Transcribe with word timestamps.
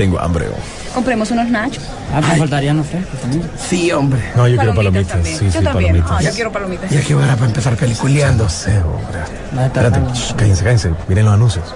Tengo 0.00 0.18
hambre. 0.18 0.46
Compremos 0.94 1.30
unos 1.30 1.50
nachos. 1.50 1.84
Ah, 2.14 2.22
me 2.22 2.36
faltarían 2.38 2.78
los 2.78 2.86
frescos 2.86 3.20
también. 3.20 3.42
Sí, 3.68 3.92
hombre. 3.92 4.18
No, 4.34 4.48
yo 4.48 4.56
quiero 4.56 4.74
palomitas. 4.74 5.18
Sí, 5.22 5.32
yo 5.44 5.52
sí, 5.52 5.58
también. 5.62 5.92
palomitas. 5.92 6.10
Ah, 6.10 6.22
yo 6.22 6.30
quiero 6.30 6.50
palomitas. 6.52 6.90
Ya 6.90 7.02
que 7.02 7.14
hora 7.14 7.34
para 7.34 7.48
empezar 7.48 7.76
peliculeando. 7.76 8.44
No 8.44 8.48
sé, 8.48 8.78
hombre. 8.78 9.18
No, 9.52 9.60
está 9.62 9.80
Espérate, 9.82 10.00
bien. 10.00 10.12
shh, 10.14 10.32
cállense, 10.36 10.64
cállense. 10.64 10.90
Miren 11.06 11.26
los 11.26 11.34
anuncios. 11.34 11.74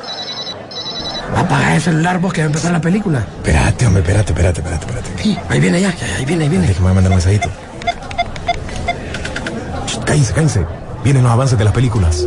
Apaga 1.37 1.75
el 1.77 1.83
celular 1.83 2.19
vos 2.19 2.33
que 2.33 2.41
va 2.41 2.45
a 2.45 2.47
empezar 2.47 2.73
la 2.73 2.81
película. 2.81 3.19
Espérate, 3.19 3.87
hombre, 3.87 4.01
espérate, 4.01 4.33
espérate, 4.33 4.61
espérate, 4.61 4.87
espérate. 4.87 5.23
Sí, 5.23 5.39
ahí 5.51 5.61
viene 5.61 5.83
ya, 5.83 5.95
ya, 5.95 6.17
ahí 6.17 6.25
viene, 6.25 6.45
ahí 6.45 6.49
viene. 6.49 6.67
Déjame 6.67 6.95
mandar 6.95 7.11
un 7.11 7.17
mensajito. 7.19 7.51
Shh, 9.87 9.99
Cállense, 10.07 10.33
cállense. 10.33 10.67
Vienen 11.05 11.23
los 11.25 11.31
avances 11.31 11.59
de 11.59 11.65
las 11.65 11.75
películas. 11.75 12.27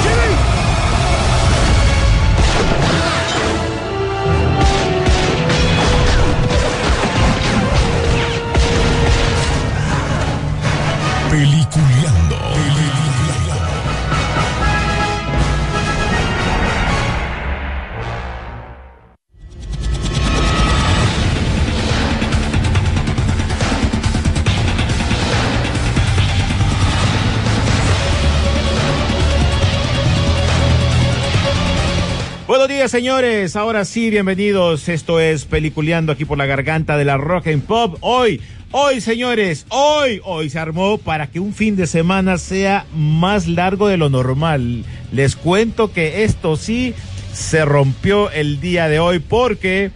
Señores. 32.89 33.55
Ahora 33.55 33.85
sí, 33.85 34.09
bienvenidos. 34.09 34.89
Esto 34.89 35.19
es 35.19 35.45
Peliculeando 35.45 36.11
aquí 36.11 36.25
por 36.25 36.37
la 36.37 36.47
garganta 36.47 36.97
de 36.97 37.05
la 37.05 37.17
Rock 37.17 37.47
and 37.47 37.63
Pop. 37.63 37.97
Hoy, 38.01 38.41
hoy, 38.71 39.01
señores, 39.01 39.67
hoy, 39.69 40.19
hoy 40.23 40.49
se 40.49 40.57
armó 40.57 40.97
para 40.97 41.27
que 41.27 41.39
un 41.39 41.53
fin 41.53 41.75
de 41.75 41.85
semana 41.85 42.39
sea 42.39 42.87
más 42.95 43.47
largo 43.47 43.87
de 43.87 43.97
lo 43.97 44.09
normal. 44.09 44.83
Les 45.11 45.35
cuento 45.35 45.91
que 45.91 46.23
esto 46.23 46.55
sí 46.55 46.95
se 47.33 47.65
rompió 47.65 48.31
el 48.31 48.59
día 48.59 48.87
de 48.87 48.99
hoy 48.99 49.19
porque 49.19 49.91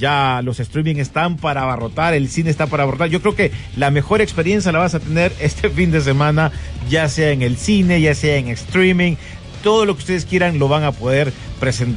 ya 0.00 0.40
los 0.42 0.58
streaming 0.60 0.96
están 0.96 1.36
para 1.36 1.62
abarrotar, 1.62 2.14
el 2.14 2.28
cine 2.30 2.48
está 2.48 2.66
para 2.66 2.84
abarrotar. 2.84 3.10
Yo 3.10 3.20
creo 3.20 3.36
que 3.36 3.52
la 3.76 3.90
mejor 3.90 4.22
experiencia 4.22 4.72
la 4.72 4.78
vas 4.78 4.94
a 4.94 5.00
tener 5.00 5.32
este 5.40 5.68
fin 5.68 5.92
de 5.92 6.00
semana, 6.00 6.50
ya 6.88 7.08
sea 7.08 7.30
en 7.32 7.42
el 7.42 7.56
cine, 7.56 8.00
ya 8.00 8.14
sea 8.14 8.36
en 8.36 8.48
streaming. 8.48 9.16
Todo 9.62 9.84
lo 9.84 9.94
que 9.94 10.00
ustedes 10.00 10.24
quieran 10.24 10.58
lo 10.58 10.68
van 10.68 10.84
a 10.84 10.92
poder 10.92 11.32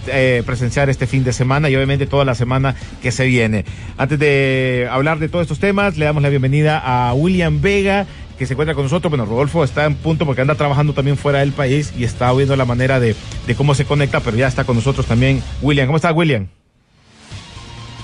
eh, 0.07 0.43
presenciar 0.45 0.89
este 0.89 1.07
fin 1.07 1.23
de 1.23 1.31
semana 1.31 1.69
y 1.69 1.75
obviamente 1.75 2.05
toda 2.05 2.25
la 2.25 2.35
semana 2.35 2.75
que 3.01 3.11
se 3.11 3.25
viene. 3.25 3.65
Antes 3.97 4.19
de 4.19 4.87
hablar 4.91 5.19
de 5.19 5.29
todos 5.29 5.43
estos 5.43 5.59
temas, 5.59 5.97
le 5.97 6.05
damos 6.05 6.21
la 6.21 6.29
bienvenida 6.29 6.79
a 6.79 7.13
William 7.13 7.61
Vega, 7.61 8.05
que 8.37 8.45
se 8.45 8.53
encuentra 8.53 8.75
con 8.75 8.83
nosotros. 8.83 9.09
Bueno, 9.09 9.25
Rodolfo 9.25 9.63
está 9.63 9.85
en 9.85 9.95
punto 9.95 10.25
porque 10.25 10.41
anda 10.41 10.55
trabajando 10.55 10.93
también 10.93 11.17
fuera 11.17 11.39
del 11.39 11.53
país 11.53 11.93
y 11.97 12.03
está 12.03 12.33
viendo 12.33 12.55
la 12.55 12.65
manera 12.65 12.99
de, 12.99 13.15
de 13.47 13.55
cómo 13.55 13.75
se 13.75 13.85
conecta, 13.85 14.19
pero 14.19 14.35
ya 14.35 14.47
está 14.47 14.65
con 14.65 14.75
nosotros 14.75 15.05
también 15.05 15.41
William. 15.61 15.87
¿Cómo 15.87 15.97
estás, 15.97 16.13
William? 16.13 16.47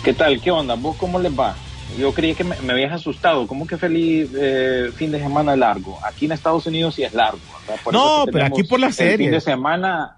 ¿Qué 0.03 0.13
tal? 0.13 0.39
¿Qué 0.39 0.51
onda? 0.51 0.75
¿Vos 0.75 0.95
cómo 0.97 1.19
les 1.19 1.37
va? 1.37 1.55
Yo 1.97 2.13
creí 2.13 2.35
que 2.35 2.43
me, 2.43 2.55
me 2.61 2.73
habías 2.73 2.93
asustado. 2.93 3.47
¿Cómo 3.47 3.65
que 3.67 3.77
feliz 3.77 4.29
eh, 4.37 4.91
fin 4.95 5.11
de 5.11 5.19
semana 5.19 5.55
largo? 5.55 5.97
Aquí 6.03 6.25
en 6.25 6.33
Estados 6.33 6.65
Unidos 6.65 6.95
sí 6.95 7.03
es 7.03 7.13
largo. 7.13 7.39
Por 7.83 7.93
No, 7.93 8.25
pero 8.31 8.45
aquí 8.45 8.63
por 8.63 8.79
la 8.79 8.91
serie. 8.91 9.27
fin 9.27 9.31
de 9.31 9.41
semana. 9.41 10.17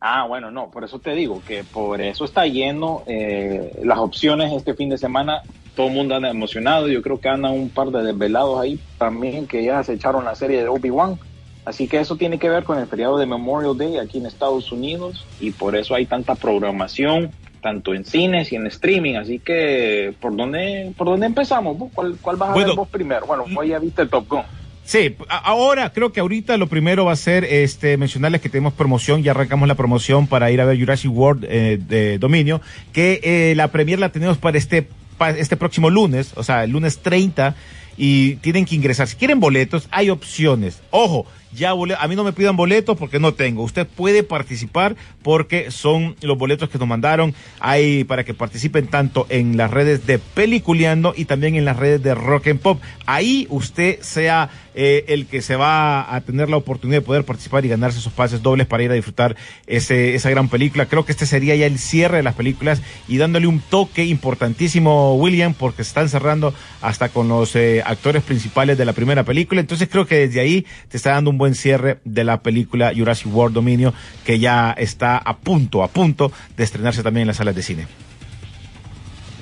Ah, 0.00 0.26
bueno, 0.26 0.50
no, 0.50 0.70
por 0.70 0.84
eso 0.84 0.98
te 0.98 1.12
digo 1.12 1.42
que 1.48 1.64
por 1.64 2.00
eso 2.00 2.24
está 2.24 2.46
lleno 2.46 3.02
eh, 3.06 3.72
las 3.82 3.98
opciones 3.98 4.52
este 4.52 4.74
fin 4.74 4.90
de 4.90 4.98
semana. 4.98 5.42
Todo 5.74 5.88
el 5.88 5.94
mundo 5.94 6.14
anda 6.14 6.30
emocionado. 6.30 6.88
Yo 6.88 7.02
creo 7.02 7.18
que 7.18 7.28
andan 7.28 7.52
un 7.52 7.70
par 7.70 7.88
de 7.90 8.02
desvelados 8.02 8.60
ahí 8.60 8.78
también 8.98 9.46
que 9.46 9.64
ya 9.64 9.82
se 9.82 9.94
echaron 9.94 10.24
la 10.24 10.34
serie 10.34 10.62
de 10.62 10.68
Obi-Wan. 10.68 11.18
Así 11.64 11.88
que 11.88 11.98
eso 11.98 12.16
tiene 12.16 12.38
que 12.38 12.48
ver 12.48 12.62
con 12.62 12.78
el 12.78 12.86
feriado 12.86 13.18
de 13.18 13.26
Memorial 13.26 13.76
Day 13.76 13.96
aquí 13.98 14.18
en 14.18 14.26
Estados 14.26 14.70
Unidos 14.70 15.26
y 15.40 15.50
por 15.50 15.74
eso 15.74 15.96
hay 15.96 16.06
tanta 16.06 16.36
programación, 16.36 17.32
tanto 17.60 17.94
en 17.94 18.04
cines 18.04 18.52
y 18.52 18.56
en 18.56 18.66
streaming. 18.66 19.14
Así 19.16 19.38
que, 19.38 20.14
¿por 20.20 20.34
dónde, 20.36 20.92
por 20.96 21.06
dónde 21.08 21.26
empezamos? 21.26 21.78
vos? 21.78 21.90
¿Cuál, 21.94 22.16
cuál 22.20 22.36
vas 22.36 22.50
a 22.50 22.52
Bueno, 22.52 22.68
ver 22.68 22.76
vos 22.76 22.88
primero? 22.88 23.26
Bueno, 23.26 23.44
vos 23.52 23.66
ya 23.66 23.78
viste 23.78 24.06
Top 24.06 24.28
Gun. 24.28 24.42
Sí, 24.84 25.16
ahora 25.28 25.92
creo 25.92 26.12
que 26.12 26.20
ahorita 26.20 26.56
lo 26.58 26.68
primero 26.68 27.04
va 27.06 27.12
a 27.12 27.16
ser 27.16 27.42
este 27.42 27.96
mencionarles 27.96 28.40
que 28.40 28.48
tenemos 28.48 28.72
promoción, 28.72 29.20
ya 29.24 29.32
arrancamos 29.32 29.66
la 29.66 29.74
promoción 29.74 30.28
para 30.28 30.48
ir 30.52 30.60
a 30.60 30.64
ver 30.64 30.78
Jurassic 30.78 31.10
World 31.10 31.44
eh, 31.48 31.76
de 31.80 32.18
Dominio, 32.18 32.60
que 32.92 33.20
eh, 33.24 33.54
la 33.56 33.68
premier 33.72 33.98
la 33.98 34.10
tenemos 34.10 34.38
para 34.38 34.56
este 34.58 34.86
pa- 35.18 35.30
este 35.30 35.56
próximo 35.56 35.90
lunes, 35.90 36.34
o 36.36 36.44
sea, 36.44 36.62
el 36.62 36.70
lunes 36.70 36.98
30 37.00 37.56
y 37.96 38.36
tienen 38.36 38.64
que 38.64 38.76
ingresar. 38.76 39.08
Si 39.08 39.16
quieren 39.16 39.40
boletos, 39.40 39.88
hay 39.90 40.08
opciones. 40.08 40.80
Ojo, 40.92 41.26
ya 41.56 41.72
bole- 41.72 41.96
a 41.98 42.06
mí 42.06 42.14
no 42.14 42.22
me 42.24 42.32
pidan 42.32 42.56
boletos 42.56 42.96
porque 42.96 43.18
no 43.18 43.34
tengo. 43.34 43.62
Usted 43.62 43.86
puede 43.86 44.22
participar 44.22 44.94
porque 45.22 45.70
son 45.70 46.14
los 46.20 46.38
boletos 46.38 46.68
que 46.68 46.78
nos 46.78 46.86
mandaron 46.86 47.34
ahí 47.58 48.04
para 48.04 48.24
que 48.24 48.34
participen 48.34 48.86
tanto 48.86 49.26
en 49.30 49.56
las 49.56 49.70
redes 49.70 50.06
de 50.06 50.18
Peliculeando 50.18 51.14
y 51.16 51.24
también 51.24 51.56
en 51.56 51.64
las 51.64 51.76
redes 51.76 52.02
de 52.02 52.14
Rock 52.14 52.48
and 52.48 52.60
Pop. 52.60 52.80
Ahí 53.06 53.46
usted 53.50 54.00
sea 54.02 54.50
eh, 54.74 55.04
el 55.08 55.26
que 55.26 55.40
se 55.40 55.56
va 55.56 56.14
a 56.14 56.20
tener 56.20 56.50
la 56.50 56.58
oportunidad 56.58 56.98
de 57.00 57.06
poder 57.06 57.24
participar 57.24 57.64
y 57.64 57.68
ganarse 57.68 57.98
esos 57.98 58.12
pases 58.12 58.42
dobles 58.42 58.66
para 58.66 58.82
ir 58.82 58.90
a 58.90 58.94
disfrutar 58.94 59.34
ese, 59.66 60.14
esa 60.14 60.28
gran 60.28 60.48
película. 60.50 60.84
Creo 60.86 61.06
que 61.06 61.12
este 61.12 61.24
sería 61.24 61.56
ya 61.56 61.64
el 61.64 61.78
cierre 61.78 62.18
de 62.18 62.22
las 62.22 62.34
películas 62.34 62.82
y 63.08 63.16
dándole 63.16 63.46
un 63.46 63.60
toque 63.60 64.04
importantísimo, 64.04 65.16
William, 65.16 65.54
porque 65.54 65.82
se 65.82 65.88
están 65.88 66.08
cerrando 66.10 66.52
hasta 66.82 67.08
con 67.08 67.28
los 67.28 67.56
eh, 67.56 67.82
actores 67.86 68.22
principales 68.22 68.76
de 68.76 68.84
la 68.84 68.92
primera 68.92 69.24
película. 69.24 69.60
Entonces 69.62 69.88
creo 69.90 70.06
que 70.06 70.26
desde 70.26 70.40
ahí 70.40 70.66
te 70.88 70.98
está 70.98 71.12
dando 71.12 71.30
un 71.30 71.38
buen 71.38 71.45
cierre 71.54 71.98
de 72.04 72.24
la 72.24 72.42
película 72.42 72.92
Jurassic 72.96 73.32
World 73.34 73.54
Dominio, 73.54 73.94
que 74.24 74.38
ya 74.38 74.72
está 74.72 75.16
a 75.18 75.36
punto, 75.36 75.82
a 75.82 75.88
punto 75.88 76.32
de 76.56 76.64
estrenarse 76.64 77.02
también 77.02 77.22
en 77.22 77.28
las 77.28 77.36
salas 77.36 77.54
de 77.54 77.62
cine. 77.62 77.86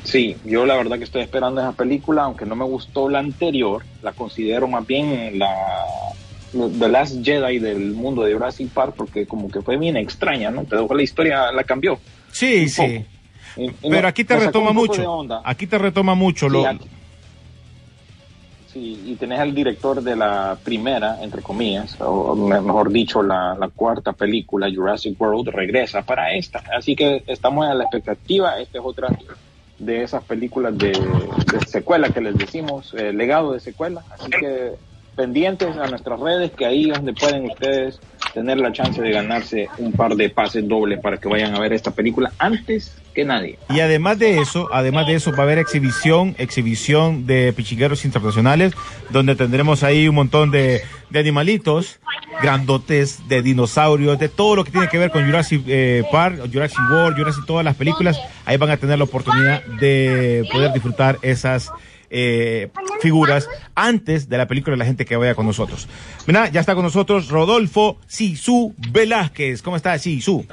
Sí, 0.05 0.37
yo 0.45 0.67
la 0.67 0.77
verdad 0.77 0.99
que 0.99 1.05
estoy 1.05 1.23
esperando 1.23 1.61
esa 1.61 1.73
película, 1.73 2.25
aunque 2.25 2.45
no 2.45 2.55
me 2.55 2.65
gustó 2.65 3.09
la 3.09 3.21
anterior, 3.21 3.83
la 4.03 4.13
considero 4.13 4.69
más 4.69 4.87
bien 4.87 5.39
la 5.39 5.49
The 6.53 6.89
Last 6.89 7.25
Jedi 7.25 7.59
del 7.59 7.93
mundo 7.93 8.23
de 8.23 8.35
Jurassic 8.35 8.69
Park, 8.69 8.95
porque 8.97 9.27
como 9.27 9.51
que 9.51 9.63
fue 9.63 9.79
bien 9.79 9.97
extraña, 9.97 10.51
¿no? 10.51 10.65
Pero 10.65 10.87
la 10.95 11.03
historia 11.03 11.51
la 11.53 11.65
cambió. 11.65 11.99
Sí, 12.31 12.69
sí. 12.69 13.05
Pero 13.89 14.09
aquí 14.09 14.25
te 14.25 14.37
retoma 14.37 14.73
mucho. 14.73 15.27
Aquí 15.45 15.67
te 15.67 15.79
retoma 15.79 16.15
mucho. 16.15 16.49
Lo, 16.49 16.67
aquí- 16.67 16.85
Sí, 18.75 19.01
y 19.05 19.15
tenés 19.17 19.39
al 19.39 19.55
director 19.55 20.03
de 20.03 20.17
la 20.17 20.59
primera, 20.65 21.19
entre 21.23 21.43
comillas, 21.43 21.97
o 22.01 22.35
me- 22.35 22.61
mejor 22.61 22.91
dicho, 22.91 23.23
la, 23.23 23.55
la 23.55 23.69
cuarta 23.69 24.13
película, 24.15 24.69
Jurassic 24.75 25.19
World, 25.21 25.49
regresa 25.51 26.03
para 26.03 26.35
esta. 26.35 26.61
Así 26.77 26.97
que 26.97 27.23
estamos 27.29 27.67
a 27.67 27.75
la 27.75 27.85
expectativa. 27.85 28.59
Esta 28.59 28.79
es 28.79 28.85
otra 28.85 29.09
de 29.79 30.03
esas 30.03 30.25
películas 30.25 30.77
de, 30.77 30.91
de 30.91 31.61
secuela 31.69 32.09
que 32.11 32.21
les 32.21 32.37
decimos, 32.37 32.93
eh, 32.95 33.13
legado 33.13 33.53
de 33.53 33.61
secuela. 33.61 34.05
Así 34.11 34.29
que 34.31 34.73
pendientes 35.15 35.77
a 35.77 35.87
nuestras 35.87 36.21
redes, 36.21 36.51
que 36.53 36.67
ahí 36.67 36.91
es 36.91 36.97
donde 36.97 37.13
pueden 37.13 37.47
ustedes 37.47 38.01
tener 38.35 38.59
la 38.59 38.73
chance 38.73 39.01
de 39.01 39.11
ganarse 39.11 39.69
un 39.79 39.93
par 39.93 40.17
de 40.17 40.29
pases 40.29 40.67
dobles 40.67 41.01
para 41.01 41.19
que 41.19 41.29
vayan 41.29 41.55
a 41.55 41.61
ver 41.61 41.73
esta 41.73 41.93
película 41.93 42.33
antes 42.39 42.97
que 43.15 43.25
nadie. 43.25 43.59
Y 43.71 43.79
además 43.79 44.19
de 44.19 44.41
eso, 44.41 44.69
además 44.73 45.07
de 45.07 45.15
eso, 45.15 45.31
va 45.31 45.39
a 45.39 45.43
haber 45.43 45.59
exhibición, 45.59 46.35
exhibición 46.37 47.27
de 47.27 47.53
pichigueros 47.53 48.05
internacionales, 48.05 48.73
donde 49.11 49.37
tendremos 49.37 49.85
ahí 49.85 50.09
un 50.09 50.17
montón 50.17 50.51
de, 50.51 50.83
animalitos, 51.15 52.01
grandotes, 52.43 53.29
de 53.29 53.41
dinosaurios, 53.41 54.19
de 54.19 54.29
todo 54.29 54.57
lo 54.57 54.65
que 54.65 54.73
tiene 54.73 54.89
que 54.89 54.99
ver 54.99 55.13
con 55.13 55.25
Jurassic 55.25 55.63
eh, 55.69 56.03
Park, 56.11 56.41
Jurassic 56.53 56.81
World, 56.91 57.17
Jurassic, 57.17 57.47
todas 57.47 57.65
las 57.65 57.77
películas. 57.77 58.19
Ahí 58.45 58.57
van 58.57 58.71
a 58.71 58.77
tener 58.77 58.99
la 58.99 59.05
oportunidad 59.05 59.63
de 59.81 60.45
poder 60.51 60.73
disfrutar 60.73 61.19
esas 61.23 61.71
eh, 62.17 62.71
figuras 63.01 63.49
antes 63.75 64.29
de 64.29 64.39
la 64.39 64.47
película 64.47 64.77
la 64.77 64.85
gente 64.85 65.05
que 65.05 65.17
vaya 65.17 65.35
con 65.35 65.47
nosotros. 65.47 65.89
Mira, 66.29 66.49
ya 66.49 66.61
está 66.61 66.77
con 66.77 66.85
nosotros 66.85 67.29
Rodolfo 67.29 67.99
Sisu 68.07 68.73
Velázquez. 68.93 69.63
¿Cómo 69.63 69.77
está 69.77 69.99
Sisu? 69.99 70.47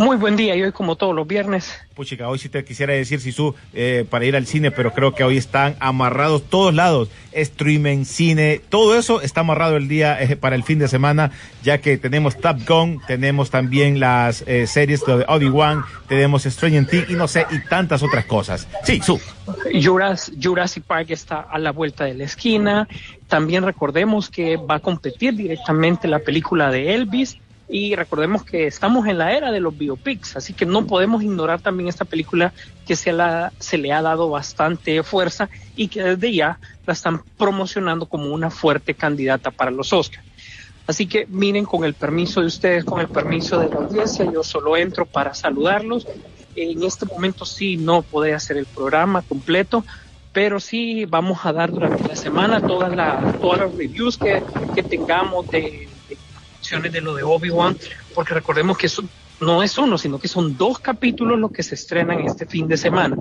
Muy 0.00 0.16
buen 0.16 0.34
día 0.34 0.56
y 0.56 0.62
hoy 0.62 0.72
como 0.72 0.96
todos 0.96 1.14
los 1.14 1.26
viernes. 1.26 1.78
Puchica, 1.94 2.26
hoy 2.26 2.38
sí 2.38 2.48
te 2.48 2.64
quisiera 2.64 2.94
decir, 2.94 3.20
Sisu, 3.20 3.54
eh, 3.74 4.06
para 4.08 4.24
ir 4.24 4.34
al 4.34 4.46
cine, 4.46 4.70
pero 4.70 4.94
creo 4.94 5.14
que 5.14 5.24
hoy 5.24 5.36
están 5.36 5.76
amarrados 5.78 6.42
todos 6.48 6.72
lados. 6.72 7.10
Streaming, 7.32 8.06
cine, 8.06 8.62
todo 8.70 8.98
eso 8.98 9.20
está 9.20 9.40
amarrado 9.42 9.76
el 9.76 9.88
día 9.88 10.18
eh, 10.18 10.36
para 10.36 10.56
el 10.56 10.62
fin 10.62 10.78
de 10.78 10.88
semana, 10.88 11.32
ya 11.62 11.82
que 11.82 11.98
tenemos 11.98 12.38
Top 12.38 12.66
Gun, 12.66 13.02
tenemos 13.06 13.50
también 13.50 14.00
las 14.00 14.42
eh, 14.46 14.66
series 14.66 15.04
de 15.04 15.26
Obi-Wan, 15.28 15.84
tenemos 16.08 16.44
Stranger 16.44 16.86
Things 16.86 17.10
y 17.10 17.12
no 17.12 17.28
sé, 17.28 17.44
y 17.50 17.60
tantas 17.68 18.02
otras 18.02 18.24
cosas. 18.24 18.66
Sí, 18.84 19.02
Su. 19.02 19.20
Jurassic, 19.84 20.34
Jurassic 20.42 20.82
Park 20.84 21.10
está 21.10 21.40
a 21.40 21.58
la 21.58 21.72
vuelta 21.72 22.06
de 22.06 22.14
la 22.14 22.24
esquina. 22.24 22.88
También 23.28 23.64
recordemos 23.64 24.30
que 24.30 24.56
va 24.56 24.76
a 24.76 24.80
competir 24.80 25.34
directamente 25.36 26.08
la 26.08 26.20
película 26.20 26.70
de 26.70 26.94
Elvis 26.94 27.36
y 27.70 27.94
recordemos 27.94 28.44
que 28.44 28.66
estamos 28.66 29.06
en 29.06 29.18
la 29.18 29.32
era 29.32 29.52
de 29.52 29.60
los 29.60 29.76
biopics, 29.78 30.36
así 30.36 30.52
que 30.52 30.66
no 30.66 30.86
podemos 30.86 31.22
ignorar 31.22 31.60
también 31.60 31.88
esta 31.88 32.04
película 32.04 32.52
que 32.84 32.96
se, 32.96 33.12
la, 33.12 33.52
se 33.60 33.78
le 33.78 33.92
ha 33.92 34.02
dado 34.02 34.28
bastante 34.28 35.02
fuerza 35.04 35.48
y 35.76 35.86
que 35.86 36.02
desde 36.02 36.34
ya 36.34 36.58
la 36.84 36.92
están 36.92 37.22
promocionando 37.38 38.06
como 38.06 38.34
una 38.34 38.50
fuerte 38.50 38.94
candidata 38.94 39.52
para 39.52 39.70
los 39.70 39.92
Oscars. 39.92 40.26
Así 40.88 41.06
que 41.06 41.26
miren, 41.28 41.64
con 41.64 41.84
el 41.84 41.94
permiso 41.94 42.40
de 42.40 42.48
ustedes, 42.48 42.84
con 42.84 43.00
el 43.00 43.06
permiso 43.06 43.60
de 43.60 43.68
la 43.68 43.76
audiencia, 43.76 44.24
yo 44.24 44.42
solo 44.42 44.76
entro 44.76 45.06
para 45.06 45.32
saludarlos. 45.34 46.08
En 46.56 46.82
este 46.82 47.06
momento 47.06 47.44
sí 47.44 47.76
no 47.76 48.02
podré 48.02 48.34
hacer 48.34 48.56
el 48.56 48.66
programa 48.66 49.22
completo, 49.22 49.84
pero 50.32 50.58
sí 50.58 51.04
vamos 51.04 51.46
a 51.46 51.52
dar 51.52 51.70
durante 51.70 52.08
la 52.08 52.16
semana 52.16 52.60
todas 52.60 52.94
las, 52.96 53.40
todas 53.40 53.60
las 53.60 53.74
reviews 53.76 54.16
que, 54.16 54.42
que 54.74 54.82
tengamos 54.82 55.48
de, 55.48 55.88
de 56.92 57.00
lo 57.00 57.14
de 57.14 57.22
Obi-Wan, 57.22 57.76
porque 58.14 58.34
recordemos 58.34 58.78
que 58.78 58.86
eso 58.86 59.02
no 59.40 59.62
es 59.62 59.78
uno, 59.78 59.96
sino 59.96 60.18
que 60.18 60.28
son 60.28 60.56
dos 60.56 60.78
capítulos 60.78 61.38
los 61.38 61.50
que 61.50 61.62
se 61.62 61.74
estrenan 61.74 62.20
este 62.20 62.46
fin 62.46 62.68
de 62.68 62.76
semana. 62.76 63.16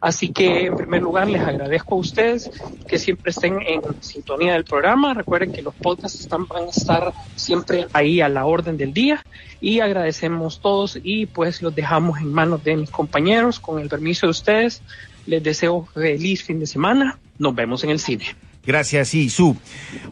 Así 0.00 0.32
que, 0.32 0.66
en 0.66 0.76
primer 0.76 1.02
lugar, 1.02 1.28
les 1.28 1.40
agradezco 1.40 1.94
a 1.94 1.98
ustedes 1.98 2.50
que 2.86 2.98
siempre 2.98 3.30
estén 3.30 3.60
en 3.62 3.80
sintonía 4.00 4.54
del 4.54 4.64
programa. 4.64 5.14
Recuerden 5.14 5.52
que 5.52 5.62
los 5.62 5.74
podcasts 5.74 6.20
están, 6.20 6.46
van 6.46 6.64
a 6.64 6.70
estar 6.70 7.12
siempre 7.36 7.86
ahí 7.92 8.20
a 8.20 8.28
la 8.28 8.44
orden 8.44 8.76
del 8.76 8.92
día 8.92 9.24
y 9.60 9.80
agradecemos 9.80 10.60
todos 10.60 10.98
y 11.02 11.26
pues 11.26 11.62
los 11.62 11.74
dejamos 11.74 12.18
en 12.18 12.32
manos 12.32 12.64
de 12.64 12.76
mis 12.76 12.90
compañeros. 12.90 13.60
Con 13.60 13.80
el 13.80 13.88
permiso 13.88 14.26
de 14.26 14.30
ustedes, 14.30 14.82
les 15.26 15.42
deseo 15.42 15.86
feliz 15.94 16.42
fin 16.42 16.58
de 16.58 16.66
semana. 16.66 17.18
Nos 17.38 17.54
vemos 17.54 17.84
en 17.84 17.90
el 17.90 18.00
cine. 18.00 18.24
Gracias, 18.64 19.08
sí, 19.08 19.28
su. 19.28 19.56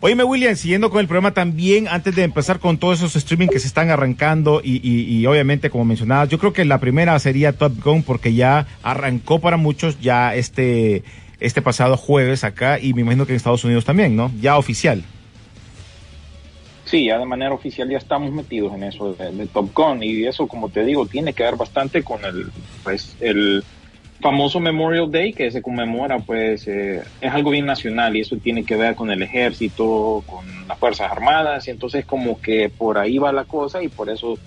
Oíme, 0.01 0.25
William, 0.25 0.57
siguiendo 0.57 0.91
con 0.91 1.01
el 1.01 1.07
programa 1.07 1.33
también, 1.33 1.87
antes 1.87 2.17
de 2.17 2.25
empezar 2.25 2.59
con 2.59 2.79
todos 2.79 2.99
esos 2.99 3.15
streaming 3.15 3.47
que 3.47 3.61
se 3.61 3.69
están 3.69 3.91
arrancando 3.91 4.61
y, 4.63 4.81
y, 4.87 5.19
y 5.19 5.27
obviamente, 5.27 5.71
como 5.71 5.85
mencionabas, 5.85 6.29
yo 6.29 6.39
creo 6.39 6.53
que 6.53 6.65
la 6.65 6.79
primera 6.79 7.17
sería 7.21 7.53
Top 7.53 7.73
Gun 7.83 8.03
porque 8.03 8.35
ya 8.35 8.67
arrancó 8.83 9.39
para 9.39 9.57
muchos 9.57 10.01
ya 10.01 10.35
este, 10.35 11.05
este 11.39 11.63
pasado 11.63 11.97
jueves 11.97 12.43
acá 12.43 12.81
y 12.81 12.93
me 12.93 13.03
imagino 13.03 13.25
que 13.25 13.33
en 13.33 13.37
Estados 13.37 13.65
Unidos 13.65 13.85
también, 13.85 14.17
¿no? 14.17 14.33
Ya 14.41 14.59
oficial. 14.59 15.05
Sí, 16.87 17.05
ya 17.05 17.19
de 17.19 17.27
manera 17.27 17.55
oficial 17.55 17.89
ya 17.89 17.99
estamos 17.99 18.33
metidos 18.33 18.75
en 18.75 18.83
eso 18.83 19.13
de, 19.13 19.31
de 19.31 19.47
Top 19.47 19.71
Gun 19.73 20.03
y 20.03 20.25
eso, 20.25 20.49
como 20.49 20.71
te 20.71 20.85
digo, 20.85 21.07
tiene 21.07 21.33
que 21.33 21.45
ver 21.45 21.55
bastante 21.55 22.03
con 22.03 22.25
el, 22.25 22.51
pues, 22.83 23.17
el 23.21 23.63
famoso 24.21 24.61
Memorial 24.61 25.11
Day 25.11 25.33
que 25.33 25.51
se 25.51 25.63
conmemora, 25.63 26.19
pues 26.19 26.67
eh, 26.69 27.03
es 27.21 27.33
algo 27.33 27.51
bien 27.51 27.67
nacional 27.67 28.17
y 28.17 28.21
eso 28.21 28.37
tiene 28.37 28.65
que 28.65 28.77
ver 28.77 28.95
con 28.95 29.11
el 29.11 29.23
ejército, 29.23 30.23
con 30.27 30.45
las 30.69 30.79
Fuerzas 30.79 31.11
Armadas, 31.11 31.67
y 31.69 31.71
entonces 31.71 32.05
como 32.05 32.41
que 32.41 32.69
por 32.69 32.99
ahí 32.99 33.19
va 33.19 33.33
la 33.33 33.45
cosa 33.45 33.83
y 33.83 33.89
por 33.89 34.11
eso 34.11 34.39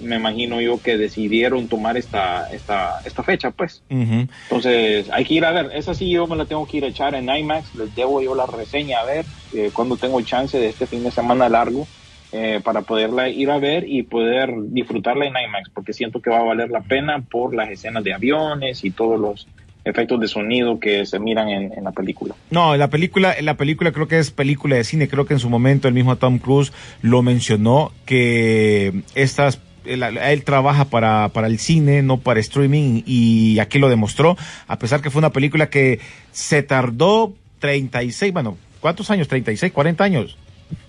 me 0.00 0.16
imagino 0.16 0.60
yo 0.60 0.80
que 0.80 0.96
decidieron 0.96 1.68
tomar 1.68 1.96
esta, 1.96 2.50
esta, 2.52 3.00
esta 3.04 3.22
fecha, 3.22 3.50
pues. 3.50 3.82
Uh 3.90 3.96
-huh. 3.96 4.28
Entonces 4.44 5.10
hay 5.10 5.24
que 5.24 5.34
ir 5.34 5.44
a 5.44 5.52
ver, 5.52 5.70
esa 5.74 5.94
sí 5.94 6.10
yo 6.10 6.26
me 6.26 6.36
la 6.36 6.46
tengo 6.46 6.66
que 6.66 6.78
ir 6.78 6.84
a 6.84 6.88
echar 6.88 7.14
en 7.14 7.28
IMAX, 7.28 7.74
les 7.74 7.94
debo 7.94 8.20
yo 8.22 8.34
la 8.34 8.46
reseña 8.46 9.00
a 9.00 9.04
ver 9.04 9.24
eh, 9.52 9.70
cuando 9.72 9.96
tengo 9.96 10.20
chance 10.22 10.58
de 10.58 10.68
este 10.68 10.86
fin 10.86 11.04
de 11.04 11.10
semana 11.10 11.48
largo. 11.48 11.86
Eh, 12.32 12.60
para 12.62 12.82
poderla 12.82 13.28
ir 13.28 13.50
a 13.50 13.58
ver 13.58 13.88
y 13.88 14.04
poder 14.04 14.54
disfrutarla 14.68 15.24
en 15.24 15.32
IMAX, 15.32 15.68
porque 15.70 15.92
siento 15.92 16.22
que 16.22 16.30
va 16.30 16.38
a 16.38 16.44
valer 16.44 16.70
la 16.70 16.80
pena 16.80 17.20
por 17.22 17.52
las 17.52 17.68
escenas 17.70 18.04
de 18.04 18.14
aviones 18.14 18.84
y 18.84 18.92
todos 18.92 19.18
los 19.18 19.48
efectos 19.84 20.20
de 20.20 20.28
sonido 20.28 20.78
que 20.78 21.06
se 21.06 21.18
miran 21.18 21.48
en, 21.48 21.82
la 21.82 21.90
película. 21.90 22.36
No, 22.50 22.76
la 22.76 22.88
película, 22.88 23.34
la 23.40 23.54
película 23.54 23.90
creo 23.90 24.06
que 24.06 24.20
es 24.20 24.30
película 24.30 24.76
de 24.76 24.84
cine, 24.84 25.08
creo 25.08 25.26
que 25.26 25.34
en 25.34 25.40
su 25.40 25.50
momento 25.50 25.88
el 25.88 25.94
mismo 25.94 26.14
Tom 26.16 26.38
Cruise 26.38 26.72
lo 27.02 27.20
mencionó 27.22 27.90
que 28.06 29.02
estas 29.16 29.60
él, 29.84 30.04
él, 30.04 30.44
trabaja 30.44 30.84
para, 30.84 31.30
para 31.30 31.48
el 31.48 31.58
cine, 31.58 32.02
no 32.02 32.18
para 32.18 32.38
streaming, 32.38 33.02
y 33.06 33.58
aquí 33.58 33.80
lo 33.80 33.88
demostró, 33.88 34.36
a 34.68 34.78
pesar 34.78 35.00
que 35.00 35.10
fue 35.10 35.18
una 35.18 35.30
película 35.30 35.68
que 35.68 35.98
se 36.30 36.62
tardó 36.62 37.34
36, 37.58 38.32
bueno, 38.32 38.56
¿cuántos 38.80 39.10
años? 39.10 39.26
36, 39.26 39.72
40 39.72 40.04
años 40.04 40.38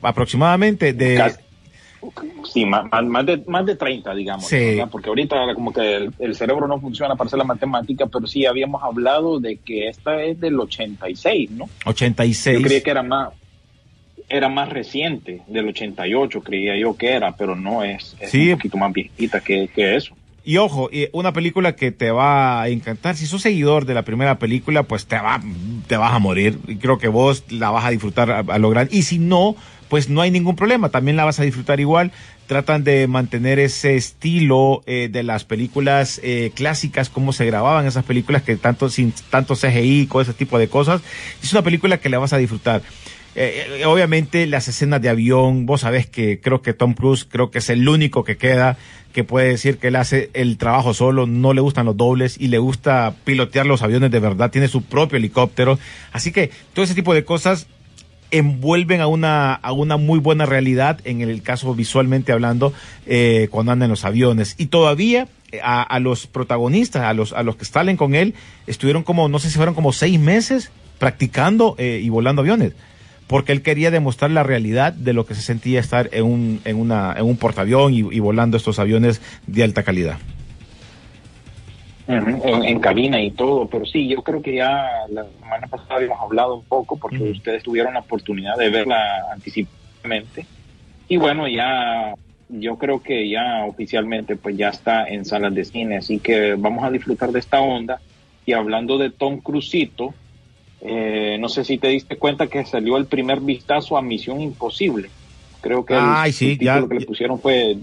aproximadamente 0.02 0.94
de... 0.94 1.16
Casi, 1.16 1.38
sí, 2.52 2.66
más, 2.66 2.86
más, 3.04 3.26
de, 3.26 3.44
más 3.48 3.66
de 3.66 3.76
30, 3.76 4.14
digamos. 4.16 4.50
Porque 4.92 5.10
ahorita 5.10 5.54
como 5.54 5.72
que 5.72 5.96
el, 5.96 6.14
el, 6.20 6.36
cerebro 6.36 6.68
no 6.68 6.80
funciona 6.80 7.16
para 7.16 7.28
hacer 7.28 7.38
la 7.38 7.46
matemática, 7.46 8.08
pero 8.08 8.28
sí 8.28 8.46
habíamos 8.46 8.84
hablado 8.84 9.40
de 9.40 9.58
que 9.58 9.88
esta 9.88 10.22
es 10.24 10.40
del 10.40 10.60
86, 10.60 11.52
¿no? 11.52 11.70
86. 11.86 12.58
Yo 12.58 12.64
creía 12.64 12.84
que 12.84 12.92
era 12.92 13.04
más 13.04 13.30
era 14.32 14.48
más 14.48 14.70
reciente, 14.70 15.42
del 15.48 15.68
88 15.68 16.42
creía 16.42 16.78
yo 16.78 16.96
que 16.96 17.12
era, 17.12 17.36
pero 17.36 17.54
no 17.54 17.84
es, 17.84 18.16
es 18.18 18.32
sí. 18.32 18.50
un 18.50 18.58
poquito 18.58 18.78
más 18.78 18.94
viejita 18.94 19.42
que, 19.42 19.68
que 19.68 19.98
eso. 19.98 20.16
Y 20.44 20.58
ojo, 20.58 20.90
una 21.14 21.34
película 21.34 21.76
que 21.76 21.92
te 21.92 22.12
va 22.12 22.62
a 22.62 22.70
encantar. 22.70 23.16
Si 23.16 23.28
sos 23.28 23.44
seguidor 23.44 23.86
de 23.86 23.94
la 23.94 24.04
primera 24.04 24.40
película, 24.40 24.84
pues 24.84 25.06
te 25.06 25.18
va, 25.18 25.40
te 25.88 25.98
vas 25.98 26.14
a 26.14 26.20
morir. 26.20 26.60
Y 26.68 26.78
creo 26.78 26.98
que 26.98 27.10
vos 27.10 27.44
la 27.50 27.70
vas 27.70 27.86
a 27.86 27.90
disfrutar 27.90 28.32
a, 28.32 28.40
a 28.40 28.58
lo 28.58 28.70
grande. 28.70 28.96
Y 28.96 29.04
si 29.04 29.20
no, 29.20 29.56
pues 29.88 30.10
no 30.10 30.22
hay 30.22 30.32
ningún 30.32 30.56
problema. 30.56 30.90
También 30.90 31.18
la 31.18 31.26
vas 31.26 31.40
a 31.40 31.44
disfrutar 31.44 31.80
igual. 31.80 32.12
Tratan 32.52 32.84
de 32.84 33.08
mantener 33.08 33.60
ese 33.60 33.96
estilo 33.96 34.84
eh, 34.86 35.08
de 35.10 35.24
las 35.24 35.46
películas 35.46 36.20
eh, 36.22 36.52
clásicas, 36.54 37.08
cómo 37.10 37.32
se 37.32 37.46
grababan 37.46 37.86
esas 37.86 38.04
películas 38.04 38.42
que 38.42 38.58
tanto 38.58 38.90
sin 38.90 39.14
tanto 39.30 39.56
CGI, 39.56 40.08
con 40.08 40.22
ese 40.22 40.34
tipo 40.34 40.60
de 40.60 40.68
cosas. 40.68 41.00
Es 41.42 41.54
una 41.54 41.62
película 41.62 42.02
que 42.02 42.10
la 42.10 42.20
vas 42.20 42.34
a 42.34 42.38
disfrutar. 42.38 42.82
Eh, 43.36 43.84
obviamente 43.86 44.46
las 44.48 44.68
escenas 44.68 45.02
de 45.02 45.08
avión, 45.08 45.66
vos 45.66 45.80
sabés 45.80 46.08
que 46.08 46.42
creo 46.42 46.62
que 46.62 46.74
Tom 46.74 46.94
Cruise 46.94 47.24
creo 47.24 47.52
que 47.52 47.60
es 47.60 47.70
el 47.70 47.88
único 47.88 48.26
que 48.26 48.36
queda 48.36 48.76
que 49.14 49.24
puede 49.24 49.48
decir 49.48 49.78
que 49.78 49.88
él 49.88 49.96
hace 49.96 50.30
el 50.34 50.58
trabajo 50.58 50.94
solo, 50.94 51.28
no 51.28 51.54
le 51.54 51.62
gustan 51.62 51.86
los 51.86 51.96
dobles 51.96 52.36
y 52.38 52.50
le 52.50 52.58
gusta 52.58 53.16
pilotear 53.24 53.66
los 53.66 53.82
aviones 53.82 54.12
de 54.12 54.20
verdad, 54.20 54.52
tiene 54.52 54.68
su 54.68 54.84
propio 54.84 55.18
helicóptero. 55.18 55.80
Así 56.12 56.34
que 56.34 56.52
todo 56.74 56.84
ese 56.84 56.96
tipo 56.96 57.14
de 57.14 57.24
cosas 57.24 57.68
envuelven 58.32 59.02
a 59.02 59.08
una, 59.08 59.54
a 59.54 59.72
una 59.72 59.98
muy 59.98 60.20
buena 60.20 60.46
realidad, 60.46 61.00
en 61.04 61.22
el 61.22 61.42
caso 61.42 61.76
visualmente 61.76 62.32
hablando, 62.32 62.74
eh, 63.06 63.48
cuando 63.52 63.72
andan 63.72 63.88
en 63.88 63.92
los 63.92 64.06
aviones. 64.06 64.56
Y 64.58 64.68
todavía 64.68 65.28
a, 65.62 65.84
a, 65.84 66.00
los 66.00 66.28
protagonistas, 66.28 67.04
a 67.04 67.14
los, 67.14 67.34
a 67.34 67.44
los 67.44 67.56
que 67.58 67.66
salen 67.66 67.98
con 67.98 68.16
él, 68.16 68.34
estuvieron 68.68 69.04
como, 69.04 69.30
no 69.30 69.40
sé 69.40 69.50
si 69.50 69.58
fueron 69.58 69.76
como 69.76 69.94
seis 69.94 70.20
meses 70.20 70.72
practicando 70.98 71.76
eh, 71.78 72.00
y 72.04 72.10
volando 72.10 72.42
aviones 72.42 72.74
porque 73.28 73.54
él 73.54 73.62
quería 73.62 73.92
demostrar 73.92 74.30
la 74.30 74.44
realidad 74.44 74.92
de 74.92 75.14
lo 75.14 75.26
que 75.26 75.36
se 75.36 75.42
sentía 75.42 75.80
estar 75.80 76.10
en 76.12 76.26
un, 76.26 76.60
en 76.66 76.76
una, 76.76 77.16
en 77.18 77.24
un 77.24 77.38
portaavión 77.38 77.94
y 77.94 78.20
volando 78.20 78.58
estos 78.58 78.78
aviones 78.78 79.22
de 79.48 79.64
alta 79.64 79.84
calidad. 79.84 80.18
Uh 82.12 82.26
-huh. 82.26 82.42
en, 82.44 82.64
en, 82.66 82.80
cabina 82.80 83.22
y 83.22 83.32
todo, 83.32 83.68
pero 83.68 83.86
sí, 83.86 84.08
yo 84.08 84.22
creo 84.22 84.42
que 84.42 84.56
ya 84.56 84.88
la 85.10 85.26
semana 85.40 85.68
pasada 85.68 85.96
habíamos 85.96 86.20
hablado 86.22 86.56
un 86.56 86.64
poco 86.64 86.98
porque 86.98 87.18
uh 87.18 87.28
-huh. 87.28 87.32
ustedes 87.32 87.64
tuvieron 87.64 87.94
la 87.94 88.02
oportunidad 88.02 88.58
de 88.58 88.70
verla 88.70 88.98
anticipadamente 89.32 90.46
y 91.08 91.18
bueno, 91.18 91.48
ya 91.48 92.14
yo 92.50 92.78
creo 92.78 93.02
que 93.02 93.30
ya 93.30 93.66
oficialmente 93.66 94.36
pues 94.36 94.58
ya 94.58 94.70
está 94.70 95.08
en 95.08 95.26
salas 95.26 95.54
de 95.54 95.66
cine, 95.66 95.98
así 95.98 96.20
que 96.20 96.56
vamos 96.56 96.84
a 96.84 96.90
disfrutar 96.90 97.32
de 97.32 97.40
esta 97.40 97.62
onda 97.62 98.02
y 98.46 98.54
hablando 98.54 98.98
de 98.98 99.10
Tom 99.10 99.40
Crucito, 99.40 100.14
eh, 100.82 101.38
no 101.40 101.48
sé 101.50 101.64
si 101.64 101.78
te 101.78 101.90
diste 101.90 102.18
cuenta 102.18 102.48
que 102.48 102.66
salió 102.66 102.98
el 102.98 103.06
primer 103.06 103.40
vistazo 103.40 103.98
a 103.98 104.02
Misión 104.02 104.42
Imposible. 104.42 105.10
Creo 105.62 105.86
que 105.86 105.94
Ay, 105.96 106.30
el, 106.30 106.34
sí, 106.34 106.52
el 106.52 106.58
título 106.58 106.82
ya, 106.82 106.88
que 106.88 107.00
le 107.00 107.06
pusieron 107.06 107.40
fue 107.40 107.78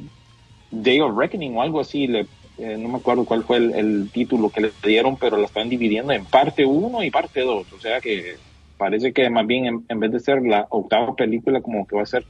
Day 0.70 1.00
of 1.00 1.16
Reckoning 1.16 1.56
o 1.56 1.62
algo 1.62 1.80
así. 1.80 2.06
Le, 2.06 2.26
eh, 2.58 2.76
no 2.78 2.88
me 2.88 2.98
acuerdo 2.98 3.24
cuál 3.24 3.44
fue 3.44 3.58
el, 3.58 3.74
el, 3.74 4.10
título 4.10 4.50
que 4.50 4.60
le 4.60 4.72
dieron, 4.82 5.16
pero 5.16 5.36
la 5.36 5.46
están 5.46 5.68
dividiendo 5.68 6.12
en 6.12 6.24
parte 6.24 6.66
1 6.66 7.04
y 7.04 7.10
parte 7.10 7.42
2. 7.42 7.72
O 7.72 7.80
sea 7.80 8.00
que 8.00 8.36
parece 8.76 9.12
que 9.12 9.28
más 9.30 9.46
bien 9.46 9.66
en, 9.66 9.84
en, 9.88 10.00
vez 10.00 10.12
de 10.12 10.20
ser 10.20 10.42
la 10.42 10.66
octava 10.70 11.14
película, 11.14 11.60
como 11.60 11.86
que 11.86 11.96
va 11.96 12.02
a 12.02 12.06
ser 12.06 12.24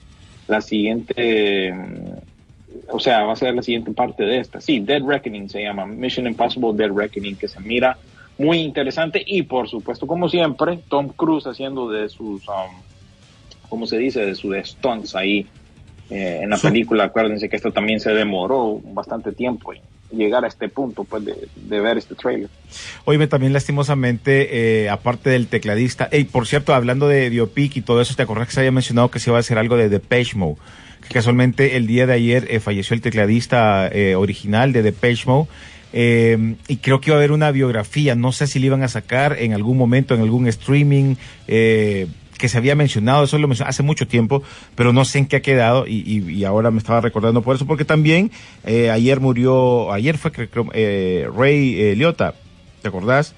la 0.46 0.60
siguiente. 0.60 1.74
O 2.90 3.00
sea, 3.00 3.24
va 3.24 3.32
a 3.32 3.36
ser 3.36 3.54
la 3.54 3.62
siguiente 3.62 3.92
parte 3.92 4.24
de 4.24 4.38
esta. 4.38 4.60
Sí, 4.60 4.80
Dead 4.80 5.02
Reckoning 5.02 5.48
se 5.48 5.62
llama. 5.62 5.86
Mission 5.86 6.26
Impossible 6.26 6.72
Dead 6.74 6.90
Reckoning, 6.90 7.36
que 7.36 7.48
se 7.48 7.60
mira 7.60 7.96
muy 8.38 8.58
interesante 8.58 9.22
y 9.26 9.42
por 9.42 9.68
supuesto 9.68 10.06
como 10.06 10.28
siempre 10.28 10.78
Tom 10.88 11.08
Cruise 11.08 11.46
haciendo 11.46 11.90
de 11.90 12.08
sus 12.08 12.46
um, 12.48 12.80
¿cómo 13.68 13.86
se 13.86 13.98
dice? 13.98 14.24
de 14.24 14.34
sus 14.34 14.56
stunts 14.64 15.16
ahí 15.16 15.46
eh, 16.08 16.40
en 16.42 16.50
la 16.50 16.56
sí. 16.56 16.68
película 16.68 17.04
acuérdense 17.04 17.48
que 17.48 17.56
esto 17.56 17.72
también 17.72 17.98
se 17.98 18.12
demoró 18.12 18.80
bastante 18.92 19.32
tiempo 19.32 19.72
llegar 20.10 20.44
a 20.44 20.48
este 20.48 20.68
punto 20.68 21.04
pues 21.04 21.24
de, 21.24 21.80
ver 21.80 21.98
este 21.98 22.14
trailer. 22.14 22.48
Oye, 23.04 23.26
también 23.26 23.52
lastimosamente, 23.52 24.84
eh, 24.84 24.90
aparte 24.90 25.30
del 25.30 25.48
tecladista, 25.48 26.08
y 26.12 26.24
por 26.24 26.46
cierto, 26.46 26.74
hablando 26.74 27.08
de 27.08 27.28
biopic 27.30 27.76
y 27.76 27.82
todo 27.82 28.00
eso, 28.00 28.14
¿te 28.14 28.22
acordás 28.22 28.48
que 28.48 28.54
se 28.54 28.60
había 28.60 28.72
mencionado 28.72 29.10
que 29.10 29.18
se 29.18 29.30
iba 29.30 29.36
a 29.36 29.40
hacer 29.40 29.58
algo 29.58 29.76
de 29.76 29.88
Depeche 29.88 30.36
Mode? 30.36 30.56
Casualmente 31.12 31.76
el 31.76 31.86
día 31.86 32.06
de 32.06 32.12
ayer 32.12 32.46
eh, 32.50 32.60
falleció 32.60 32.94
el 32.94 33.00
tecladista 33.00 33.88
eh, 33.88 34.14
original 34.14 34.72
de 34.72 34.82
Depeche 34.82 35.24
Mode. 35.26 35.48
Eh, 35.92 36.56
y 36.68 36.76
creo 36.78 37.00
que 37.00 37.10
iba 37.10 37.16
a 37.16 37.18
haber 37.18 37.32
una 37.32 37.50
biografía, 37.50 38.14
no 38.14 38.32
sé 38.32 38.46
si 38.46 38.58
le 38.58 38.66
iban 38.66 38.82
a 38.82 38.88
sacar 38.88 39.36
en 39.38 39.54
algún 39.54 39.78
momento, 39.78 40.14
en 40.14 40.20
algún 40.20 40.46
streaming, 40.46 41.14
eh, 41.46 42.08
que 42.38 42.48
se 42.48 42.56
había 42.56 42.74
mencionado, 42.74 43.24
eso 43.24 43.36
lo 43.38 43.48
mencioné 43.48 43.68
hace 43.68 43.82
mucho 43.82 44.06
tiempo, 44.08 44.42
pero 44.74 44.92
no 44.92 45.04
sé 45.04 45.18
en 45.18 45.26
qué 45.26 45.36
ha 45.36 45.42
quedado 45.42 45.86
y, 45.86 45.96
y, 46.06 46.32
y 46.32 46.44
ahora 46.44 46.70
me 46.70 46.78
estaba 46.78 47.00
recordando 47.02 47.42
por 47.42 47.56
eso, 47.56 47.66
porque 47.66 47.84
también 47.84 48.30
eh, 48.64 48.90
ayer 48.90 49.20
murió, 49.20 49.92
ayer 49.92 50.16
fue 50.16 50.32
eh, 50.72 51.28
Ray 51.36 51.80
eh, 51.80 51.94
Liotta, 51.96 52.34
¿te 52.80 52.88
acordás? 52.88 53.34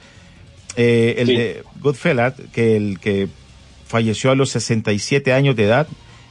Eh, 0.76 1.16
el 1.18 1.26
Sí. 1.26 1.36
de 1.36 1.62
Goodfellas, 1.80 2.34
que 2.52 2.76
el 2.76 3.00
que 3.00 3.26
falleció 3.88 4.30
a 4.30 4.36
los 4.36 4.50
67 4.50 5.32
años 5.32 5.56
de 5.56 5.64
edad, 5.64 5.88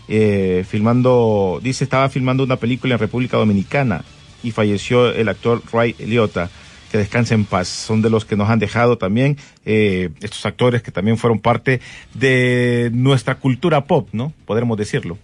eh, 0.07 0.63
filmando, 0.67 1.59
dice, 1.61 1.83
estaba 1.83 2.07
filmando 2.09 2.43
una 2.43 2.55
película 2.55 2.93
en 2.95 2.99
República 2.99 3.38
Dominicana 3.38 4.03
y 4.43 4.51
falleció 4.51 5.11
el 5.13 5.27
actor 5.27 5.61
Ray 5.71 5.93
Liotta. 5.99 6.49
Que 6.91 6.98
descanse 6.98 7.36
en 7.36 7.46
paz. 7.46 7.67
Son 7.67 8.01
de 8.01 8.10
los 8.10 8.25
que 8.25 8.36
nos 8.36 8.50
han 8.50 8.60
dejado 8.60 8.98
también 8.98 9.38
eh, 9.65 10.10
estos 10.22 10.46
actores 10.46 10.81
que 10.81 10.91
también 10.91 11.17
fueron 11.17 11.39
parte 11.39 11.81
de 12.13 12.89
nuestra 12.93 13.36
cultura 13.36 13.86
pop, 13.86 14.10
¿no? 14.12 14.34
Podremos 14.46 14.77
decirlo. 14.77 15.17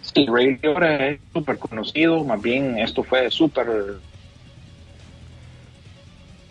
Sí, 0.00 0.26
Ray 0.26 0.58
Liotta 0.62 1.06
es 1.08 1.20
súper 1.32 1.58
conocido, 1.58 2.24
más 2.24 2.40
bien 2.40 2.78
esto 2.78 3.02
fue 3.02 3.30
súper... 3.30 3.66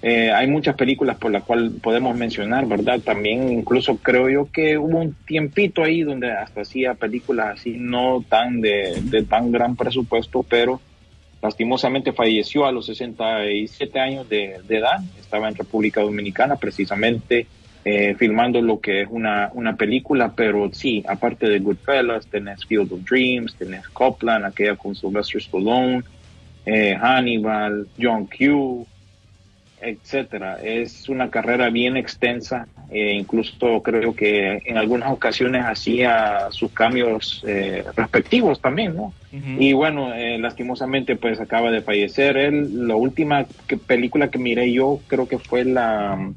Eh, 0.03 0.31
hay 0.31 0.47
muchas 0.47 0.75
películas 0.75 1.17
por 1.17 1.31
las 1.31 1.43
cuales 1.43 1.71
podemos 1.81 2.15
mencionar, 2.15 2.67
¿verdad? 2.67 2.99
También 2.99 3.51
incluso 3.51 3.97
creo 3.97 4.29
yo 4.29 4.51
que 4.51 4.77
hubo 4.77 4.99
un 4.99 5.15
tiempito 5.25 5.83
ahí 5.83 6.03
donde 6.03 6.31
hasta 6.31 6.61
hacía 6.61 6.93
películas 6.93 7.59
así 7.59 7.77
no 7.79 8.23
tan 8.29 8.61
de, 8.61 9.01
de 9.01 9.23
tan 9.23 9.51
gran 9.51 9.75
presupuesto, 9.75 10.43
pero 10.47 10.79
lastimosamente 11.41 12.13
falleció 12.13 12.65
a 12.65 12.71
los 12.71 12.85
67 12.87 13.99
años 13.99 14.29
de, 14.29 14.59
edad, 14.69 15.01
estaba 15.19 15.47
en 15.47 15.55
República 15.55 16.01
Dominicana 16.01 16.55
precisamente 16.55 17.47
eh, 17.85 18.15
filmando 18.15 18.61
lo 18.61 18.81
que 18.81 19.01
es 19.01 19.07
una, 19.09 19.49
una 19.53 19.75
película, 19.75 20.33
pero 20.35 20.69
sí, 20.73 21.03
aparte 21.07 21.47
de 21.47 21.59
Goodfellas, 21.59 22.27
tenés 22.27 22.65
Field 22.65 22.91
of 22.91 22.99
Dreams, 23.09 23.55
tenés 23.55 23.87
Copland, 23.89 24.45
aquella 24.45 24.75
con 24.75 24.93
Sylvester 24.93 25.39
Stallone, 25.39 26.03
eh, 26.65 26.97
Hannibal, 26.99 27.87
John 27.97 28.27
Q, 28.27 28.85
etcétera. 29.79 30.59
Es 30.61 31.07
una 31.07 31.29
carrera 31.29 31.69
bien 31.69 31.95
extensa, 31.95 32.67
eh, 32.89 33.13
incluso 33.13 33.81
creo 33.83 34.15
que 34.15 34.61
en 34.65 34.77
algunas 34.77 35.11
ocasiones 35.11 35.63
hacía 35.65 36.47
sus 36.51 36.71
cambios 36.71 37.43
eh, 37.45 37.83
respectivos 37.95 38.61
también, 38.61 38.95
¿no? 38.95 39.13
Y 39.59 39.73
bueno, 39.73 40.13
eh, 40.13 40.37
lastimosamente 40.39 41.15
pues 41.15 41.39
acaba 41.39 41.69
de 41.69 41.81
fallecer. 41.81 42.37
Él, 42.37 42.87
la 42.87 42.95
última 42.95 43.45
que- 43.67 43.77
película 43.77 44.29
que 44.29 44.39
miré 44.39 44.71
yo 44.71 44.99
creo 45.07 45.27
que 45.27 45.37
fue 45.37 45.65
la 45.65 46.31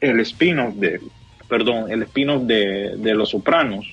el 0.00 0.20
spin-off 0.20 0.74
de, 0.76 1.00
perdón, 1.48 1.90
el 1.90 2.02
spin-off 2.04 2.42
de, 2.44 2.96
de 2.96 3.14
Los 3.14 3.30
Sopranos. 3.30 3.86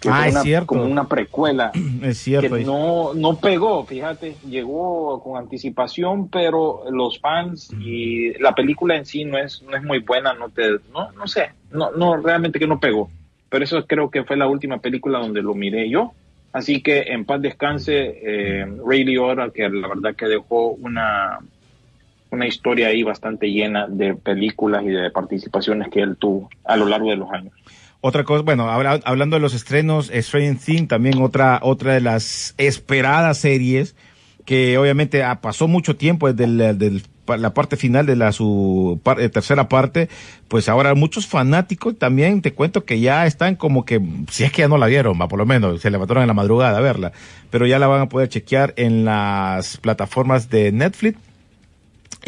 Que 0.00 0.08
Ah, 0.08 0.18
fue 0.18 0.26
es 0.28 0.32
una- 0.34 0.42
cierto. 0.42 0.66
Como 0.66 0.84
una 0.84 1.08
precuela 1.08 1.72
Es 2.02 2.18
cierto. 2.18 2.54
que 2.56 2.64
no, 2.64 3.14
no 3.14 3.40
pegó, 3.40 3.84
fíjate, 3.86 4.38
llegó 4.46 5.20
con 5.22 5.36
anticipación, 5.36 6.28
pero 6.28 6.82
los 6.90 7.18
fans 7.20 7.70
y 7.80 8.32
la 8.40 8.54
película 8.54 8.96
en 8.96 9.04
sí 9.06 9.24
no 9.24 9.38
es, 9.38 9.62
no 9.62 9.76
es 9.76 9.82
muy 9.82 9.98
buena, 10.00 10.34
no 10.34 10.50
te, 10.50 10.70
no, 10.92 11.10
no 11.12 11.26
sé, 11.26 11.50
no, 11.72 11.90
no, 11.92 12.16
realmente 12.16 12.58
que 12.58 12.66
no 12.66 12.78
pegó. 12.78 13.10
Pero 13.50 13.64
eso 13.64 13.84
creo 13.86 14.10
que 14.10 14.24
fue 14.24 14.36
la 14.36 14.46
última 14.46 14.78
película 14.78 15.18
donde 15.18 15.42
lo 15.42 15.54
miré 15.54 15.88
yo. 15.90 16.12
Así 16.52 16.82
que 16.82 17.00
en 17.08 17.24
paz 17.24 17.40
descanse 17.42 18.20
eh, 18.22 18.66
Ray 18.86 19.04
Liotta, 19.04 19.50
que 19.50 19.68
la 19.68 19.88
verdad 19.88 20.14
que 20.14 20.26
dejó 20.26 20.68
una, 20.72 21.38
una 22.30 22.46
historia 22.46 22.88
ahí 22.88 23.02
bastante 23.02 23.50
llena 23.50 23.86
de 23.88 24.14
películas 24.14 24.82
y 24.84 24.88
de 24.88 25.10
participaciones 25.10 25.88
que 25.88 26.00
él 26.00 26.16
tuvo 26.18 26.48
a 26.64 26.76
lo 26.76 26.86
largo 26.86 27.10
de 27.10 27.16
los 27.16 27.30
años. 27.32 27.52
Otra 28.00 28.22
cosa, 28.24 28.42
bueno, 28.42 28.70
habla- 28.70 29.00
hablando 29.04 29.36
de 29.36 29.40
los 29.40 29.54
estrenos, 29.54 30.10
Stranger 30.14 30.56
Things, 30.56 30.88
también 30.88 31.20
otra, 31.20 31.58
otra 31.62 31.94
de 31.94 32.00
las 32.00 32.54
esperadas 32.56 33.38
series 33.38 33.96
que 34.44 34.78
obviamente 34.78 35.22
ah, 35.24 35.40
pasó 35.40 35.68
mucho 35.68 35.96
tiempo 35.96 36.32
desde 36.32 37.02
la 37.26 37.52
parte 37.52 37.76
final 37.76 38.06
de 38.06 38.16
la 38.16 38.32
su 38.32 38.98
eh, 39.18 39.28
tercera 39.28 39.68
parte, 39.68 40.08
pues 40.48 40.70
ahora 40.70 40.94
muchos 40.94 41.26
fanáticos 41.26 41.98
también 41.98 42.40
te 42.40 42.54
cuento 42.54 42.84
que 42.86 43.00
ya 43.00 43.26
están 43.26 43.56
como 43.56 43.84
que, 43.84 44.00
si 44.30 44.44
es 44.44 44.52
que 44.52 44.62
ya 44.62 44.68
no 44.68 44.78
la 44.78 44.86
vieron, 44.86 45.20
va 45.20 45.28
por 45.28 45.38
lo 45.38 45.44
menos, 45.44 45.82
se 45.82 45.90
levantaron 45.90 46.22
en 46.22 46.28
la 46.28 46.34
madrugada 46.34 46.78
a 46.78 46.80
verla, 46.80 47.12
pero 47.50 47.66
ya 47.66 47.78
la 47.78 47.88
van 47.88 48.00
a 48.00 48.08
poder 48.08 48.30
chequear 48.30 48.72
en 48.76 49.04
las 49.04 49.76
plataformas 49.76 50.48
de 50.48 50.72
Netflix 50.72 51.18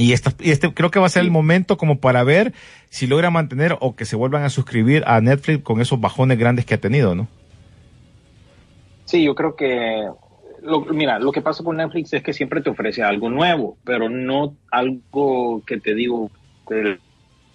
y, 0.00 0.12
esta, 0.12 0.32
y 0.40 0.50
este 0.50 0.72
creo 0.72 0.90
que 0.90 0.98
va 0.98 1.06
a 1.06 1.10
ser 1.10 1.22
el 1.22 1.30
momento 1.30 1.76
como 1.76 2.00
para 2.00 2.24
ver 2.24 2.52
si 2.88 3.06
logra 3.06 3.30
mantener 3.30 3.76
o 3.80 3.94
que 3.94 4.04
se 4.04 4.16
vuelvan 4.16 4.44
a 4.44 4.50
suscribir 4.50 5.04
a 5.06 5.20
Netflix 5.20 5.62
con 5.62 5.80
esos 5.80 6.00
bajones 6.00 6.38
grandes 6.38 6.64
que 6.64 6.74
ha 6.74 6.80
tenido, 6.80 7.14
¿no? 7.14 7.28
Sí, 9.04 9.24
yo 9.24 9.34
creo 9.34 9.56
que, 9.56 10.08
lo, 10.62 10.80
mira, 10.86 11.18
lo 11.18 11.32
que 11.32 11.42
pasa 11.42 11.64
con 11.64 11.76
Netflix 11.76 12.12
es 12.12 12.22
que 12.22 12.32
siempre 12.32 12.60
te 12.60 12.70
ofrece 12.70 13.02
algo 13.02 13.28
nuevo, 13.28 13.76
pero 13.84 14.08
no 14.08 14.54
algo 14.70 15.62
que 15.66 15.78
te 15.78 15.94
digo, 15.94 16.30
que 16.68 16.98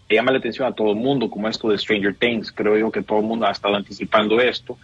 llama 0.09 0.31
la 0.31 0.39
atención 0.39 0.67
a 0.67 0.73
todo 0.73 0.91
el 0.91 0.97
mundo, 0.97 1.29
como 1.29 1.47
esto 1.47 1.69
de 1.69 1.77
Stranger 1.77 2.15
Things. 2.15 2.51
Creo 2.51 2.77
yo 2.77 2.91
que 2.91 3.01
todo 3.01 3.19
el 3.19 3.25
mundo 3.25 3.47
ha 3.47 3.51
estado 3.51 3.75
anticipando 3.75 4.39
esto. 4.39 4.77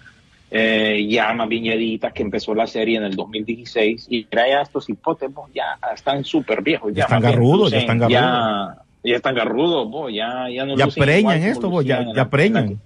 Eh, 0.54 1.08
ya 1.10 1.32
edita 1.32 2.12
que 2.12 2.24
empezó 2.24 2.54
la 2.54 2.68
serie 2.68 2.98
en 2.98 3.04
el 3.04 3.16
2016 3.16 4.08
y 4.10 4.26
trae 4.26 4.54
a 4.54 4.64
estos 4.64 4.90
hipótesis, 4.90 5.34
ya 5.54 5.80
están 5.96 6.26
súper 6.26 6.62
viejos. 6.62 6.94
Ya 6.94 7.04
están 7.04 7.22
garrudos, 7.22 7.72
ya 7.72 7.78
están 7.78 8.00
garrudos. 8.00 8.22
Ya, 8.22 8.84
ya 9.02 9.16
están 9.16 9.36
garrudos, 9.36 9.90
bo, 9.90 10.10
ya, 10.10 10.50
ya 10.50 10.66
no 10.66 10.76
Ya 10.76 10.86
lucen 10.86 11.04
preñan 11.04 11.38
igual 11.38 11.52
esto, 11.52 11.82
ya, 11.82 12.06
ya 12.14 12.30
preñan. 12.30 12.82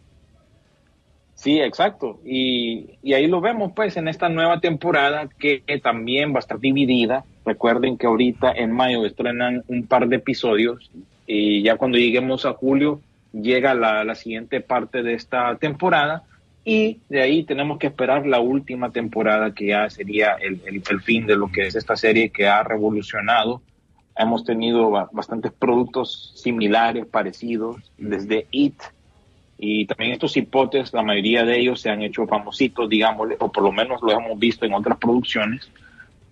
Sí, 1.34 1.60
exacto. 1.60 2.20
Y, 2.24 2.98
y 3.02 3.14
ahí 3.14 3.26
lo 3.26 3.42
vemos 3.42 3.72
pues 3.76 3.98
en 3.98 4.08
esta 4.10 4.30
nueva 4.30 4.60
temporada 4.60 5.28
que, 5.40 5.62
que 5.62 5.80
también 5.80 6.34
va 6.34 6.38
a 6.38 6.40
estar 6.40 6.60
dividida. 6.60 7.26
Recuerden 7.46 7.98
que 7.98 8.06
ahorita 8.06 8.52
en 8.52 8.72
mayo 8.72 9.06
estrenan 9.06 9.64
un 9.68 9.88
par 9.88 10.08
de 10.08 10.18
episodios 10.18 10.92
y 11.26 11.64
ya 11.64 11.78
cuando 11.78 11.98
lleguemos 11.98 12.46
a 12.46 12.54
julio 12.54 13.02
llega 13.34 13.74
la, 13.74 14.04
la 14.04 14.14
siguiente 14.14 14.62
parte 14.62 15.02
de 15.02 15.16
esta 15.16 15.56
temporada 15.58 16.24
y 16.66 17.02
de 17.10 17.22
ahí 17.22 17.46
tenemos 17.46 17.78
que 17.80 17.88
esperar 17.88 18.26
la 18.28 18.40
última 18.42 18.92
temporada 18.92 19.54
que 19.54 19.68
ya 19.68 19.90
sería 19.90 20.34
el, 20.42 20.62
el- 20.66 20.84
el 20.90 21.02
fin 21.02 21.28
de 21.28 21.38
lo 21.38 21.52
que 21.52 21.68
es 21.68 21.76
esta 21.76 21.96
serie 21.96 22.32
que 22.32 22.48
ha 22.48 22.64
revolucionado. 22.64 23.64
Hemos 24.18 24.44
tenido 24.44 24.90
ba- 24.90 25.10
bastantes 25.14 25.54
productos 25.54 26.34
similares, 26.36 27.06
parecidos, 27.06 27.94
desde 27.98 28.48
It, 28.52 28.82
y 29.58 29.86
también 29.86 30.14
estos 30.14 30.36
hipotes, 30.38 30.94
la 30.94 31.04
mayoría 31.04 31.46
de 31.46 31.60
ellos 31.60 31.80
se 31.82 31.90
han 31.90 32.02
hecho 32.02 32.28
famositos, 32.28 32.90
digámosle, 32.90 33.38
o 33.40 33.52
por 33.52 33.64
lo 33.64 33.72
menos 33.72 34.02
lo 34.02 34.12
hemos 34.12 34.38
visto 34.40 34.66
en 34.66 34.74
otras 34.74 34.98
producciones. 34.98 35.72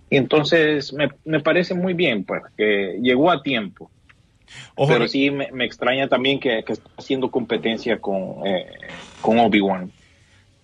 Y 0.10 0.18
entonces 0.18 0.94
me, 0.94 1.10
me 1.25 1.40
parece 1.40 1.74
muy 1.74 1.94
bien, 1.94 2.25
pues, 2.25 2.42
que 2.58 3.00
llegó 3.02 3.32
a 3.32 3.42
tiempo. 3.42 3.92
Ojo, 4.75 4.92
Pero 4.94 5.08
sí 5.08 5.32
me, 5.32 5.52
me 5.52 5.66
extraña 5.66 6.08
también 6.08 6.40
que, 6.40 6.63
que 6.63 6.74
está 6.74 6.90
haciendo 6.98 7.32
competencia 7.32 8.00
con, 8.00 8.46
eh, 8.46 8.66
con 9.22 9.40
Obi-Wan. 9.40 9.92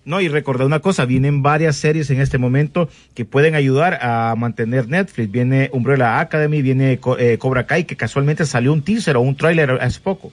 No, 0.05 0.21
y 0.21 0.27
recordar 0.27 0.65
una 0.65 0.79
cosa, 0.79 1.05
vienen 1.05 1.43
varias 1.43 1.75
series 1.75 2.09
en 2.09 2.19
este 2.19 2.37
momento 2.37 2.89
que 3.13 3.25
pueden 3.25 3.53
ayudar 3.53 3.99
a 4.01 4.33
mantener 4.35 4.87
Netflix. 4.87 5.29
Viene 5.29 5.69
Umbrella 5.71 6.19
Academy, 6.19 6.61
viene 6.61 6.99
eh, 7.19 7.37
Cobra 7.37 7.65
Kai, 7.67 7.83
que 7.83 7.95
casualmente 7.95 8.45
salió 8.45 8.73
un 8.73 8.81
teaser 8.81 9.17
o 9.17 9.21
un 9.21 9.35
tráiler 9.35 9.71
hace 9.71 9.99
poco. 9.99 10.31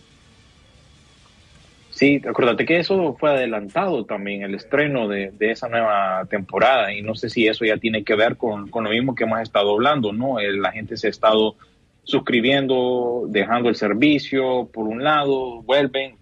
Sí, 1.90 2.23
acuérdate 2.28 2.66
que 2.66 2.78
eso 2.78 3.16
fue 3.18 3.30
adelantado 3.30 4.04
también, 4.04 4.42
el 4.42 4.54
estreno 4.54 5.08
de, 5.08 5.30
de 5.30 5.50
esa 5.50 5.66
nueva 5.68 6.26
temporada, 6.28 6.92
y 6.92 7.00
no 7.00 7.14
sé 7.14 7.30
si 7.30 7.46
eso 7.46 7.64
ya 7.64 7.78
tiene 7.78 8.04
que 8.04 8.14
ver 8.14 8.37
con, 8.37 8.68
con 8.68 8.85
lo 8.85 8.90
mismo 8.90 9.14
que 9.14 9.25
hemos 9.25 9.40
estado 9.40 9.73
hablando, 9.73 10.12
¿no? 10.12 10.38
La 10.38 10.73
gente 10.73 10.99
se 10.99 11.06
ha 11.06 11.11
estado 11.11 11.56
suscribiendo, 12.04 13.25
dejando 13.28 13.70
el 13.70 13.76
servicio, 13.76 14.68
por 14.73 14.87
un 14.87 15.02
lado, 15.02 15.62
vuelven, 15.62 16.16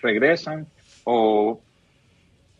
regresan, 0.00 0.68
o 1.02 1.60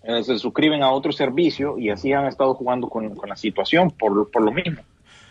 eh, 0.03 0.23
se 0.23 0.39
suscriben 0.39 0.83
a 0.83 0.91
otro 0.91 1.13
servicio, 1.13 1.79
y 1.79 1.91
así 1.91 2.13
han 2.13 2.27
estado 2.27 2.55
jugando 2.55 2.89
con, 2.89 3.15
la 3.27 3.37
situación 3.37 3.91
por, 3.91 4.31
por 4.31 4.43
lo 4.43 4.53
mismo. 4.53 4.83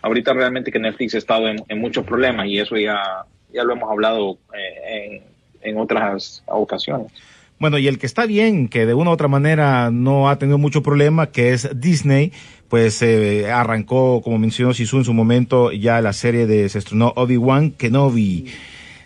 Ahorita 0.02 0.34
realmente 0.34 0.72
que 0.72 0.80
Netflix 0.80 1.16
ha 1.16 1.18
estado 1.18 1.48
en, 1.50 1.80
muchos 1.80 2.06
problemas, 2.06 2.48
y 2.48 2.60
eso 2.60 2.78
ya, 2.78 3.26
ya 3.54 3.64
lo 3.64 3.74
hemos 3.74 3.90
hablado 3.90 4.38
eh, 4.54 5.16
en 5.16 5.40
en 5.62 5.78
otras 5.78 6.44
ocasiones. 6.48 7.12
Bueno, 7.60 7.78
y 7.78 7.88
el 7.88 8.00
que 8.00 8.06
está 8.06 8.26
bien, 8.26 8.70
que 8.70 8.86
de 8.86 8.94
una 8.94 9.10
u 9.10 9.14
otra 9.14 9.28
manera 9.28 9.92
no 9.92 10.30
ha 10.30 10.38
tenido 10.38 10.58
mucho 10.58 10.82
problema, 10.82 11.28
que 11.28 11.52
es 11.52 11.70
Disney, 11.76 12.32
pues 12.70 13.02
eh, 13.02 13.52
arrancó, 13.52 14.22
como 14.22 14.38
mencionó 14.38 14.74
Sisu 14.74 14.98
en 14.98 15.04
su 15.04 15.14
momento, 15.14 15.72
ya 15.72 16.02
la 16.02 16.14
serie 16.14 16.48
de, 16.48 16.70
se 16.70 16.80
estrenó 16.80 17.12
Obi-Wan 17.16 17.72
Kenobi. 17.72 18.46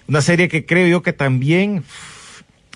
Una 0.07 0.21
serie 0.21 0.49
que 0.49 0.65
creo 0.65 0.87
yo 0.87 1.01
que 1.01 1.13
también 1.13 1.83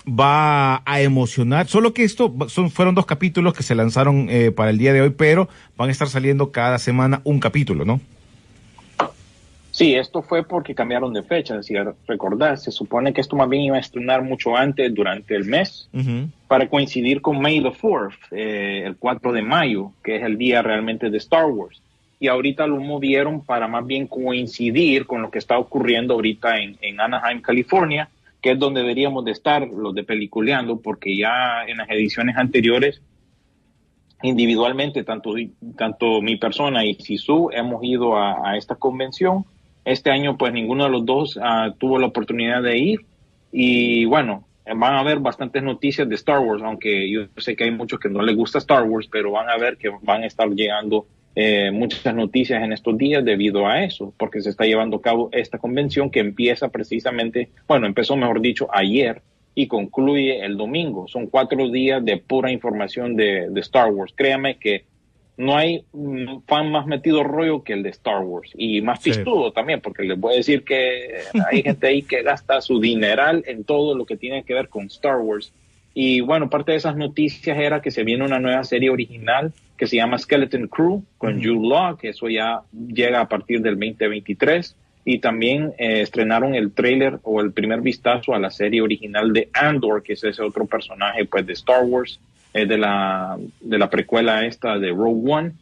va 0.08 0.82
a 0.84 1.00
emocionar, 1.00 1.66
solo 1.66 1.92
que 1.92 2.04
esto 2.04 2.34
son, 2.48 2.70
fueron 2.70 2.94
dos 2.94 3.06
capítulos 3.06 3.54
que 3.54 3.62
se 3.62 3.74
lanzaron 3.74 4.28
eh, 4.30 4.50
para 4.50 4.70
el 4.70 4.78
día 4.78 4.92
de 4.92 5.02
hoy, 5.02 5.10
pero 5.10 5.48
van 5.76 5.88
a 5.88 5.92
estar 5.92 6.08
saliendo 6.08 6.50
cada 6.50 6.78
semana 6.78 7.20
un 7.24 7.40
capítulo, 7.40 7.84
¿no? 7.84 8.00
Sí, 9.78 9.94
esto 9.94 10.22
fue 10.22 10.42
porque 10.42 10.74
cambiaron 10.74 11.12
de 11.12 11.22
fecha. 11.22 11.62
Si 11.62 11.72
recordás, 12.08 12.64
se 12.64 12.72
supone 12.72 13.12
que 13.12 13.20
esto 13.20 13.36
más 13.36 13.48
bien 13.48 13.62
iba 13.62 13.76
a 13.76 13.80
estrenar 13.80 14.22
mucho 14.22 14.56
antes, 14.56 14.92
durante 14.92 15.36
el 15.36 15.44
mes, 15.44 15.88
para 16.48 16.68
coincidir 16.68 17.20
con 17.20 17.40
May 17.40 17.62
the 17.62 17.68
4th, 17.68 18.16
eh, 18.32 18.82
el 18.84 18.96
4 18.96 19.32
de 19.32 19.42
mayo, 19.42 19.92
que 20.02 20.16
es 20.16 20.24
el 20.24 20.36
día 20.36 20.62
realmente 20.62 21.10
de 21.10 21.18
Star 21.18 21.46
Wars. 21.46 21.80
Y 22.18 22.26
ahorita 22.26 22.66
lo 22.66 22.80
movieron 22.80 23.44
para 23.44 23.68
más 23.68 23.86
bien 23.86 24.08
coincidir 24.08 25.06
con 25.06 25.22
lo 25.22 25.30
que 25.30 25.38
está 25.38 25.56
ocurriendo 25.56 26.14
ahorita 26.14 26.58
en, 26.58 26.76
en 26.80 27.00
Anaheim, 27.00 27.40
California, 27.40 28.08
que 28.48 28.52
es 28.52 28.58
donde 28.58 28.80
deberíamos 28.80 29.26
de 29.26 29.32
estar 29.32 29.68
los 29.68 29.94
de 29.94 30.04
Peliculeando, 30.04 30.80
porque 30.80 31.14
ya 31.14 31.66
en 31.66 31.76
las 31.76 31.90
ediciones 31.90 32.34
anteriores 32.38 33.02
individualmente, 34.22 35.04
tanto, 35.04 35.34
tanto 35.76 36.22
mi 36.22 36.36
persona 36.36 36.82
y 36.82 36.94
Sisu 36.94 37.50
hemos 37.52 37.84
ido 37.84 38.16
a, 38.16 38.52
a 38.52 38.56
esta 38.56 38.76
convención. 38.76 39.44
Este 39.84 40.10
año, 40.10 40.38
pues 40.38 40.54
ninguno 40.54 40.84
de 40.84 40.90
los 40.90 41.04
dos 41.04 41.38
ah, 41.42 41.74
tuvo 41.76 41.98
la 41.98 42.06
oportunidad 42.06 42.62
de 42.62 42.78
ir. 42.78 43.00
Y 43.52 44.06
bueno, 44.06 44.46
van 44.64 44.94
a 44.94 45.00
haber 45.00 45.18
bastantes 45.18 45.62
noticias 45.62 46.08
de 46.08 46.14
Star 46.14 46.38
Wars, 46.38 46.62
aunque 46.62 47.10
yo 47.10 47.26
sé 47.36 47.54
que 47.54 47.64
hay 47.64 47.70
muchos 47.70 48.00
que 48.00 48.08
no 48.08 48.22
les 48.22 48.34
gusta 48.34 48.56
Star 48.56 48.84
Wars, 48.84 49.10
pero 49.12 49.32
van 49.32 49.50
a 49.50 49.58
ver 49.58 49.76
que 49.76 49.90
van 50.00 50.22
a 50.22 50.26
estar 50.26 50.48
llegando 50.48 51.04
eh, 51.40 51.70
muchas 51.70 52.12
noticias 52.16 52.60
en 52.64 52.72
estos 52.72 52.98
días 52.98 53.24
debido 53.24 53.68
a 53.68 53.84
eso, 53.84 54.12
porque 54.18 54.40
se 54.40 54.50
está 54.50 54.64
llevando 54.64 54.96
a 54.96 55.02
cabo 55.02 55.28
esta 55.30 55.58
convención 55.58 56.10
que 56.10 56.18
empieza 56.18 56.68
precisamente, 56.68 57.50
bueno, 57.68 57.86
empezó 57.86 58.16
mejor 58.16 58.40
dicho 58.40 58.66
ayer 58.72 59.22
y 59.54 59.68
concluye 59.68 60.44
el 60.44 60.56
domingo. 60.56 61.06
Son 61.06 61.28
cuatro 61.28 61.68
días 61.68 62.04
de 62.04 62.16
pura 62.16 62.50
información 62.50 63.14
de, 63.14 63.48
de 63.50 63.60
Star 63.60 63.92
Wars. 63.92 64.12
Créame 64.16 64.56
que 64.58 64.86
no 65.36 65.56
hay 65.56 65.84
fan 66.48 66.72
más 66.72 66.86
metido 66.86 67.22
rollo 67.22 67.62
que 67.62 67.74
el 67.74 67.84
de 67.84 67.90
Star 67.90 68.24
Wars 68.24 68.50
y 68.56 68.82
más 68.82 69.00
Sí. 69.00 69.10
pistudo 69.10 69.52
también, 69.52 69.80
porque 69.80 70.02
les 70.02 70.18
voy 70.18 70.34
a 70.34 70.36
decir 70.38 70.64
que 70.64 71.20
hay 71.48 71.62
gente 71.62 71.86
ahí 71.86 72.02
que 72.02 72.24
gasta 72.24 72.60
su 72.60 72.80
dineral 72.80 73.44
en 73.46 73.62
todo 73.62 73.94
lo 73.96 74.04
que 74.04 74.16
tiene 74.16 74.42
que 74.42 74.54
ver 74.54 74.68
con 74.68 74.86
Star 74.86 75.18
Wars. 75.18 75.52
Y 76.00 76.20
bueno, 76.20 76.48
parte 76.48 76.70
de 76.70 76.78
esas 76.78 76.94
noticias 76.94 77.58
era 77.58 77.82
que 77.82 77.90
se 77.90 78.04
viene 78.04 78.24
una 78.24 78.38
nueva 78.38 78.62
serie 78.62 78.88
original 78.88 79.52
que 79.76 79.88
se 79.88 79.96
llama 79.96 80.16
Skeleton 80.16 80.68
Crew 80.68 81.02
con 81.18 81.42
Jude 81.42 81.68
Law, 81.68 81.96
que 81.96 82.10
eso 82.10 82.28
ya 82.28 82.60
llega 82.72 83.20
a 83.20 83.28
partir 83.28 83.62
del 83.62 83.74
2023. 83.74 84.76
Y 85.04 85.18
también 85.18 85.72
eh, 85.76 86.02
estrenaron 86.02 86.54
el 86.54 86.70
tráiler 86.70 87.18
o 87.24 87.40
el 87.40 87.50
primer 87.50 87.80
vistazo 87.80 88.32
a 88.32 88.38
la 88.38 88.52
serie 88.52 88.80
original 88.80 89.32
de 89.32 89.48
Andor, 89.52 90.04
que 90.04 90.12
es 90.12 90.22
ese 90.22 90.40
otro 90.40 90.66
personaje 90.66 91.24
pues 91.24 91.44
de 91.44 91.54
Star 91.54 91.82
Wars, 91.82 92.20
eh, 92.54 92.64
de, 92.64 92.78
la, 92.78 93.36
de 93.60 93.78
la 93.78 93.90
precuela 93.90 94.46
esta 94.46 94.78
de 94.78 94.90
Rogue 94.90 95.32
One. 95.32 95.52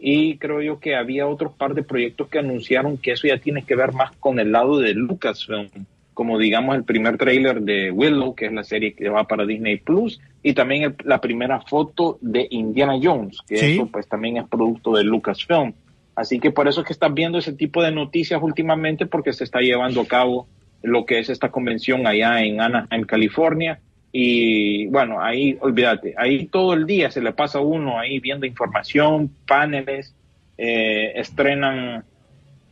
Y 0.00 0.38
creo 0.38 0.60
yo 0.60 0.80
que 0.80 0.96
había 0.96 1.28
otros 1.28 1.52
par 1.52 1.72
de 1.72 1.84
proyectos 1.84 2.28
que 2.28 2.40
anunciaron 2.40 2.98
que 2.98 3.12
eso 3.12 3.28
ya 3.28 3.38
tiene 3.38 3.62
que 3.62 3.76
ver 3.76 3.92
más 3.92 4.10
con 4.16 4.40
el 4.40 4.50
lado 4.50 4.80
de 4.80 4.92
Lucasfilm, 4.92 5.68
como 6.14 6.38
digamos 6.38 6.76
el 6.76 6.84
primer 6.84 7.18
tráiler 7.18 7.60
de 7.60 7.90
Willow, 7.90 8.34
que 8.34 8.46
es 8.46 8.52
la 8.52 8.64
serie 8.64 8.94
que 8.94 9.08
va 9.08 9.24
para 9.24 9.44
Disney 9.44 9.76
Plus, 9.78 10.20
y 10.42 10.54
también 10.54 10.82
el- 10.84 10.94
la 11.04 11.20
primera 11.20 11.60
foto 11.60 12.18
de 12.20 12.46
Indiana 12.50 12.94
Jones, 13.02 13.38
que 13.46 13.56
Sí. 13.58 13.74
eso 13.74 13.88
pues 13.92 14.08
también 14.08 14.36
es 14.36 14.48
producto 14.48 14.92
de 14.94 15.04
Lucasfilm. 15.04 15.74
Así 16.16 16.38
que 16.38 16.52
por 16.52 16.68
eso 16.68 16.80
es 16.80 16.86
que 16.86 16.92
estás 16.92 17.12
viendo 17.12 17.38
ese 17.38 17.52
tipo 17.52 17.82
de 17.82 17.90
noticias 17.90 18.40
últimamente, 18.40 19.06
porque 19.06 19.32
se 19.32 19.42
está 19.44 19.60
llevando 19.60 20.00
a 20.02 20.06
cabo 20.06 20.46
lo 20.82 21.04
que 21.06 21.18
es 21.18 21.28
esta 21.28 21.50
convención 21.50 22.06
allá 22.06 22.40
en 22.42 22.60
Anaheim, 22.60 23.04
California. 23.04 23.80
Y 24.12 24.86
bueno, 24.86 25.20
ahí 25.20 25.56
olvídate, 25.60 26.14
ahí 26.16 26.46
todo 26.46 26.74
el 26.74 26.86
día 26.86 27.10
se 27.10 27.20
le 27.20 27.32
pasa 27.32 27.58
a 27.58 27.62
uno 27.62 27.98
ahí 27.98 28.20
viendo 28.20 28.46
información, 28.46 29.28
paneles, 29.44 30.14
eh, 30.56 31.12
estrenan 31.16 32.04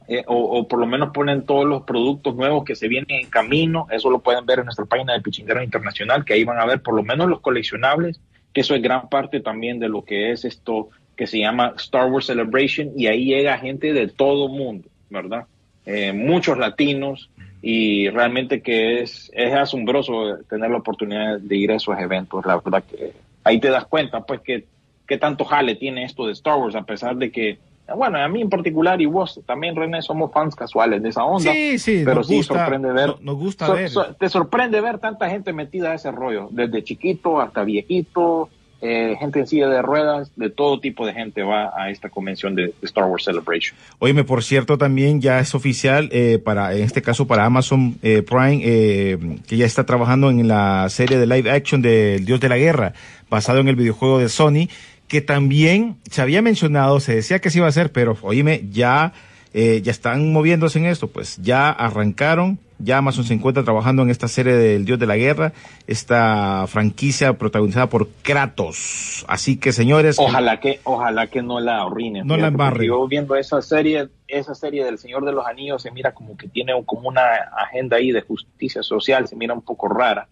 eh, 0.08 0.24
o, 0.26 0.36
o 0.36 0.68
por 0.68 0.78
lo 0.78 0.86
menos 0.86 1.10
ponen 1.12 1.46
todos 1.46 1.64
los 1.64 1.82
productos 1.82 2.34
nuevos 2.36 2.64
que 2.64 2.74
se 2.74 2.88
vienen 2.88 3.10
en 3.10 3.30
camino. 3.30 3.86
Eso 3.90 4.10
lo 4.10 4.20
pueden 4.20 4.44
ver 4.46 4.58
en 4.60 4.66
nuestra 4.66 4.84
página 4.84 5.12
de 5.12 5.20
Pichinguero 5.20 5.62
Internacional, 5.62 6.24
que 6.24 6.34
ahí 6.34 6.44
van 6.44 6.58
a 6.58 6.66
ver 6.66 6.80
por 6.82 6.94
lo 6.94 7.02
menos 7.02 7.28
los 7.28 7.40
coleccionables, 7.40 8.20
que 8.52 8.60
eso 8.60 8.74
es 8.74 8.82
gran 8.82 9.08
parte 9.08 9.40
también 9.40 9.78
de 9.78 9.88
lo 9.88 10.04
que 10.04 10.32
es 10.32 10.44
esto 10.44 10.90
que 11.16 11.26
se 11.26 11.38
llama 11.38 11.74
Star 11.76 12.10
Wars 12.10 12.26
Celebration, 12.26 12.90
y 12.96 13.06
ahí 13.06 13.26
llega 13.26 13.58
gente 13.58 13.92
de 13.92 14.08
todo 14.08 14.48
mundo, 14.48 14.88
¿verdad? 15.10 15.46
Eh, 15.84 16.12
muchos 16.12 16.56
latinos, 16.58 17.30
y 17.60 18.08
realmente 18.08 18.60
que 18.60 19.02
es, 19.02 19.30
es 19.34 19.54
asombroso 19.54 20.38
tener 20.48 20.70
la 20.70 20.78
oportunidad 20.78 21.38
de 21.38 21.56
ir 21.56 21.70
a 21.70 21.76
esos 21.76 21.96
eventos. 21.98 22.44
La 22.44 22.56
verdad 22.56 22.82
que 22.82 23.12
ahí 23.44 23.60
te 23.60 23.68
das 23.68 23.84
cuenta, 23.84 24.24
pues, 24.24 24.40
que, 24.40 24.64
que 25.06 25.18
tanto 25.18 25.44
jale 25.44 25.76
tiene 25.76 26.04
esto 26.04 26.26
de 26.26 26.32
Star 26.32 26.58
Wars, 26.58 26.74
a 26.74 26.82
pesar 26.82 27.16
de 27.16 27.30
que 27.30 27.58
bueno, 27.96 28.18
a 28.18 28.28
mí 28.28 28.40
en 28.40 28.48
particular 28.48 29.00
y 29.00 29.06
vos 29.06 29.40
también, 29.46 29.76
René, 29.76 30.00
somos 30.02 30.32
fans 30.32 30.54
casuales 30.54 31.02
de 31.02 31.08
esa 31.10 31.24
onda. 31.24 31.52
Sí, 31.52 31.78
sí, 31.78 32.02
pero 32.04 32.16
nos 32.16 32.28
sí 32.28 32.36
gusta, 32.36 32.54
sorprende 32.54 32.92
ver. 32.92 33.08
no- 33.08 33.18
nos 33.20 33.36
gusta 33.36 33.66
so- 33.66 33.74
ver. 33.74 33.90
so- 33.90 34.14
te 34.14 34.28
sorprende 34.28 34.80
ver 34.80 34.98
tanta 34.98 35.28
gente 35.28 35.52
metida 35.52 35.92
a 35.92 35.94
ese 35.94 36.10
rollo, 36.10 36.48
desde 36.50 36.82
chiquito 36.84 37.40
hasta 37.40 37.64
viejito, 37.64 38.48
eh, 38.84 39.14
gente 39.20 39.38
en 39.38 39.46
silla 39.46 39.68
de 39.68 39.80
ruedas, 39.80 40.32
de 40.34 40.50
todo 40.50 40.80
tipo 40.80 41.06
de 41.06 41.12
gente 41.12 41.42
va 41.44 41.72
a 41.76 41.90
esta 41.90 42.08
convención 42.08 42.56
de, 42.56 42.62
de 42.66 42.74
Star 42.82 43.04
Wars 43.04 43.22
Celebration. 43.24 43.76
Oíme, 44.00 44.24
por 44.24 44.42
cierto, 44.42 44.76
también 44.76 45.20
ya 45.20 45.38
es 45.38 45.54
oficial, 45.54 46.08
eh, 46.10 46.40
para, 46.42 46.74
en 46.74 46.82
este 46.82 47.00
caso 47.00 47.26
para 47.28 47.44
Amazon 47.44 47.94
eh, 48.02 48.22
Prime, 48.22 48.60
eh, 48.64 49.18
que 49.46 49.56
ya 49.56 49.66
está 49.66 49.84
trabajando 49.86 50.30
en 50.30 50.48
la 50.48 50.88
serie 50.88 51.18
de 51.18 51.26
live 51.26 51.48
action 51.50 51.80
de 51.80 52.16
El 52.16 52.24
Dios 52.24 52.40
de 52.40 52.48
la 52.48 52.56
Guerra, 52.58 52.92
basado 53.30 53.60
en 53.60 53.68
el 53.68 53.76
videojuego 53.76 54.18
de 54.18 54.28
Sony, 54.28 54.66
que 55.12 55.20
también 55.20 55.98
se 56.10 56.22
había 56.22 56.40
mencionado, 56.40 56.98
se 56.98 57.14
decía 57.14 57.38
que 57.38 57.50
se 57.50 57.58
iba 57.58 57.66
a 57.66 57.68
hacer, 57.68 57.92
pero 57.92 58.16
oíme, 58.22 58.62
ya, 58.70 59.12
eh, 59.52 59.82
ya 59.82 59.90
están 59.90 60.32
moviéndose 60.32 60.78
en 60.78 60.86
esto, 60.86 61.06
pues 61.06 61.36
ya 61.42 61.68
arrancaron, 61.68 62.58
ya 62.78 62.96
Amazon 62.96 63.24
se 63.24 63.34
encuentra 63.34 63.62
trabajando 63.62 64.00
en 64.00 64.08
esta 64.08 64.26
serie 64.26 64.54
del 64.54 64.86
Dios 64.86 64.98
de 64.98 65.06
la 65.06 65.18
Guerra, 65.18 65.52
esta 65.86 66.66
franquicia 66.66 67.34
protagonizada 67.34 67.90
por 67.90 68.08
Kratos. 68.22 69.26
Así 69.28 69.58
que, 69.58 69.72
señores, 69.72 70.16
Ojalá 70.18 70.60
que, 70.60 70.80
ojalá 70.84 71.26
que 71.26 71.42
no 71.42 71.60
la 71.60 71.82
arruinen. 71.82 72.26
No 72.26 72.38
la 72.38 72.46
embarren. 72.46 72.88
Yo 72.88 73.06
viendo 73.06 73.36
esa 73.36 73.60
serie, 73.60 74.08
esa 74.28 74.54
serie 74.54 74.82
del 74.82 74.96
Señor 74.96 75.26
de 75.26 75.32
los 75.32 75.44
Anillos 75.44 75.82
se 75.82 75.90
mira 75.90 76.14
como 76.14 76.38
que 76.38 76.48
tiene 76.48 76.72
como 76.86 77.10
una 77.10 77.34
agenda 77.58 77.98
ahí 77.98 78.12
de 78.12 78.22
justicia 78.22 78.82
social, 78.82 79.28
se 79.28 79.36
mira 79.36 79.52
un 79.52 79.60
poco 79.60 79.88
rara. 79.88 80.26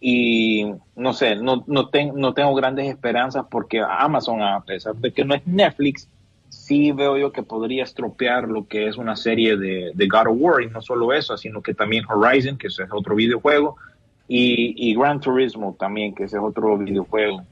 Y 0.00 0.66
no 0.94 1.12
sé, 1.12 1.36
no, 1.36 1.64
no, 1.66 1.90
no 2.14 2.34
tengo 2.34 2.54
grandes 2.54 2.88
esperanzas 2.88 3.46
porque 3.50 3.80
Amazon, 3.80 4.42
a 4.42 4.60
pesar 4.60 4.94
de 4.96 5.12
que 5.12 5.24
no 5.24 5.34
es 5.34 5.46
Netflix, 5.46 6.08
sí 6.48 6.92
veo 6.92 7.16
yo 7.16 7.32
que 7.32 7.42
podría 7.42 7.82
estropear 7.82 8.48
lo 8.48 8.66
que 8.66 8.86
es 8.86 8.96
una 8.96 9.16
serie 9.16 9.56
de, 9.56 9.90
de 9.94 10.08
God 10.08 10.28
of 10.28 10.36
War. 10.38 10.62
Y 10.62 10.68
no 10.68 10.80
solo 10.82 11.12
eso, 11.12 11.36
sino 11.36 11.62
que 11.62 11.74
también 11.74 12.04
Horizon, 12.08 12.56
que 12.56 12.68
es 12.68 12.78
otro 12.90 13.14
videojuego, 13.14 13.76
y, 14.28 14.90
y 14.90 14.94
Gran 14.94 15.20
Turismo 15.20 15.74
también, 15.78 16.14
que 16.14 16.24
es 16.24 16.34
otro 16.34 16.78
videojuego 16.78 17.42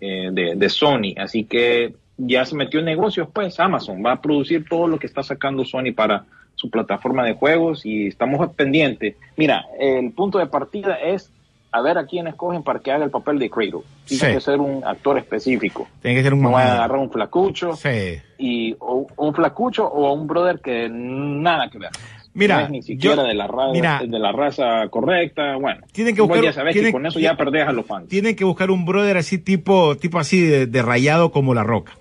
eh, 0.00 0.30
de, 0.32 0.54
de 0.54 0.68
Sony. 0.68 1.14
Así 1.16 1.44
que 1.44 1.94
ya 2.18 2.44
se 2.44 2.54
metió 2.54 2.80
en 2.80 2.86
negocios, 2.86 3.28
pues 3.32 3.58
Amazon 3.58 4.02
va 4.04 4.12
a 4.12 4.20
producir 4.20 4.64
todo 4.68 4.86
lo 4.86 4.98
que 4.98 5.06
está 5.06 5.22
sacando 5.22 5.64
Sony 5.64 5.92
para 5.94 6.24
su 6.54 6.70
plataforma 6.70 7.24
de 7.24 7.34
juegos 7.34 7.84
y 7.84 8.06
estamos 8.06 8.48
pendientes. 8.54 9.16
Mira, 9.36 9.66
el 9.78 10.12
punto 10.12 10.38
de 10.38 10.46
partida 10.46 10.94
es 10.94 11.30
a 11.76 11.82
ver 11.82 11.98
a 11.98 12.06
quién 12.06 12.26
escogen 12.26 12.62
para 12.62 12.78
que 12.80 12.90
haga 12.92 13.04
el 13.04 13.10
papel 13.10 13.38
de 13.38 13.50
Kratos. 13.50 13.82
Tiene 14.04 14.26
Sí. 14.26 14.32
que 14.34 14.40
ser 14.40 14.60
un 14.60 14.82
actor 14.84 15.18
específico. 15.18 15.86
tiene 16.02 16.16
que 16.16 16.22
ser 16.22 16.34
un 16.34 16.42
No 16.42 16.52
va 16.52 16.62
a 16.62 16.72
agarrar 16.74 16.98
un 16.98 17.10
flacucho 17.10 17.74
Sí. 17.76 18.18
y 18.38 18.74
o, 18.80 19.06
un 19.16 19.34
flacucho 19.34 19.86
o 19.86 20.12
un 20.12 20.26
brother 20.26 20.60
que 20.60 20.88
nada 20.90 21.68
que 21.70 21.78
ver. 21.78 21.90
Mira, 22.34 22.56
no 22.58 22.64
es 22.66 22.70
ni 22.70 22.82
siquiera 22.82 23.16
yo- 23.16 23.22
de 23.24 23.32
la 23.34 23.46
raza 23.46 23.72
mira. 23.72 24.00
de 24.06 24.18
la 24.18 24.30
raza 24.30 24.88
correcta, 24.90 25.56
bueno. 25.56 25.80
Tienen 25.92 26.14
que 26.14 26.20
buscar- 26.20 26.44
ya 26.44 26.52
sabes 26.52 26.74
tienen- 26.74 26.90
que 26.90 26.92
con 26.92 27.06
eso 27.06 27.18
ya 27.18 27.34
perdés 27.34 27.66
a 27.66 27.72
los 27.72 27.86
fans. 27.86 28.08
Tienen 28.08 28.36
que 28.36 28.44
buscar 28.44 28.70
un 28.70 28.84
brother 28.84 29.16
así 29.16 29.38
tipo, 29.38 29.96
tipo 29.96 30.18
así 30.18 30.40
de, 30.42 30.66
de 30.66 30.82
rayado 30.82 31.30
como 31.32 31.54
la 31.54 31.62
roca. 31.64 31.92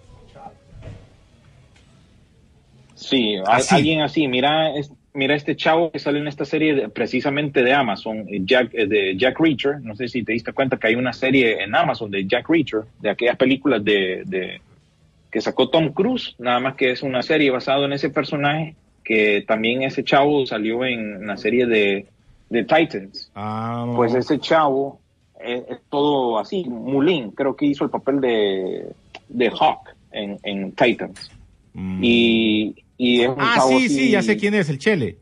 Sí, 2.95 3.35
a- 3.37 3.55
Así. 3.57 3.75
alguien 3.75 4.01
así. 4.01 4.27
Mira, 4.27 4.75
es- 4.75 4.91
mira 5.15 5.35
este 5.35 5.55
chavo 5.55 5.91
que 5.91 5.99
sale 5.99 6.19
en 6.19 6.27
esta 6.27 6.45
serie 6.45 6.75
de- 6.75 6.89
precisamente 6.89 7.63
de 7.63 7.73
Amazon, 7.73 8.25
eh, 8.29 8.41
Jack, 8.43 8.69
eh, 8.73 8.85
de 8.87 9.15
Jack 9.17 9.39
Reacher. 9.39 9.81
No 9.81 9.95
sé 9.95 10.07
si 10.07 10.23
te 10.23 10.33
diste 10.33 10.53
cuenta 10.53 10.77
que 10.77 10.87
hay 10.87 10.95
una 10.95 11.13
serie 11.13 11.63
en 11.63 11.73
Amazon 11.75 12.11
de 12.11 12.25
Jack 12.27 12.49
Reacher, 12.49 12.81
de 13.01 13.09
aquellas 13.09 13.37
películas 13.37 13.83
de, 13.83 14.23
de- 14.25 14.61
que 15.31 15.41
sacó 15.41 15.69
Tom 15.69 15.91
Cruise, 15.93 16.35
nada 16.39 16.59
más 16.59 16.75
que 16.75 16.91
es 16.91 17.01
una 17.03 17.21
serie 17.23 17.51
basada 17.51 17.85
en 17.85 17.93
ese 17.93 18.09
personaje, 18.09 18.75
que 19.03 19.43
también 19.47 19.83
ese 19.83 20.03
chavo 20.03 20.45
salió 20.45 20.85
en 20.85 21.25
la 21.27 21.37
serie 21.37 21.65
de, 21.65 22.05
de 22.49 22.63
Titans. 22.63 23.31
Ah, 23.35 23.91
Pues 23.95 24.13
ese 24.15 24.39
chavo, 24.39 24.99
es, 25.43 25.63
es 25.69 25.77
todo 25.89 26.39
así. 26.39 26.63
Mulin 26.67 27.31
creo 27.31 27.55
que 27.55 27.65
hizo 27.65 27.83
el 27.83 27.89
papel 27.89 28.21
de, 28.21 28.85
de 29.29 29.47
Hawk 29.49 29.89
en, 30.11 30.37
en 30.43 30.71
Titans. 30.71 31.29
Y, 32.01 32.73
y 32.97 33.21
es 33.21 33.29
un 33.29 33.35
Ah, 33.39 33.53
chavo 33.55 33.69
sí, 33.69 33.85
así- 33.85 33.89
sí, 33.89 34.11
ya 34.11 34.21
sé 34.21 34.37
quién 34.37 34.53
es, 34.53 34.69
el 34.69 34.79
Chele. 34.79 35.17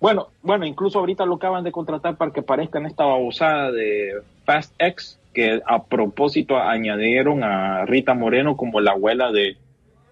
Bueno, 0.00 0.28
bueno, 0.42 0.64
incluso 0.64 0.98
ahorita 1.00 1.26
lo 1.26 1.34
acaban 1.36 1.64
de 1.64 1.72
contratar 1.72 2.16
para 2.16 2.32
que 2.32 2.40
aparezca 2.40 2.78
en 2.78 2.86
esta 2.86 3.04
babosada 3.04 3.72
de 3.72 4.12
Fast 4.44 4.72
X, 4.78 5.18
que 5.34 5.60
a 5.66 5.84
propósito 5.84 6.56
añadieron 6.56 7.42
a 7.42 7.84
Rita 7.84 8.14
Moreno 8.14 8.56
como 8.56 8.80
la 8.80 8.92
abuela 8.92 9.32
de, 9.32 9.56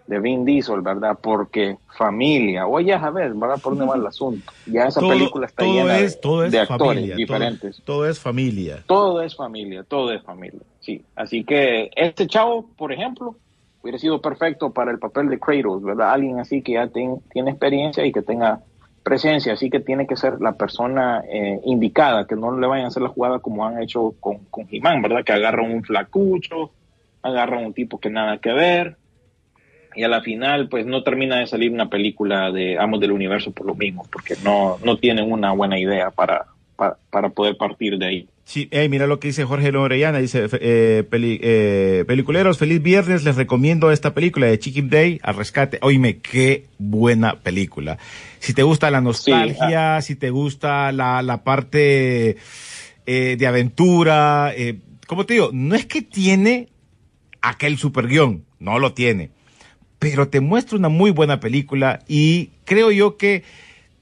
de 0.09 0.20
Vin 0.20 0.44
Diesel, 0.44 0.81
¿verdad? 0.83 1.18
Porque 1.22 1.77
familia, 1.96 2.66
oye, 2.66 2.94
a 2.94 3.11
ver, 3.11 3.33
¿verdad? 3.35 3.61
¿Por 3.62 3.77
dónde 3.77 3.87
va 3.92 3.96
el 3.96 4.07
asunto? 4.09 4.53
Ya 4.66 4.87
esa 4.87 5.01
Todo, 5.01 5.11
película 5.11 5.46
está 5.46 5.64
llena 5.64 5.99
es, 6.01 6.14
de, 6.16 6.20
todo 6.20 6.44
es 6.44 6.53
de 6.53 6.59
actores 6.61 6.81
familia. 6.81 7.09
todo- 7.14 7.16
diferentes. 7.16 7.83
Todo, 7.85 8.09
es 8.09 8.18
familia. 8.18 8.85
Todo 8.88 9.22
es 9.22 9.37
familia, 9.37 9.85
todo 9.85 10.12
es 10.12 10.22
familia, 10.25 10.61
sí. 10.81 11.05
Así 11.14 11.44
que 11.44 11.90
este 11.94 12.27
chavo, 12.27 12.68
por 12.77 12.92
ejemplo, 12.92 13.37
hubiera 13.87 13.99
sido 13.99 14.20
perfecto 14.20 14.72
para 14.72 14.90
el 14.90 14.99
papel 14.99 15.29
de 15.29 15.38
Kratos, 15.38 15.83
¿verdad? 15.83 16.11
Alguien 16.11 16.40
así 16.40 16.61
que 16.61 16.72
ya 16.72 16.88
tiene 16.88 17.51
experiencia 17.51 18.05
y 18.05 18.11
que 18.11 18.22
tenga 18.22 18.61
presencia, 19.05 19.53
así 19.53 19.70
que 19.70 19.79
tiene 19.79 20.09
que 20.09 20.16
ser 20.16 20.40
la 20.40 20.55
persona 20.55 21.22
eh, 21.31 21.61
indicada, 21.64 22.27
que 22.27 22.35
no 22.35 22.59
le 22.59 22.66
vayan 22.66 22.87
a 22.87 22.88
hacer 22.88 23.05
la 23.05 23.11
jugada 23.11 23.38
como 23.38 23.64
han 23.64 23.81
hecho 23.81 24.16
con, 24.18 24.38
con 24.46 24.66
He-Man, 24.68 25.03
¿verdad? 25.03 25.22
Que 25.25 25.33
agarran 25.33 25.70
un 25.70 25.85
flacucho, 25.85 26.72
agarran 27.22 27.64
un 27.64 27.72
tipo 27.72 28.01
que 28.01 28.11
nada 28.11 28.38
que 28.38 28.53
ver, 28.53 28.96
y 29.94 30.03
a 30.03 30.09
la 30.09 30.22
final 30.22 30.68
pues 30.68 30.85
no 30.87 31.05
termina 31.05 31.38
de 31.38 31.46
salir 31.46 31.70
una 31.70 31.88
película 31.88 32.51
de 32.51 32.79
Amos 32.81 32.99
del 32.99 33.12
Universo 33.12 33.53
por 33.53 33.66
lo 33.66 33.77
mismo, 33.77 34.05
porque 34.11 34.35
no, 34.42 34.79
no 34.85 34.96
tienen 34.96 35.31
una 35.31 35.53
buena 35.53 35.79
idea 35.79 36.11
para, 36.11 36.46
para 36.77 37.29
poder 37.29 37.57
partir 37.57 37.99
de 37.99 38.07
ahí. 38.07 38.29
Sí, 38.48 38.68
hey, 38.70 38.88
mira 38.88 39.09
lo 39.09 39.18
que 39.18 39.26
dice 39.26 39.44
Jorge 39.44 39.72
Lorellana, 39.72 40.18
dice, 40.18 40.46
eh, 40.61 41.02
peli- 41.11 41.40
eh, 41.42 42.04
peliculeros, 42.06 42.59
feliz 42.59 42.80
viernes, 42.80 43.24
les 43.24 43.35
recomiendo 43.35 43.90
esta 43.90 44.14
película 44.14 44.46
de 44.46 44.56
Chicken 44.56 44.88
Day 44.88 45.18
al 45.24 45.35
rescate. 45.35 45.80
Oíme, 45.82 46.18
qué 46.18 46.66
buena 46.78 47.40
película. 47.40 47.98
Si 48.38 48.54
te 48.54 48.62
gusta 48.62 48.88
la 48.92 49.00
nostalgia, 49.00 50.00
si 50.00 50.14
te 50.14 50.30
gusta 50.30 50.92
la, 50.92 51.22
la 51.22 51.42
parte 51.42 52.37
eh, 53.06 53.37
de 53.37 53.46
aventura, 53.48 54.52
eh, 54.56 54.78
como 55.09 55.26
te 55.26 55.35
digo, 55.35 55.50
no 55.52 55.74
es 55.74 55.87
que 55.87 56.02
tiene 56.02 56.68
aquel 57.42 57.78
super 57.78 58.06
guion, 58.06 58.44
no 58.61 58.78
lo 58.78 58.92
tiene, 58.92 59.30
pero 59.98 60.28
te 60.28 60.38
muestra 60.38 60.78
una 60.78 60.88
muy 60.88 61.11
buena 61.11 61.40
película 61.40 61.98
y 62.06 62.50
creo 62.64 62.92
yo 62.92 63.16
que 63.16 63.42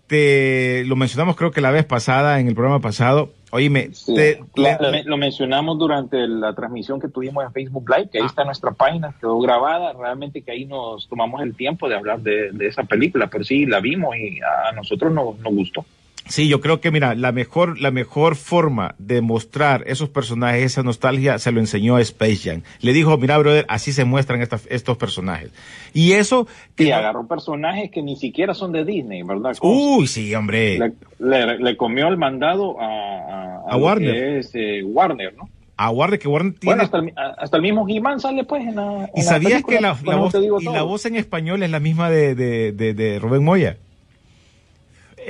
te 0.07 0.85
lo 0.85 0.97
mencionamos 0.97 1.35
creo 1.35 1.51
que 1.51 1.63
la 1.63 1.71
vez 1.71 1.87
pasada, 1.87 2.41
en 2.41 2.47
el 2.49 2.55
programa 2.55 2.81
pasado, 2.81 3.33
oíme, 3.55 3.91
Sí. 3.93 4.15
te- 4.17 4.41
Lo- 4.57 4.65
le- 4.65 4.91
me- 4.91 5.05
lo 5.05 5.17
mencionamos 5.17 5.79
durante 5.79 6.27
la 6.27 6.53
transmisión 6.55 7.01
que 7.01 7.07
tuvimos 7.09 7.45
en 7.45 7.53
Facebook 7.53 7.89
Live, 7.89 8.09
que 8.11 8.19
ahí 8.19 8.27
está 8.27 8.45
nuestra 8.45 8.73
página, 8.73 9.15
quedó 9.21 9.39
grabada, 9.39 9.93
realmente 9.93 10.43
que 10.43 10.51
ahí 10.51 10.65
nos 10.65 11.09
tomamos 11.09 11.41
el 11.41 11.55
tiempo 11.55 11.89
de 11.89 11.95
hablar 11.95 12.19
de, 12.21 12.51
de 12.51 12.67
esa 12.67 12.83
película, 12.83 13.29
pero 13.29 13.45
sí, 13.45 13.65
la 13.65 13.79
vimos 13.79 14.17
y 14.17 14.41
a 14.41 14.73
nosotros 14.73 15.13
nos, 15.13 15.39
nos 15.39 15.55
gustó. 15.55 15.85
Sí, 16.27 16.49
yo 16.49 16.61
creo 16.61 16.81
que 16.81 16.91
mira, 16.91 17.15
la 17.15 17.33
mejor, 17.33 17.79
la 17.81 17.91
mejor 17.91 18.35
forma 18.37 18.95
de 18.99 19.21
mostrar 19.21 19.85
esos 19.87 20.09
personajes, 20.09 20.63
esa 20.65 20.83
nostalgia, 20.83 21.39
se 21.39 21.53
lo 21.53 21.61
enseñó 21.61 21.97
a 21.97 22.01
Space 22.01 22.37
Jam. 22.39 22.63
Le 22.81 22.93
dijo, 22.95 23.19
mira, 23.19 23.37
brother, 23.37 23.67
así 23.69 23.93
se 23.93 24.05
muestran 24.07 24.41
estas- 24.41 24.67
estos 24.71 24.97
personajes. 24.97 25.51
Y 25.93 26.13
eso, 26.13 26.47
Y 26.79 26.85
que 26.85 26.91
no- 26.91 26.97
agarró 26.97 27.27
personajes 27.29 27.91
que 27.91 28.03
ni 28.03 28.17
siquiera 28.17 28.55
son 28.55 28.73
de 28.73 28.85
Disney, 28.85 29.23
¿verdad? 29.23 29.55
uy, 29.61 30.07
sí, 30.07 30.35
hombre, 30.35 30.79
Le, 30.79 30.93
le- 31.19 31.59
le 31.59 31.77
comió 31.77 32.09
el 32.09 32.17
mandado 32.17 32.81
a, 32.81 32.87
a, 32.87 33.61
A 33.73 33.77
Warner. 33.77 34.13
que 34.15 34.39
es 34.39 34.51
eh, 34.55 34.83
Warner, 34.83 35.35
¿no? 35.37 35.49
aguarde 35.77 36.21
que 36.21 36.29
Warner 36.29 36.53
tiene, 36.55 36.77
Bueno, 36.77 36.83
hasta 36.85 36.99
el, 37.01 37.13
a- 37.19 37.35
hasta 37.37 37.57
el 37.57 37.63
mismo 37.65 37.85
He-Man 37.89 38.21
sale 38.21 38.45
pues 38.45 38.63
en 38.65 38.77
la. 38.77 39.11
y 39.15 39.23
sabías 39.23 39.63
película, 39.65 39.77
que 39.77 39.83
la, 39.83 39.89
la 40.17 40.27
eso 40.29 40.41
voz, 40.51 40.63
y 40.63 40.67
la 40.67 40.83
voz 40.85 41.05
en 41.07 41.17
español 41.17 41.63
es 41.65 41.71
la 41.71 41.81
misma 41.81 42.09
de, 42.11 42.35
de, 42.37 42.71
de, 42.73 42.95
de 42.95 43.19
Rubén 43.19 43.43
Moya. 43.45 43.77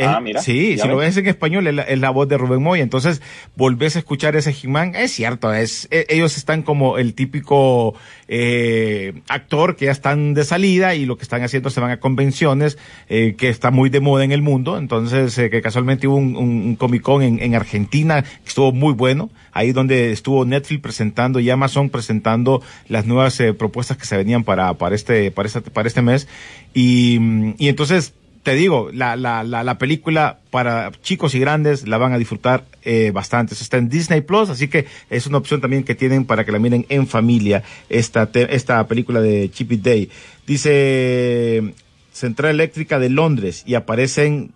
Ah, 0.00 0.16
Es- 0.18 0.22
mira, 0.22 0.40
sí, 0.42 0.78
si 0.78 0.88
lo 0.88 0.96
ves. 0.96 1.16
en 1.16 1.26
español 1.26 1.66
es 1.66 1.74
la, 1.74 1.82
es 1.82 1.98
la 1.98 2.10
voz 2.10 2.28
de 2.28 2.36
Rubén 2.38 2.62
Moya. 2.62 2.82
Entonces, 2.82 3.22
volvés 3.56 3.96
a 3.96 4.00
escuchar 4.00 4.36
ese 4.36 4.54
He-Man. 4.62 4.94
Es 4.94 5.12
cierto, 5.12 5.52
es, 5.52 5.88
e- 5.90 6.06
ellos 6.08 6.36
están 6.36 6.62
como 6.62 6.98
el 6.98 7.14
típico 7.14 7.94
eh, 8.28 9.12
actor 9.28 9.76
que 9.76 9.86
ya 9.86 9.92
están 9.92 10.34
de 10.34 10.44
salida 10.44 10.94
y 10.94 11.06
lo 11.06 11.16
que 11.16 11.22
están 11.22 11.42
haciendo 11.42 11.70
se 11.70 11.80
van 11.80 11.90
a 11.90 12.00
convenciones 12.00 12.78
eh, 13.08 13.34
que 13.38 13.48
está 13.48 13.70
muy 13.70 13.90
de 13.90 14.00
moda 14.00 14.24
en 14.24 14.32
el 14.32 14.42
mundo. 14.42 14.78
Entonces, 14.78 15.36
eh, 15.38 15.50
que 15.50 15.62
casualmente 15.62 16.06
hubo 16.08 16.16
un, 16.16 16.36
un, 16.36 16.48
un 16.66 16.76
Comic 16.76 17.02
Con 17.02 17.22
en, 17.22 17.40
en 17.40 17.54
Argentina 17.54 18.22
que 18.22 18.48
estuvo 18.48 18.72
muy 18.72 18.92
bueno. 18.94 19.30
Ahí 19.52 19.70
donde 19.72 20.10
estuvo 20.10 20.44
Netflix 20.44 20.80
presentando 20.82 21.38
y 21.38 21.48
Amazon 21.50 21.88
presentando 21.88 22.60
las 22.88 23.06
nuevas 23.06 23.38
eh, 23.40 23.54
propuestas 23.54 23.96
que 23.96 24.04
se 24.06 24.16
venían 24.16 24.42
para, 24.42 24.74
para 24.74 24.94
este, 24.96 25.30
para 25.30 25.46
este, 25.46 25.60
para 25.60 25.86
este 25.86 26.02
mes. 26.02 26.26
Y, 26.74 27.18
y 27.58 27.68
entonces, 27.68 28.14
te 28.44 28.54
digo, 28.54 28.90
la, 28.92 29.16
la, 29.16 29.42
la, 29.42 29.64
la 29.64 29.78
película 29.78 30.38
para 30.50 30.92
chicos 31.02 31.34
y 31.34 31.40
grandes 31.40 31.88
la 31.88 31.96
van 31.96 32.12
a 32.12 32.18
disfrutar 32.18 32.64
eh, 32.82 33.10
bastante. 33.10 33.54
Está 33.54 33.78
en 33.78 33.88
Disney 33.88 34.20
Plus, 34.20 34.50
así 34.50 34.68
que 34.68 34.84
es 35.08 35.26
una 35.26 35.38
opción 35.38 35.62
también 35.62 35.82
que 35.82 35.94
tienen 35.94 36.26
para 36.26 36.44
que 36.44 36.52
la 36.52 36.58
miren 36.58 36.84
en 36.90 37.06
familia, 37.06 37.62
esta, 37.88 38.28
esta 38.34 38.86
película 38.86 39.22
de 39.22 39.50
Chip 39.50 39.72
It 39.72 39.80
Day. 39.80 40.10
Dice 40.46 41.74
Central 42.12 42.50
Eléctrica 42.50 42.98
de 42.98 43.08
Londres 43.08 43.64
y 43.66 43.76
aparecen, 43.76 44.52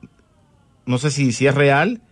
no 0.84 0.98
sé 0.98 1.10
si, 1.10 1.32
si 1.32 1.46
es 1.46 1.54
real, 1.54 2.02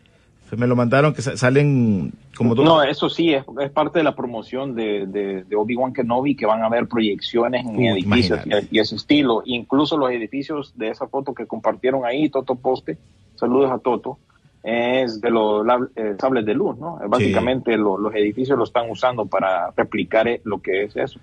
me 0.56 0.66
lo 0.66 0.76
mandaron 0.76 1.12
que 1.14 1.22
sa- 1.22 1.36
salen 1.36 2.12
como 2.36 2.54
dos. 2.54 2.64
No, 2.64 2.82
eso 2.82 3.08
sí, 3.08 3.32
es, 3.34 3.44
es 3.60 3.70
parte 3.70 3.98
de 3.98 4.04
la 4.04 4.14
promoción 4.14 4.74
de, 4.74 5.06
de, 5.06 5.44
de 5.44 5.56
Obi-Wan 5.56 5.92
Kenobi, 5.92 6.36
que 6.36 6.46
van 6.46 6.62
a 6.62 6.66
haber 6.66 6.86
proyecciones 6.86 7.64
en 7.66 7.80
edificios 7.84 8.40
y, 8.46 8.76
y 8.76 8.78
ese 8.78 8.94
estilo. 8.96 9.42
Incluso 9.46 9.96
los 9.96 10.10
edificios 10.10 10.72
de 10.76 10.90
esa 10.90 11.06
foto 11.08 11.34
que 11.34 11.46
compartieron 11.46 12.04
ahí, 12.04 12.28
Toto 12.28 12.54
Poste, 12.54 12.98
saludos 13.34 13.70
a 13.72 13.78
Toto, 13.78 14.18
es 14.62 15.20
de 15.20 15.30
los 15.30 15.66
eh, 15.96 16.14
sables 16.18 16.44
de 16.44 16.54
luz, 16.54 16.76
¿no? 16.78 16.98
Básicamente 17.08 17.76
lo- 17.76 17.98
los 17.98 18.14
edificios 18.14 18.58
lo 18.58 18.64
están 18.64 18.90
usando 18.90 19.26
para 19.26 19.70
replicar 19.76 20.26
eh, 20.28 20.40
lo 20.44 20.60
que 20.60 20.84
es 20.84 20.96
eso. 20.96 21.18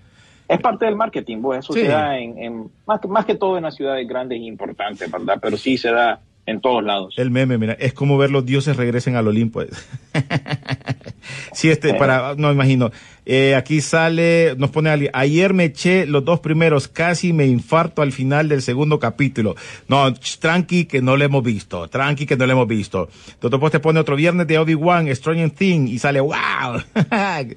Es 0.47 0.59
parte 0.61 0.85
del 0.85 0.95
marketing, 0.95 1.41
pues 1.41 1.59
eso 1.59 1.73
Sí. 1.73 1.81
se 1.81 1.87
da 1.87 2.17
en, 2.19 2.37
en- 2.37 2.69
más, 2.85 2.99
que, 2.99 3.07
más 3.07 3.25
que 3.25 3.35
todo 3.35 3.57
en 3.57 3.63
las 3.63 3.75
ciudades 3.75 4.07
grandes 4.07 4.39
e 4.39 4.43
importantes, 4.43 5.09
¿verdad? 5.11 5.39
Pero 5.41 5.57
sí 5.57 5.77
se 5.77 5.91
da 5.91 6.19
en 6.45 6.59
todos 6.59 6.83
lados. 6.83 7.13
El 7.17 7.31
meme, 7.31 7.57
mira, 7.57 7.73
es 7.73 7.93
como 7.93 8.17
ver 8.17 8.29
los 8.29 8.45
dioses 8.45 8.75
regresen 8.75 9.15
al 9.15 9.27
Olimpo. 9.27 9.61
sí, 11.53 11.69
este, 11.69 11.93
para, 11.93 12.35
no 12.35 12.51
imagino. 12.51 12.91
Eh, 13.25 13.55
aquí 13.55 13.79
sale, 13.79 14.55
nos 14.57 14.69
pone 14.69 14.89
alguien, 14.89 15.11
ayer 15.13 15.53
me 15.53 15.65
eché 15.65 16.05
los 16.05 16.25
dos 16.25 16.41
primeros, 16.41 16.89
casi 16.89 17.31
me 17.31 17.45
infarto 17.45 18.01
al 18.01 18.11
final 18.11 18.49
del 18.49 18.61
segundo 18.61 18.99
capítulo. 18.99 19.55
No, 19.87 20.13
tranqui 20.13 20.85
que 20.85 21.01
no 21.01 21.15
lo 21.15 21.23
hemos 21.23 21.43
visto, 21.43 21.87
tranqui 21.87 22.25
que 22.25 22.35
no 22.35 22.45
lo 22.45 22.51
hemos 22.51 22.67
visto. 22.67 23.07
Entonces 23.33 23.59
pues 23.59 23.71
te 23.71 23.79
pone 23.79 24.01
otro 24.01 24.17
viernes 24.17 24.47
de 24.47 24.59
Obi-Wan, 24.59 25.13
Stranger 25.15 25.51
Thing, 25.51 25.87
y 25.87 25.99
sale, 25.99 26.19
wow. 26.19 26.81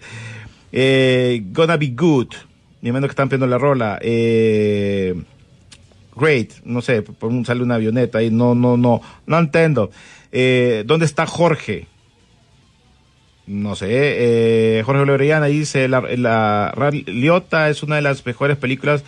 eh, 0.72 1.42
gonna 1.52 1.76
be 1.76 1.88
good. 1.88 2.28
Ni 2.82 2.92
menos 2.92 3.08
que 3.08 3.12
están 3.12 3.28
pidiendo 3.28 3.48
la 3.48 3.58
rola. 3.58 3.98
Eh, 4.00 5.14
Great, 6.16 6.52
no 6.64 6.80
sé, 6.82 7.02
por 7.02 7.30
un- 7.30 7.44
sale 7.44 7.62
una 7.62 7.74
avioneta 7.76 8.18
ahí, 8.18 8.30
no, 8.30 8.54
no, 8.54 8.76
no, 8.76 9.02
no 9.26 9.38
entiendo. 9.38 9.90
Eh, 10.32 10.82
¿Dónde 10.86 11.04
está 11.06 11.26
Jorge? 11.26 11.86
No 13.46 13.76
sé, 13.76 13.86
eh, 13.90 14.82
Jorge 14.84 15.06
Lorellana 15.06 15.46
dice, 15.46 15.86
la, 15.88 16.00
la 16.00 16.74
es 17.70 17.82
una 17.84 17.96
de 17.96 18.02
las 18.02 18.26
mejores 18.26 18.56
películas 18.56 19.04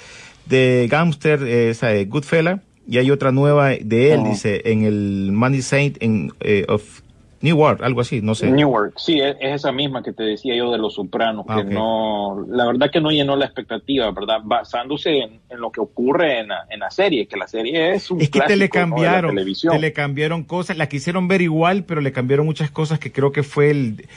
de 0.47 0.87
gangster, 0.91 1.43
eh, 1.43 1.71
esa 1.71 1.89
de 1.89 2.05
Goodfella, 2.05 2.63
y 2.89 2.99
hay 2.99 3.11
otra 3.11 3.33
nueva 3.33 3.71
de 3.71 4.13
él, 4.13 4.21
Oh. 4.25 4.29
dice, 4.31 4.63
en 4.67 4.85
el 4.85 5.31
Money 5.33 5.61
Saint 5.63 5.97
en, 6.01 6.33
eh, 6.41 6.65
of 6.69 7.01
Newark, 7.41 7.83
algo 7.83 8.01
así, 8.01 8.21
no 8.21 8.35
sé. 8.35 8.51
Newark, 8.51 8.95
sí, 8.97 9.21
es, 9.21 9.37
es 9.41 9.55
esa 9.57 9.71
misma 9.71 10.03
que 10.03 10.13
te 10.13 10.25
decía 10.25 10.57
yo 10.57 10.73
de 10.73 10.79
Los 10.79 10.95
Sopranos, 10.95 11.45
Ah, 11.49 11.63
que 11.63 11.73
no, 11.73 12.45
la 12.49 12.67
verdad 12.67 12.91
que 12.91 13.01
no 13.01 13.11
llenó 13.11 13.37
la 13.37 13.45
expectativa, 13.45 14.11
¿verdad? 14.11 14.41
Basándose 14.43 15.19
en, 15.19 15.41
en 15.49 15.61
lo 15.61 15.71
que 15.71 15.81
ocurre 15.81 16.41
en 16.41 16.49
la, 16.49 16.67
en 16.69 16.81
la 16.81 16.91
serie, 16.91 17.27
que 17.27 17.37
la 17.37 17.47
serie 17.47 17.95
es 17.95 18.11
un 18.11 18.21
Es 18.21 18.31
que 18.31 18.41
te 18.41 18.57
le 18.57 18.69
clásico, 18.69 18.97
¿no? 18.97 19.03
de 19.03 19.07
la 19.07 19.13
cambiaron, 19.13 19.55
te 19.71 19.79
le 19.79 19.93
cambiaron 19.93 20.45
cosas, 20.45 20.77
la 20.77 20.89
quisieron 20.89 21.29
ver 21.29 21.43
igual, 21.43 21.85
pero 21.85 22.01
le 22.01 22.13
cambiaron 22.13 22.45
muchas 22.45 22.71
cosas 22.71 22.99
que 22.99 23.13
creo 23.13 23.31
que 23.31 23.43
fue 23.43 23.71
el, 23.71 24.09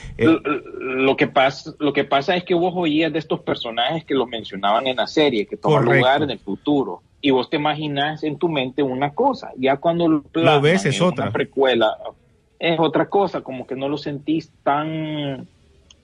Lo 0.80 1.16
que 1.16 1.28
pasa, 1.28 1.72
lo 1.78 1.92
que 1.92 2.04
pasa 2.04 2.34
es 2.36 2.44
que 2.44 2.54
vos 2.54 2.72
oías 2.76 3.12
de 3.12 3.20
estos 3.20 3.40
personajes 3.40 4.04
que 4.04 4.14
los 4.14 4.28
mencionaban 4.28 4.86
en 4.86 4.96
la 4.96 5.06
serie, 5.06 5.46
que 5.46 5.56
toman 5.56 5.84
lugar 5.84 6.22
en 6.22 6.30
el 6.30 6.38
futuro, 6.38 7.02
y 7.20 7.30
vos 7.30 7.48
te 7.48 7.56
imaginas 7.56 8.24
en 8.24 8.36
tu 8.36 8.48
mente 8.48 8.82
una 8.82 9.14
cosa, 9.14 9.52
ya 9.56 9.76
cuando 9.76 10.08
lo, 10.08 10.22
plasman 10.22 10.62
ves, 10.62 10.84
es 10.86 10.96
en 10.96 11.02
otra. 11.02 11.24
Una 11.26 11.32
precuela 11.32 11.96
es 12.62 12.78
otra 12.80 13.08
cosa, 13.10 13.42
como 13.42 13.66
que 13.66 13.76
no 13.76 13.88
lo 13.88 13.98
sentís 13.98 14.52
tan, 14.62 15.48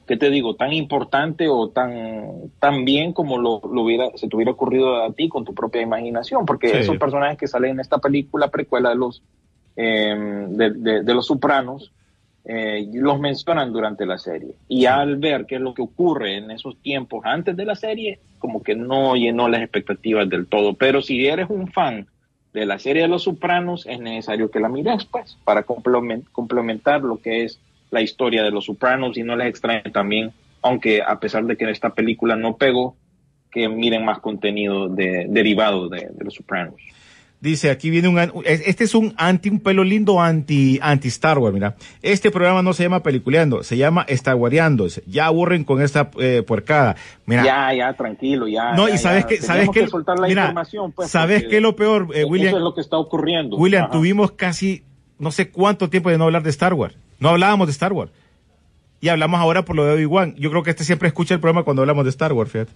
¿qué 0.06 0.16
te 0.16 0.30
digo? 0.30 0.56
Tan 0.56 0.72
importante 0.72 1.48
o 1.48 1.70
tan, 1.70 2.52
tan 2.60 2.84
bien 2.84 3.12
como 3.12 3.38
lo, 3.38 3.60
lo 3.72 3.82
hubiera, 3.82 4.10
se 4.16 4.28
te 4.28 4.36
hubiera 4.36 4.52
ocurrido 4.52 5.04
a 5.04 5.12
ti 5.12 5.28
con 5.28 5.44
tu 5.44 5.54
propia 5.54 5.82
imaginación, 5.82 6.46
porque 6.46 6.68
Sí. 6.68 6.76
esos 6.78 6.98
personajes 6.98 7.38
que 7.38 7.48
salen 7.48 7.72
en 7.72 7.80
esta 7.80 7.98
película 7.98 8.50
precuela 8.50 8.90
de 8.90 8.96
los, 8.96 9.22
eh, 9.76 10.16
de, 10.50 10.70
de- 10.72 11.02
de 11.04 11.14
los 11.14 11.26
Sopranos, 11.26 11.92
eh, 12.44 12.88
los 12.94 13.20
mencionan 13.20 13.72
durante 13.72 14.06
la 14.06 14.18
serie. 14.18 14.56
Y 14.68 14.86
al 14.86 15.18
ver 15.18 15.46
qué 15.46 15.56
es 15.56 15.60
lo 15.60 15.74
que 15.74 15.82
ocurre 15.82 16.36
en 16.38 16.50
esos 16.50 16.80
tiempos 16.80 17.22
antes 17.24 17.56
de 17.56 17.64
la 17.66 17.74
serie, 17.76 18.20
como 18.38 18.62
que 18.62 18.74
no 18.74 19.16
llenó 19.16 19.48
las 19.48 19.60
expectativas 19.62 20.28
del 20.28 20.48
todo. 20.48 20.74
Pero 20.74 21.02
si 21.02 21.26
eres 21.26 21.48
un 21.50 21.68
fan 21.68 22.08
de 22.60 22.66
la 22.66 22.78
serie 22.78 23.02
de 23.02 23.08
Los 23.08 23.24
Sopranos, 23.24 23.86
es 23.86 24.00
necesario 24.00 24.50
que 24.50 24.60
la 24.60 24.68
mires, 24.68 25.04
pues, 25.04 25.36
para 25.44 25.64
complemen- 25.64 26.24
complementar 26.32 27.02
lo 27.02 27.20
que 27.20 27.44
es 27.44 27.58
la 27.90 28.00
historia 28.00 28.42
de 28.42 28.50
Los 28.50 28.66
Sopranos 28.66 29.16
y 29.16 29.22
no 29.22 29.36
les 29.36 29.48
extrañe 29.48 29.90
también, 29.92 30.32
aunque 30.62 31.02
a 31.02 31.18
pesar 31.20 31.44
de 31.44 31.56
que 31.56 31.70
esta 31.70 31.90
película 31.94 32.36
no 32.36 32.56
pegó, 32.56 32.96
que 33.50 33.68
miren 33.68 34.04
más 34.04 34.18
contenido 34.18 34.88
de, 34.88 35.26
derivado 35.28 35.88
de, 35.88 36.08
de 36.10 36.24
Los 36.24 36.34
Sopranos. 36.34 36.80
Dice, 37.40 37.70
aquí 37.70 37.88
viene 37.90 38.08
un, 38.08 38.18
este 38.44 38.82
es 38.82 38.96
un 38.96 39.14
anti, 39.16 39.48
un 39.48 39.60
pelo 39.60 39.84
lindo 39.84 40.20
anti, 40.20 40.80
anti 40.82 41.06
Star 41.06 41.38
Wars, 41.38 41.54
mira. 41.54 41.76
Este 42.02 42.32
programa 42.32 42.62
no 42.62 42.72
se 42.72 42.82
llama 42.82 43.04
Peliculeando, 43.04 43.62
se 43.62 43.76
llama 43.76 44.04
Star 44.08 44.36
Ya 45.06 45.26
aburren 45.26 45.62
con 45.62 45.80
esta 45.80 46.10
eh, 46.18 46.42
puercada. 46.44 46.96
Mira, 47.26 47.44
Ya, 47.44 47.72
ya, 47.74 47.92
tranquilo, 47.92 48.48
ya. 48.48 48.72
no, 48.72 48.88
ya, 48.88 48.94
y 48.96 48.98
sabes 48.98 49.22
ya. 49.22 49.28
que, 49.28 49.36
Tenemos 49.36 49.46
sabes 49.66 49.70
que, 49.70 49.86
soltar 49.88 50.18
la 50.18 50.26
mira, 50.26 50.42
información, 50.42 50.90
pues, 50.90 51.10
sabes 51.10 51.44
que 51.44 51.60
lo 51.60 51.76
peor, 51.76 52.08
eh, 52.12 52.20
eso 52.20 52.28
William, 52.28 52.56
es 52.56 52.60
lo 52.60 52.74
que 52.74 52.80
está 52.80 52.98
ocurriendo. 52.98 53.56
William, 53.56 53.84
Ajá. 53.84 53.92
tuvimos 53.92 54.32
casi 54.32 54.82
no 55.20 55.30
sé 55.30 55.50
cuánto 55.50 55.88
tiempo 55.88 56.10
de 56.10 56.18
no 56.18 56.24
hablar 56.24 56.42
de 56.42 56.50
Star 56.50 56.74
Wars. 56.74 56.96
No 57.20 57.28
hablábamos 57.28 57.68
de 57.68 57.72
Star 57.72 57.92
Wars. 57.92 58.10
Y 59.00 59.10
hablamos 59.10 59.38
ahora 59.38 59.64
por 59.64 59.76
lo 59.76 59.84
de 59.84 59.94
Obi-Wan. 59.94 60.34
Yo 60.38 60.50
creo 60.50 60.64
que 60.64 60.70
este 60.70 60.82
siempre 60.82 61.06
escucha 61.06 61.34
el 61.34 61.40
programa 61.40 61.62
cuando 61.64 61.82
hablamos 61.82 62.02
de 62.04 62.10
Star 62.10 62.32
Wars, 62.32 62.50
fíjate. 62.50 62.72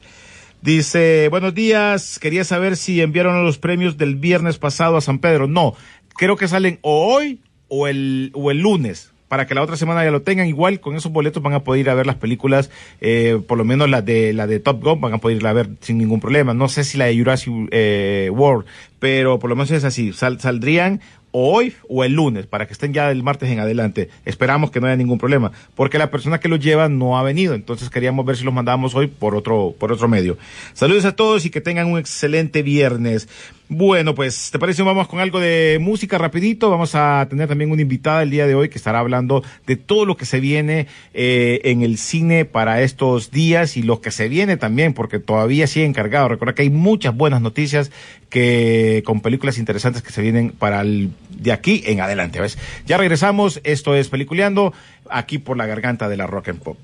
Dice, 0.62 1.26
buenos 1.28 1.54
días, 1.54 2.20
quería 2.20 2.44
saber 2.44 2.76
si 2.76 3.00
enviaron 3.00 3.44
los 3.44 3.58
premios 3.58 3.98
del 3.98 4.14
viernes 4.14 4.58
pasado 4.58 4.96
a 4.96 5.00
San 5.00 5.18
Pedro. 5.18 5.48
No, 5.48 5.74
creo 6.16 6.36
que 6.36 6.46
salen 6.46 6.78
o 6.82 7.12
hoy 7.12 7.40
o 7.66 7.88
el, 7.88 8.30
o 8.34 8.52
el 8.52 8.58
lunes. 8.60 9.10
Para 9.26 9.46
que 9.46 9.54
la 9.54 9.62
otra 9.62 9.76
semana 9.76 10.04
ya 10.04 10.10
lo 10.12 10.22
tengan 10.22 10.46
igual, 10.46 10.78
con 10.78 10.94
esos 10.94 11.10
boletos 11.10 11.42
van 11.42 11.54
a 11.54 11.64
poder 11.64 11.80
ir 11.80 11.90
a 11.90 11.94
ver 11.94 12.06
las 12.06 12.16
películas, 12.16 12.70
eh, 13.00 13.40
por 13.48 13.56
lo 13.58 13.64
menos 13.64 13.88
la 13.88 14.02
de 14.02 14.34
la 14.34 14.46
de 14.46 14.60
Top 14.60 14.84
Gun 14.84 15.00
van 15.00 15.14
a 15.14 15.18
poder 15.18 15.38
ir 15.38 15.46
a 15.46 15.54
ver 15.54 15.70
sin 15.80 15.96
ningún 15.98 16.20
problema. 16.20 16.52
No 16.54 16.68
sé 16.68 16.84
si 16.84 16.96
la 16.98 17.06
de 17.06 17.16
Jurassic 17.16 17.52
eh, 17.72 18.28
World, 18.30 18.66
pero 19.00 19.38
por 19.40 19.48
lo 19.50 19.56
menos 19.56 19.70
es 19.70 19.84
así. 19.84 20.12
Sal- 20.12 20.38
saldrían 20.38 21.00
o 21.32 21.52
hoy 21.52 21.74
o 21.88 22.04
el 22.04 22.12
lunes, 22.12 22.46
para 22.46 22.66
que 22.66 22.72
estén 22.72 22.92
ya 22.92 23.08
del 23.08 23.22
martes 23.22 23.50
en 23.50 23.58
adelante. 23.58 24.08
Esperamos 24.24 24.70
que 24.70 24.80
no 24.80 24.86
haya 24.86 24.96
ningún 24.96 25.18
problema, 25.18 25.52
porque 25.74 25.98
la 25.98 26.10
persona 26.10 26.38
que 26.38 26.48
los 26.48 26.60
lleva 26.60 26.88
no 26.88 27.18
ha 27.18 27.22
venido, 27.22 27.54
entonces 27.54 27.90
queríamos 27.90 28.24
ver 28.24 28.36
si 28.36 28.44
los 28.44 28.54
mandábamos 28.54 28.94
hoy 28.94 29.08
por 29.08 29.34
otro, 29.34 29.74
por 29.78 29.92
otro 29.92 30.08
medio. 30.08 30.38
Saludos 30.74 31.04
a 31.04 31.16
todos 31.16 31.44
y 31.44 31.50
que 31.50 31.60
tengan 31.60 31.90
un 31.90 31.98
excelente 31.98 32.62
viernes. 32.62 33.28
Bueno, 33.74 34.14
pues, 34.14 34.50
¿te 34.50 34.58
parece? 34.58 34.82
Vamos 34.82 35.08
con 35.08 35.20
algo 35.20 35.40
de 35.40 35.78
música 35.80 36.18
rapidito. 36.18 36.68
Vamos 36.68 36.94
a 36.94 37.26
tener 37.30 37.48
también 37.48 37.70
una 37.70 37.80
invitada 37.80 38.22
el 38.22 38.28
día 38.28 38.46
de 38.46 38.54
hoy 38.54 38.68
que 38.68 38.76
estará 38.76 38.98
hablando 38.98 39.42
de 39.66 39.76
todo 39.76 40.04
lo 40.04 40.18
que 40.18 40.26
se 40.26 40.40
viene 40.40 40.88
eh, 41.14 41.58
en 41.64 41.80
el 41.80 41.96
cine 41.96 42.44
para 42.44 42.82
estos 42.82 43.30
días 43.30 43.78
y 43.78 43.82
lo 43.82 44.02
que 44.02 44.10
se 44.10 44.28
viene 44.28 44.58
también, 44.58 44.92
porque 44.92 45.20
todavía 45.20 45.66
sigue 45.66 45.86
encargado. 45.86 46.28
Recuerda 46.28 46.54
que 46.54 46.62
hay 46.62 46.70
muchas 46.70 47.16
buenas 47.16 47.40
noticias 47.40 47.90
que 48.28 49.02
con 49.06 49.22
películas 49.22 49.56
interesantes 49.56 50.02
que 50.02 50.12
se 50.12 50.20
vienen 50.20 50.50
para 50.50 50.82
el, 50.82 51.12
de 51.42 51.52
aquí 51.52 51.82
en 51.86 52.00
adelante. 52.00 52.40
¿ves? 52.40 52.58
Ya 52.86 52.96
regresamos. 52.96 53.60
Esto 53.64 53.94
es 53.94 54.08
Peliculeando 54.08 54.72
aquí 55.10 55.38
por 55.38 55.56
la 55.56 55.66
garganta 55.66 56.08
de 56.08 56.16
la 56.16 56.26
Rock 56.26 56.48
and 56.48 56.62
Pop. 56.62 56.78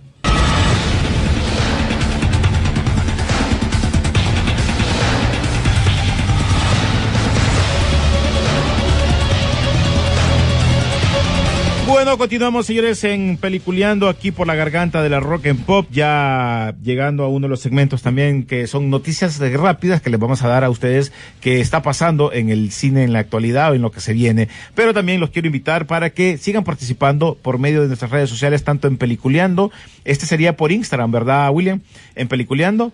Bueno, 12.08 12.20
continuamos, 12.20 12.64
señores, 12.64 13.04
en 13.04 13.36
Peliculeando 13.36 14.08
aquí 14.08 14.30
por 14.30 14.46
la 14.46 14.54
garganta 14.54 15.02
de 15.02 15.10
la 15.10 15.20
Rock 15.20 15.48
and 15.48 15.62
Pop, 15.66 15.86
ya 15.90 16.74
llegando 16.82 17.22
a 17.22 17.28
uno 17.28 17.44
de 17.44 17.50
los 17.50 17.60
segmentos 17.60 18.00
también 18.00 18.44
que 18.44 18.66
son 18.66 18.88
noticias 18.88 19.38
rápidas 19.38 20.00
que 20.00 20.08
les 20.08 20.18
vamos 20.18 20.42
a 20.42 20.48
dar 20.48 20.64
a 20.64 20.70
ustedes 20.70 21.12
que 21.42 21.60
está 21.60 21.82
pasando 21.82 22.32
en 22.32 22.48
el 22.48 22.72
cine 22.72 23.04
en 23.04 23.12
la 23.12 23.18
actualidad 23.18 23.72
o 23.72 23.74
en 23.74 23.82
lo 23.82 23.90
que 23.90 24.00
se 24.00 24.14
viene. 24.14 24.48
Pero 24.74 24.94
también 24.94 25.20
los 25.20 25.28
quiero 25.28 25.48
invitar 25.48 25.86
para 25.86 26.08
que 26.08 26.38
sigan 26.38 26.64
participando 26.64 27.36
por 27.42 27.58
medio 27.58 27.82
de 27.82 27.88
nuestras 27.88 28.10
redes 28.10 28.30
sociales, 28.30 28.64
tanto 28.64 28.88
en 28.88 28.96
Peliculeando, 28.96 29.70
este 30.06 30.24
sería 30.24 30.56
por 30.56 30.72
Instagram, 30.72 31.12
¿verdad, 31.12 31.50
William? 31.52 31.82
En 32.14 32.26
Peliculeando. 32.26 32.90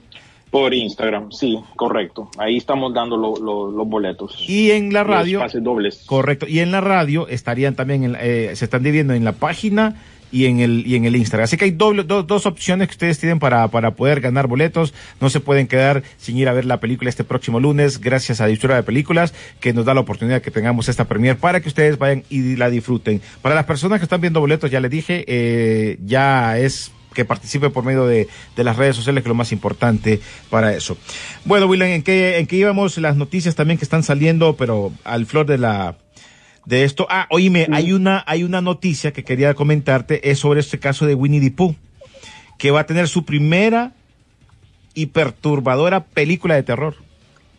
Por 0.54 0.72
Instagram, 0.72 1.32
sí, 1.32 1.58
correcto. 1.74 2.28
Ahí 2.38 2.58
estamos 2.58 2.94
dando 2.94 3.16
lo- 3.16 3.34
lo- 3.38 3.72
los 3.72 3.88
boletos. 3.88 4.36
Y 4.48 4.70
en 4.70 4.92
la 4.92 5.00
Los 5.02 5.10
radio. 5.10 5.38
pases 5.40 5.64
dobles. 5.64 6.04
Correcto. 6.06 6.46
Y 6.48 6.60
en 6.60 6.70
la 6.70 6.80
radio 6.80 7.26
estarían 7.26 7.74
también, 7.74 8.04
en 8.04 8.16
eh, 8.20 8.52
se 8.54 8.64
están 8.66 8.84
dividiendo 8.84 9.14
en 9.14 9.24
la 9.24 9.32
página 9.32 9.96
y 10.30 10.46
en 10.46 10.60
el 10.60 10.84
y 10.86 10.94
en 10.94 11.06
el 11.06 11.16
Instagram. 11.16 11.42
Así 11.44 11.56
que 11.56 11.64
hay 11.64 11.72
doble, 11.72 12.04
do- 12.04 12.22
dos 12.22 12.46
opciones 12.46 12.86
que 12.86 12.92
ustedes 12.92 13.18
tienen 13.18 13.40
para, 13.40 13.66
para 13.66 13.96
poder 13.96 14.20
ganar 14.20 14.46
boletos. 14.46 14.94
No 15.20 15.28
se 15.28 15.40
pueden 15.40 15.66
quedar 15.66 16.04
sin 16.18 16.38
ir 16.38 16.48
a 16.48 16.52
ver 16.52 16.66
la 16.66 16.78
película 16.78 17.10
este 17.10 17.24
próximo 17.24 17.58
lunes, 17.58 18.00
gracias 18.00 18.40
a 18.40 18.46
Distribuidora 18.46 18.82
de 18.82 18.86
Películas, 18.86 19.34
que 19.58 19.72
nos 19.72 19.84
da 19.84 19.92
la 19.92 20.02
oportunidad 20.02 20.40
que 20.40 20.52
tengamos 20.52 20.88
esta 20.88 21.06
premier 21.06 21.36
para 21.36 21.62
que 21.62 21.68
ustedes 21.68 21.98
vayan 21.98 22.22
y 22.30 22.54
la 22.54 22.70
disfruten. 22.70 23.20
Para 23.42 23.56
las 23.56 23.64
personas 23.64 23.98
que 23.98 24.04
están 24.04 24.20
viendo 24.20 24.38
boletos, 24.38 24.70
ya 24.70 24.78
les 24.78 24.90
dije, 24.92 25.24
eh, 25.26 25.98
ya 26.06 26.58
es 26.58 26.92
que 27.14 27.24
participe 27.24 27.70
por 27.70 27.84
medio 27.84 28.06
de, 28.06 28.28
de 28.56 28.64
las 28.64 28.76
redes 28.76 28.96
sociales, 28.96 29.22
que 29.22 29.28
es 29.28 29.30
lo 29.30 29.34
más 29.34 29.52
importante 29.52 30.20
para 30.50 30.74
eso. 30.74 30.98
Bueno, 31.44 31.66
William, 31.66 31.88
¿en 31.88 32.02
qué, 32.02 32.38
en 32.38 32.46
qué 32.46 32.56
íbamos? 32.56 32.98
Las 32.98 33.16
noticias 33.16 33.54
también 33.54 33.78
que 33.78 33.84
están 33.84 34.02
saliendo, 34.02 34.56
pero 34.56 34.92
al 35.04 35.26
flor 35.26 35.46
de 35.46 35.58
la, 35.58 35.96
de 36.66 36.84
esto. 36.84 37.06
Ah, 37.08 37.26
oíme, 37.30 37.68
hay 37.72 37.92
una, 37.92 38.22
hay 38.26 38.44
una 38.44 38.60
noticia 38.60 39.12
que 39.12 39.24
quería 39.24 39.54
comentarte, 39.54 40.30
es 40.30 40.38
sobre 40.38 40.60
este 40.60 40.78
caso 40.78 41.06
de 41.06 41.14
Winnie 41.14 41.40
the 41.40 41.50
Pooh, 41.50 41.76
que 42.58 42.70
va 42.70 42.80
a 42.80 42.86
tener 42.86 43.08
su 43.08 43.24
primera 43.24 43.92
y 44.94 45.06
perturbadora 45.06 46.04
película 46.04 46.54
de 46.54 46.62
terror. 46.62 46.96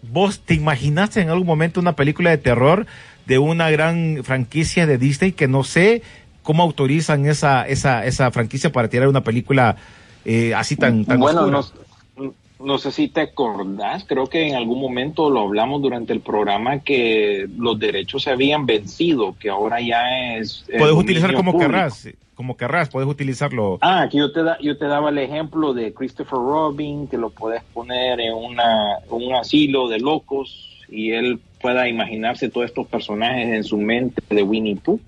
¿Vos 0.02 0.42
te 0.42 0.54
imaginaste 0.54 1.22
en 1.22 1.30
algún 1.30 1.48
momento 1.48 1.80
una 1.80 1.96
película 1.96 2.30
de 2.30 2.38
terror 2.38 2.86
de 3.26 3.40
una 3.40 3.70
gran 3.72 4.20
franquicia 4.24 4.86
de 4.86 4.98
Disney 4.98 5.32
que 5.32 5.48
no 5.48 5.64
sé 5.64 6.04
cómo 6.46 6.64
autorizan 6.64 7.26
esa, 7.26 7.68
esa, 7.68 8.06
esa 8.06 8.32
franquicia 8.32 8.72
para 8.72 8.88
tirar 8.88 9.10
una 9.10 9.22
película 9.22 9.76
eh, 10.24 10.54
así 10.54 10.78
tan, 10.78 11.04
tan 11.04 11.20
bueno, 11.20 11.42
oscura? 11.42 11.90
no, 12.18 12.34
no 12.60 12.78
sé 12.78 12.92
si 12.92 13.10
te 13.10 13.22
acordás, 13.22 14.06
creo 14.06 14.28
que 14.28 14.48
en 14.48 14.56
algún 14.56 14.80
momento 14.80 15.30
lo 15.30 15.42
hablamos 15.42 15.82
durante 15.82 16.14
el 16.14 16.22
programa 16.22 16.80
que 16.80 17.48
los 17.58 17.78
derechos 17.80 18.24
se 18.24 18.30
habían 18.30 18.66
vencido, 18.66 19.36
que 19.40 19.50
ahora 19.50 19.82
ya 19.82 20.38
es... 20.38 20.66
Puedes 20.78 20.96
utilizar 20.96 21.34
como 21.34 21.52
público. 21.52 21.72
querrás, 21.72 22.10
como 22.36 22.56
querrás, 22.56 22.90
puedes 22.90 23.10
utilizarlo. 23.10 23.80
Ah, 23.82 24.04
aquí 24.04 24.20
yo 24.20 24.32
te, 24.32 24.44
da, 24.44 24.58
yo 24.62 24.78
te 24.78 24.86
daba 24.86 25.10
el 25.10 25.18
ejemplo 25.18 25.74
de 25.74 25.94
Christopher 25.94 26.38
Robin, 26.38 27.08
que 27.08 27.18
lo 27.18 27.32
puedes 27.32 27.64
poner 27.74 28.22
en 28.22 28.34
una, 28.34 29.00
un 29.10 29.34
asilo 29.34 29.90
de 29.90 30.00
locos 30.00 30.84
y 30.90 31.12
él 31.12 31.40
pueda 31.60 31.90
imaginarse 31.90 32.50
todos 32.50 32.68
estos 32.68 32.86
personajes 32.88 33.48
en 33.48 33.64
su 33.64 33.78
mente 33.78 34.22
de 34.30 34.44
Winnie 34.44 34.76
Pooh. 34.76 35.00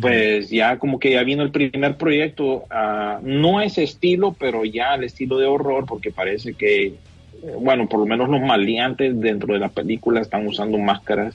Pues 0.00 0.50
ya 0.50 0.78
como 0.78 0.98
que 0.98 1.12
ya 1.12 1.22
vino 1.22 1.42
el 1.42 1.50
primer 1.50 1.96
proyecto, 1.96 2.64
ah, 2.68 3.20
no 3.22 3.62
ese 3.62 3.84
estilo, 3.84 4.36
pero 4.38 4.66
ya 4.66 4.92
al 4.92 5.04
estilo 5.04 5.38
de 5.38 5.46
horror, 5.46 5.86
porque 5.86 6.10
parece 6.10 6.52
que, 6.52 6.86
eh, 6.86 6.94
bueno, 7.58 7.88
por 7.88 8.00
lo 8.00 8.06
menos 8.06 8.28
los 8.28 8.42
maleantes 8.42 9.18
dentro 9.18 9.54
de 9.54 9.60
la 9.60 9.70
película 9.70 10.20
están 10.20 10.46
usando 10.46 10.76
máscaras 10.76 11.34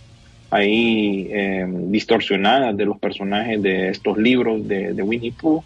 ahí 0.52 1.30
eh, 1.32 1.66
distorsionadas 1.68 2.78
de 2.78 2.86
los 2.86 3.00
personajes 3.00 3.60
de 3.60 3.90
estos 3.90 4.20
libros 4.20 4.68
de, 4.68 4.94
de 4.94 5.02
Winnie 5.02 5.32
Pooh. 5.32 5.64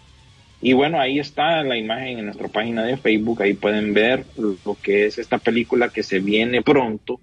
Y 0.62 0.72
bueno, 0.72 0.98
ahí 0.98 1.18
está 1.18 1.62
la 1.62 1.76
imagen 1.76 2.18
en 2.18 2.24
nuestra 2.24 2.48
página 2.48 2.82
de 2.84 2.96
Facebook, 2.96 3.42
ahí 3.42 3.52
pueden 3.52 3.92
ver 3.92 4.24
lo 4.36 4.76
que 4.82 5.04
es 5.04 5.18
esta 5.18 5.36
película 5.36 5.90
que 5.90 6.02
se 6.02 6.20
viene 6.20 6.62
pronto 6.62 7.20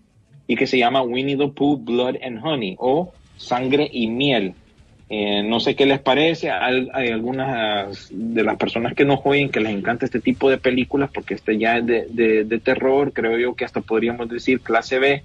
y 0.47 0.55
que 0.55 0.67
se 0.67 0.77
llama 0.77 1.01
Winnie 1.01 1.37
the 1.37 1.47
Pooh 1.47 1.77
Blood 1.77 2.17
and 2.23 2.39
Honey 2.43 2.75
o 2.77 3.11
Sangre 3.35 3.89
y 3.91 4.07
Miel. 4.07 4.53
Eh, 5.07 5.43
no 5.43 5.59
sé 5.59 5.75
qué 5.75 5.85
les 5.85 5.99
parece, 5.99 6.49
hay, 6.49 6.89
hay 6.93 7.09
algunas 7.09 8.09
de 8.09 8.43
las 8.43 8.57
personas 8.57 8.95
que 8.95 9.05
nos 9.05 9.19
oyen 9.23 9.49
que 9.49 9.59
les 9.59 9.71
encanta 9.71 10.05
este 10.05 10.19
tipo 10.19 10.49
de 10.49 10.57
películas 10.57 11.11
porque 11.13 11.35
este 11.35 11.57
ya 11.59 11.77
es 11.77 11.85
de, 11.85 12.07
de- 12.09 12.43
de 12.43 12.59
terror, 12.59 13.13
creo 13.13 13.37
yo 13.37 13.53
que 13.55 13.65
hasta 13.65 13.81
podríamos 13.81 14.27
decir 14.29 14.61
clase 14.61 14.97
B 14.97 15.21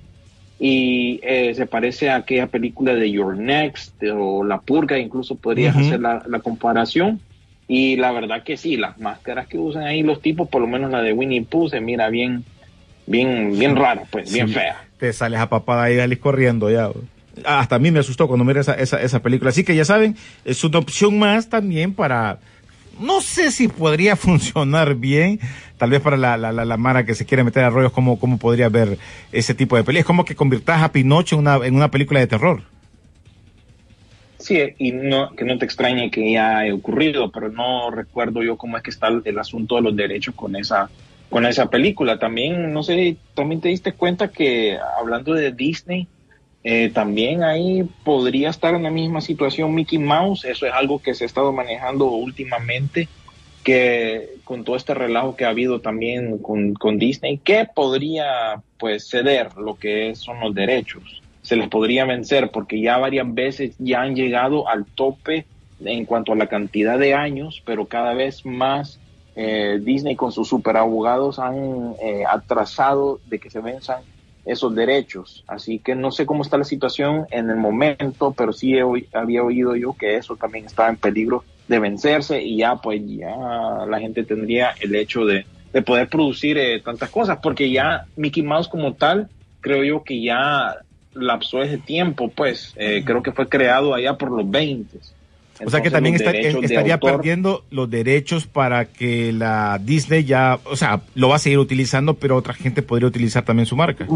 y 0.59 1.19
eh, 1.23 1.55
se 1.55 1.65
parece 1.65 2.11
a 2.11 2.17
aquella 2.17 2.47
película 2.49 2.95
de 2.95 3.11
Your 3.11 3.37
Next 3.39 3.95
o 4.15 4.45
La 4.45 4.61
Purga, 4.61 4.99
incluso 4.99 5.37
podrías 5.37 5.75
hacer 5.87 6.01
la, 6.01 6.23
la 6.29 6.41
comparación. 6.41 7.19
Y 7.67 7.97
la 7.97 8.13
verdad 8.13 8.43
que 8.43 8.57
sí, 8.59 8.77
las 8.77 8.99
máscaras 8.99 9.47
que 9.47 9.57
usan 9.57 9.85
ahí 9.85 10.03
los 10.03 10.21
tipos, 10.21 10.49
por 10.49 10.61
lo 10.61 10.67
menos 10.67 10.91
la 10.91 11.01
de 11.03 11.13
Winnie 11.15 11.43
Pooh, 11.43 11.69
se 11.71 11.81
mira 11.81 12.11
bien, 12.11 12.45
bien, 13.07 13.59
bien 13.59 13.77
rara, 13.77 14.03
pues, 14.11 14.31
bien 14.33 14.49
fea. 14.49 14.77
Te 14.99 15.13
sales 15.15 15.39
a 15.41 15.49
papada 15.49 15.91
y 15.91 15.97
salís 15.97 16.19
corriendo 16.19 16.69
ya. 16.71 16.91
Hasta 17.45 17.77
a 17.77 17.79
mí 17.79 17.91
me 17.91 18.01
asustó 18.01 18.27
cuando 18.29 18.45
miré 18.45 18.61
esa, 18.61 18.75
esa, 18.75 19.01
esa 19.01 19.21
película. 19.23 19.51
Así 19.51 19.65
que 19.65 19.75
ya 19.75 19.85
saben, 19.85 20.17
es 20.45 20.63
una 20.65 20.79
opción 20.79 21.19
más 21.19 21.49
también 21.49 21.95
para, 21.95 22.39
no 23.01 23.21
sé 23.21 23.51
si 23.51 23.69
podría 23.69 24.17
funcionar 24.17 24.95
bien, 24.95 25.41
tal 25.79 25.91
vez 25.91 26.01
para 26.01 26.17
la, 26.17 26.37
la, 26.37 26.53
la, 26.53 26.65
la 26.65 26.77
Mara 26.77 27.05
que 27.05 27.15
se 27.15 27.27
quiere 27.27 27.45
meter 27.45 27.65
a 27.65 27.71
rollos, 27.71 27.93
cómo, 27.93 28.19
cómo 28.19 28.39
podría 28.39 28.69
ver 28.69 28.99
ese 29.33 29.55
tipo 29.55 29.77
de 29.77 29.85
películas. 29.85 30.03
Es 30.03 30.07
como 30.07 30.25
que 30.25 30.37
convirtas 30.37 30.83
a 30.83 30.93
Pinocho 30.93 31.37
en 31.37 31.41
una, 31.41 31.57
en 31.67 31.75
una 31.75 31.91
película 31.91 32.21
de 32.21 32.27
terror. 32.27 32.63
Sí, 34.39 34.59
y 34.79 34.93
no, 34.93 35.35
que 35.37 35.45
no 35.45 35.59
te 35.59 35.67
extrañe 35.67 36.11
que 36.11 36.33
ya 36.33 36.59
haya 36.59 36.75
ocurrido, 36.75 37.31
pero 37.31 37.51
no 37.51 37.91
recuerdo 37.91 38.43
yo 38.43 38.57
cómo 38.57 38.79
es 38.79 38.83
que 38.83 38.91
está 38.91 39.09
el, 39.09 39.21
el 39.27 39.39
asunto 39.39 39.77
de 39.77 39.83
los 39.83 39.95
derechos 39.95 40.35
con 40.35 40.57
esa, 40.57 40.89
con 41.29 41.45
esa 41.45 41.69
película. 41.69 42.19
También, 42.19 42.73
no 42.73 42.83
sé, 42.83 43.17
también 43.35 43.61
te 43.61 43.69
diste 43.69 43.93
cuenta 43.93 44.29
que 44.29 44.79
hablando 44.99 45.35
de 45.35 45.53
Disney, 45.53 46.09
eh, 46.63 46.91
también 46.93 47.43
ahí 47.43 47.89
podría 48.05 48.51
estar 48.51 48.75
en 48.75 48.83
la 48.83 48.91
misma 48.91 49.21
situación 49.21 49.75
Mickey 49.75 49.99
Mouse. 49.99 50.45
Eso 50.45 50.67
es 50.67 50.73
algo 50.73 51.01
que 51.01 51.15
se 51.15 51.25
ha 51.25 51.27
estado 51.27 51.53
manejando 51.53 52.07
últimamente, 52.07 53.09
que 53.65 54.31
con 54.45 54.65
todo 54.65 54.77
este 54.77 54.95
relajo 54.95 55.37
que 55.37 55.45
ha 55.45 55.51
habido 55.51 55.81
también 55.81 56.39
con, 56.39 56.75
con 56.75 56.99
Disney, 56.99 57.39
que 57.39 57.67
podría 57.75 58.63
pues 58.79 59.09
ceder 59.09 59.57
lo 59.57 59.77
que 59.77 60.15
son 60.15 60.41
los 60.41 60.55
derechos. 60.55 61.23
Se 61.43 61.57
les 61.57 61.69
podría 61.69 62.05
vencer 62.05 62.51
porque 62.51 62.81
ya 62.81 62.99
varias 62.99 63.33
veces 63.33 63.75
ya 63.79 64.03
han 64.03 64.15
llegado 64.15 64.69
al 64.69 64.85
tope 64.85 65.47
en 65.83 66.05
cuanto 66.05 66.33
a 66.33 66.37
la 66.37 66.47
cantidad 66.47 66.99
de 66.99 67.15
años, 67.15 67.63
pero 67.65 67.87
cada 67.87 68.13
vez 68.13 68.45
más 68.45 69.01
eh, 69.35 69.79
Disney 69.81 70.17
con 70.17 70.33
sus 70.33 70.49
super 70.49 70.77
abogados 70.77 71.39
han 71.39 71.95
eh, 72.03 72.25
atrasado 72.29 73.21
de 73.27 73.39
que 73.39 73.49
se 73.49 73.61
venzan 73.61 74.03
esos 74.45 74.75
derechos. 74.75 75.45
Así 75.47 75.79
que 75.79 75.95
no 75.95 76.11
sé 76.11 76.27
cómo 76.27 76.43
está 76.43 76.59
la 76.59 76.65
situación 76.65 77.27
en 77.31 77.51
el 77.51 77.57
momento, 77.57 78.35
pero 78.37 78.53
sí 78.53 78.75
he 78.77 78.85
había 79.13 79.43
oído 79.43 79.77
yo 79.77 79.95
que 79.95 80.17
eso 80.17 80.37
también 80.37 80.67
estaba 80.67 80.89
en 80.89 80.97
peligro 80.97 81.45
de 81.69 81.79
vencerse 81.79 82.43
y 82.43 82.59
ya 82.59 82.77
pues 82.77 83.01
ya 83.07 83.37
la 83.89 84.01
gente 84.01 84.25
tendría 84.25 84.75
el 84.81 84.95
hecho 84.95 85.25
de, 85.25 85.47
de 85.73 85.83
poder 85.83 86.09
producir 86.09 86.59
eh, 86.59 86.81
tantas 86.81 87.11
cosas, 87.11 87.39
porque 87.43 87.71
ya 87.71 88.07
Mickey 88.17 88.43
Mouse 88.43 88.69
como 88.69 88.95
tal, 88.95 89.29
creo 89.61 89.85
yo 89.85 90.03
que 90.03 90.21
ya 90.21 90.77
lapsó 91.15 91.63
ese 91.63 91.79
tiempo, 91.79 92.29
pues 92.29 92.73
eh, 92.77 93.03
creo 93.05 93.23
que 93.23 93.33
fue 93.33 93.49
creado 93.49 93.95
allá 93.95 94.15
por 94.15 94.31
los 94.31 94.49
20. 94.51 94.99
O 95.67 95.71
sea 95.71 95.83
que 95.83 95.91
también 95.91 96.15
está- 96.15 96.31
estaría 96.31 96.95
autor- 96.95 97.17
perdiendo 97.17 97.65
los 97.71 97.89
derechos 97.91 98.47
para 98.47 98.87
que 98.87 99.33
la 99.33 99.79
Disney 99.83 100.25
ya, 100.25 100.59
o 100.65 100.77
sea, 100.77 101.01
lo 101.15 101.29
va 101.29 101.37
a 101.37 101.39
seguir 101.39 101.59
utilizando, 101.59 102.15
pero 102.15 102.37
otra 102.37 102.55
gente 102.55 102.83
podría 102.83 103.09
utilizar 103.09 103.45
también 103.45 103.67
su 103.67 103.77
marca. 103.77 104.07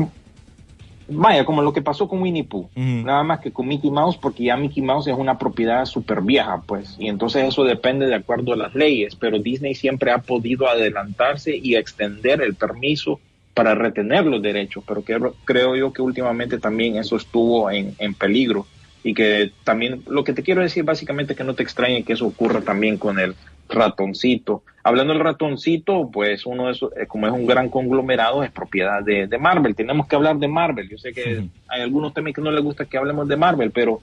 Vaya, 1.07 1.44
como 1.44 1.61
lo 1.61 1.74
que 1.74 1.83
pasó 1.83 2.09
con 2.09 2.22
Winnie 2.22 2.44
Pooh. 2.44 2.66
Nada 2.76 3.22
más 3.22 3.40
que 3.40 3.50
con 3.52 3.68
Mickey 3.68 3.90
Mouse, 3.90 4.16
porque 4.16 4.44
ya 4.44 4.57
Mickey 4.57 4.83
Mouse 4.83 5.07
es 5.09 5.14
una 5.16 5.37
propiedad 5.38 5.85
súper 5.85 6.22
vieja, 6.22 6.62
pues. 6.66 6.96
Y 6.98 7.09
entonces 7.09 7.44
eso 7.46 7.62
depende 7.62 8.07
de 8.07 8.14
acuerdo 8.14 8.54
a 8.54 8.57
las 8.57 8.74
leyes. 8.74 9.14
Pero 9.14 9.38
Disney 9.38 9.74
siempre 9.74 10.12
ha 10.12 10.18
podido 10.18 10.66
adelantarse 10.66 11.54
y 11.54 11.74
extender 11.76 12.40
el 12.40 12.54
permiso 12.54 13.20
para 13.52 13.74
retener 13.74 14.24
los 14.24 14.40
derechos. 14.40 14.83
Pero 14.88 15.04
que- 15.04 15.18
creo 15.44 15.76
yo 15.76 15.92
que 15.92 16.00
últimamente 16.00 16.59
también 16.59 16.96
eso 16.96 17.16
estuvo 17.16 17.70
en, 17.70 17.94
en 17.98 18.14
peligro. 18.14 18.66
Y 19.04 19.14
que 19.14 19.52
también, 19.62 20.02
lo 20.08 20.24
que 20.24 20.32
te 20.32 20.42
quiero 20.42 20.62
decir 20.62 20.82
básicamente 20.82 21.36
que 21.36 21.44
no 21.44 21.54
te 21.54 21.62
extrañe 21.62 22.02
que 22.02 22.14
eso 22.14 22.26
ocurra 22.26 22.62
también 22.62 22.96
con 22.96 23.20
el 23.20 23.36
ratoncito. 23.68 24.62
Hablando 24.82 25.12
del 25.12 25.22
ratoncito, 25.22 26.10
pues 26.10 26.46
uno 26.46 26.66
de 26.66 26.72
esos, 26.72 26.92
eh, 26.96 27.06
como 27.06 27.26
es 27.26 27.32
un 27.32 27.46
gran 27.46 27.68
conglomerado, 27.68 28.42
es 28.42 28.50
propiedad 28.50 29.02
de, 29.02 29.26
de 29.26 29.38
Marvel. 29.38 29.76
Tenemos 29.76 30.06
que 30.06 30.16
hablar 30.16 30.38
de 30.38 30.48
Marvel. 30.48 30.88
Yo 30.88 30.98
sé 30.98 31.12
que 31.12 31.44
hay 31.68 31.82
algunos 31.82 32.12
temas 32.14 32.32
que 32.32 32.40
no 32.40 32.50
les 32.50 32.64
gusta 32.64 32.86
que 32.86 32.98
hablemos 32.98 33.28
de 33.28 33.36
Marvel, 33.36 33.70
pero 33.70 34.00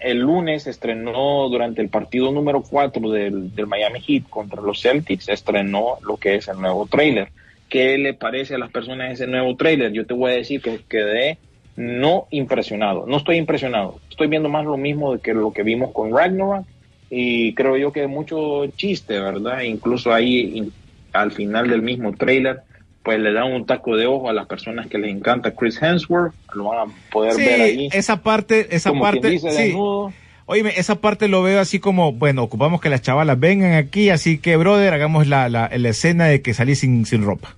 el 0.00 0.18
lunes 0.18 0.66
estrenó 0.66 1.48
durante 1.48 1.82
el 1.82 1.88
partido 1.88 2.32
número 2.32 2.62
4 2.62 3.10
del, 3.10 3.54
del 3.54 3.66
Miami 3.66 4.00
Heat 4.00 4.28
contra 4.28 4.62
los 4.62 4.80
Celtics, 4.80 5.28
estrenó 5.28 5.98
lo 6.02 6.16
que 6.16 6.36
es 6.36 6.48
el 6.48 6.60
nuevo 6.60 6.86
trailer. 6.86 7.28
¿Qué 7.68 7.98
le 7.98 8.14
parece 8.14 8.54
a 8.54 8.58
las 8.58 8.70
personas 8.70 9.12
ese 9.12 9.26
nuevo 9.26 9.56
trailer? 9.56 9.92
Yo 9.92 10.06
te 10.06 10.14
voy 10.14 10.32
a 10.32 10.36
decir 10.36 10.62
que 10.62 10.80
quedé 10.88 11.38
no 11.76 12.26
impresionado, 12.30 13.04
no 13.06 13.18
estoy 13.18 13.36
impresionado, 13.36 14.00
estoy 14.16 14.28
viendo 14.28 14.48
más 14.48 14.64
lo 14.64 14.76
mismo 14.76 15.12
de 15.14 15.20
que 15.20 15.34
lo 15.34 15.52
que 15.52 15.62
vimos 15.62 15.92
con 15.92 16.10
Ragnarok 16.16 16.66
y 17.08 17.54
creo 17.54 17.76
yo 17.76 17.92
que 17.92 18.06
mucho 18.08 18.66
chiste, 18.76 19.18
¿verdad? 19.20 19.60
Incluso 19.62 20.12
ahí 20.12 20.56
in- 20.58 20.74
al 21.12 21.32
final 21.32 21.68
del 21.68 21.82
mismo 21.82 22.12
trailer 22.14 22.62
pues 23.02 23.20
le 23.20 23.32
dan 23.32 23.52
un 23.52 23.66
taco 23.66 23.94
de 23.96 24.06
ojo 24.06 24.28
a 24.28 24.32
las 24.32 24.46
personas 24.46 24.88
que 24.88 24.98
les 24.98 25.14
encanta 25.14 25.54
Chris 25.54 25.80
Hemsworth, 25.80 26.34
lo 26.54 26.64
van 26.64 26.88
a 26.88 26.92
poder 27.10 27.36
Sí, 27.36 27.44
ver 27.44 27.60
ahí. 27.62 27.88
esa 27.92 28.22
parte, 28.22 28.74
esa 28.74 28.90
como 28.90 29.02
parte, 29.02 29.30
dice, 29.30 29.50
sí. 29.50 29.62
desnudo. 29.62 30.12
Oíme, 30.46 30.72
esa 30.76 31.00
parte 31.00 31.28
lo 31.28 31.42
veo 31.42 31.60
así 31.60 31.78
como, 31.78 32.12
bueno, 32.12 32.42
ocupamos 32.42 32.80
que 32.80 32.88
las 32.90 33.02
chavalas 33.02 33.38
vengan 33.38 33.74
aquí, 33.74 34.10
así 34.10 34.40
que, 34.40 34.56
brother, 34.56 34.92
hagamos 34.94 35.26
la, 35.28 35.48
la, 35.48 35.70
la 35.76 35.88
escena 35.88 36.26
de 36.26 36.42
que 36.42 36.54
salí 36.54 36.74
sin, 36.74 37.04
sin 37.04 37.22
ropa. 37.24 37.56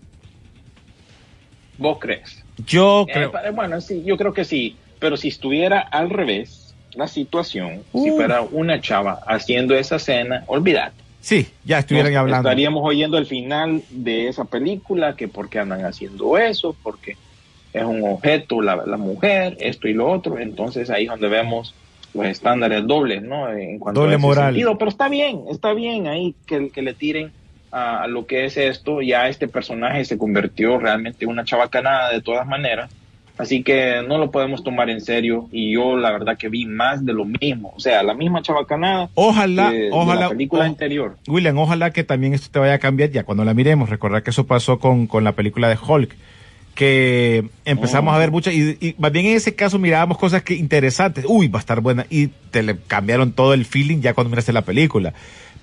¿Vos 1.76 1.98
crees? 2.00 2.44
Yo 2.66 3.06
Eh, 3.06 3.12
creo, 3.14 3.30
pa- 3.32 3.50
bueno, 3.52 3.80
sí, 3.80 4.02
yo 4.04 4.16
creo 4.16 4.32
que 4.32 4.44
sí, 4.44 4.78
pero 4.98 5.16
si 5.16 5.28
estuviera 5.28 5.80
al 5.80 6.11
revés 6.11 6.74
la 6.94 7.06
situación, 7.06 7.82
si 7.92 8.11
Uh. 8.11 8.16
fuera 8.16 8.40
una 8.42 8.80
chava 8.80 9.20
haciendo 9.26 9.74
esa 9.74 9.96
escena, 9.96 10.44
olvidad. 10.46 10.92
sí, 11.20 11.46
ya 11.64 11.78
estuvieran 11.80 12.12
Nos 12.12 12.20
hablando. 12.20 12.48
Estaríamos 12.48 12.82
oyendo 12.84 13.18
el 13.18 13.26
final 13.26 13.82
de 13.90 14.28
esa 14.28 14.44
película, 14.44 15.14
que 15.14 15.28
por 15.28 15.48
qué 15.48 15.58
andan 15.61 15.84
haciendo 15.84 16.38
eso, 16.38 16.74
porque 16.82 17.16
es 17.72 17.84
un 17.84 18.02
objeto 18.08 18.62
la, 18.62 18.76
la 18.87 18.96
mujer, 18.96 19.56
esto 19.61 19.87
y 19.88 19.92
lo 19.94 20.11
otro. 20.11 20.38
Entonces 20.38 20.88
ahí 20.90 21.04
es 21.04 21.11
donde 21.11 21.28
vemos 21.28 21.74
los 22.14 22.24
estándares 22.26 22.87
dobles, 22.87 23.22
¿no? 23.22 23.52
En 23.52 23.78
cuanto 23.78 24.00
Doble 24.00 24.14
a 24.14 24.16
ese 24.16 24.26
moral. 24.26 24.46
sentido. 24.54 24.78
Pero 24.78 24.90
está 24.90 25.08
bien, 25.08 25.42
está 25.50 25.74
bien 25.74 26.06
ahí 26.08 26.34
que, 26.46 26.70
que 26.70 26.80
le 26.82 26.94
tiren 26.94 27.30
a, 27.70 28.04
a 28.04 28.06
lo 28.06 28.26
que 28.26 28.46
es 28.46 28.56
esto. 28.56 29.02
Ya 29.02 29.28
este 29.28 29.46
personaje 29.46 30.04
se 30.06 30.16
convirtió 30.16 30.78
realmente 30.78 31.26
en 31.26 31.30
una 31.30 31.44
chavacanada 31.44 32.11
de 32.11 32.22
todas 32.22 32.46
maneras. 32.46 32.90
Así 33.38 33.62
que 33.62 34.03
no 34.07 34.18
lo 34.18 34.31
podemos 34.31 34.64
tomar 34.64 34.90
en 34.90 35.01
serio. 35.01 35.48
Y 35.53 35.72
yo 35.72 35.96
la 35.96 36.11
verdad 36.11 36.37
que 36.37 36.48
vi 36.48 36.66
más 36.66 37.05
de 37.07 37.12
lo 37.12 37.24
mismo. 37.24 37.72
O 37.77 37.81
sea, 37.81 38.03
la 38.03 38.12
misma 38.14 38.42
chavacanada 38.42 39.09
Ojalá, 39.14 39.70
de, 39.70 39.79
de 39.85 39.88
ojalá, 39.92 40.20
la 40.22 40.29
película 40.31 40.62
o- 40.64 40.66
anterior. 40.66 41.16
William, 41.29 41.57
ojalá 41.59 41.92
que 41.92 42.03
también 42.05 42.35
esto 42.35 42.48
te 42.51 42.59
vaya 42.59 42.74
a 42.74 42.79
cambiar 42.79 43.11
ya 43.11 43.22
cuando 43.24 43.44
la 43.44 43.55
miremos. 43.55 43.88
Recordar 43.90 44.22
que 44.22 44.31
eso 44.31 44.46
pasó 44.46 44.79
con, 44.81 45.07
con 45.07 45.22
la 45.24 45.33
película 45.33 45.68
de 45.68 45.79
Hulk, 45.81 46.14
que 46.74 47.44
empezamos 47.64 48.12
Oh. 48.12 48.16
a 48.16 48.18
ver 48.18 48.31
muchas, 48.31 48.55
y, 48.55 48.77
y 48.81 48.94
más 48.98 49.11
bien 49.12 49.27
en 49.27 49.37
ese 49.37 49.55
caso 49.55 49.79
mirábamos 49.79 50.18
cosas 50.18 50.42
que 50.42 50.55
interesantes. 50.55 51.24
Uy, 51.29 51.48
va 51.48 51.59
a 51.59 51.61
estar 51.61 51.81
buena. 51.81 52.07
Y 52.11 52.29
te 52.51 52.62
le 52.62 52.77
cambiaron 52.87 53.33
todo 53.33 53.55
el 53.55 53.64
feeling 53.64 54.01
ya 54.01 54.14
cuando 54.14 54.31
miraste 54.31 54.53
la 54.53 54.62
película. 54.62 55.12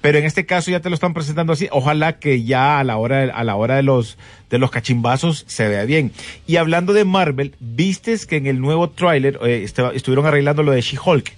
Pero 0.06 0.20
en 0.20 0.26
este 0.26 0.46
caso 0.46 0.72
ya 0.72 0.80
te 0.80 0.90
lo 0.90 0.96
están 0.96 1.14
presentando 1.14 1.54
así. 1.54 1.68
Ojalá 1.72 2.20
que 2.20 2.44
ya 2.44 2.80
a 2.80 2.84
la 2.84 2.98
hora, 2.98 3.18
de- 3.26 3.32
a 3.32 3.44
la 3.44 3.56
hora 3.56 3.76
de 3.76 3.84
los, 3.84 4.18
de 4.50 4.58
los 4.60 4.72
cachimbazos 4.72 5.44
se 5.48 5.68
vea 5.68 5.84
bien. 5.86 6.12
Y 6.48 6.58
hablando 6.58 6.94
de 6.94 7.04
Marvel, 7.06 7.56
vistes 7.60 8.26
que 8.26 8.38
en 8.38 8.48
el 8.48 8.60
nuevo 8.62 8.90
tráiler 8.90 9.40
eh, 9.44 9.64
estaba- 9.64 9.94
estuvieron 9.94 10.26
arreglando 10.26 10.64
lo 10.64 10.72
de 10.72 10.82
She-Hulk. 10.82 11.34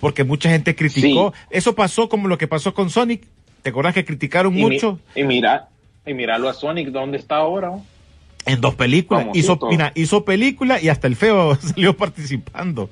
Porque 0.00 0.24
mucha 0.24 0.48
gente 0.50 0.74
criticó. 0.76 1.32
Eso 1.50 1.74
pasó 1.74 2.08
como 2.08 2.28
lo 2.28 2.38
que 2.38 2.46
pasó 2.48 2.72
con 2.74 2.88
Sonic. 2.90 3.22
¿Te 3.62 3.70
acuerdas 3.70 3.94
que 3.94 4.04
criticaron 4.04 4.52
Y, 4.52 4.56
mi- 4.56 4.62
mucho? 4.74 5.00
y 5.16 5.24
mira, 5.24 5.68
y 6.06 6.14
míralo 6.14 6.48
a 6.48 6.54
Sonic, 6.54 6.88
¿dónde 6.90 7.18
está 7.18 7.36
ahora? 7.36 7.70
oh? 7.72 7.84
En 8.46 8.60
dos 8.60 8.74
películas. 8.76 9.26
Hizo, 9.34 9.58
mira, 9.68 9.92
hizo 9.94 10.24
película 10.24 10.80
y 10.80 10.88
hasta 10.88 11.06
el 11.08 11.16
feo 11.16 11.54
salió 11.60 11.96
participando. 11.96 12.88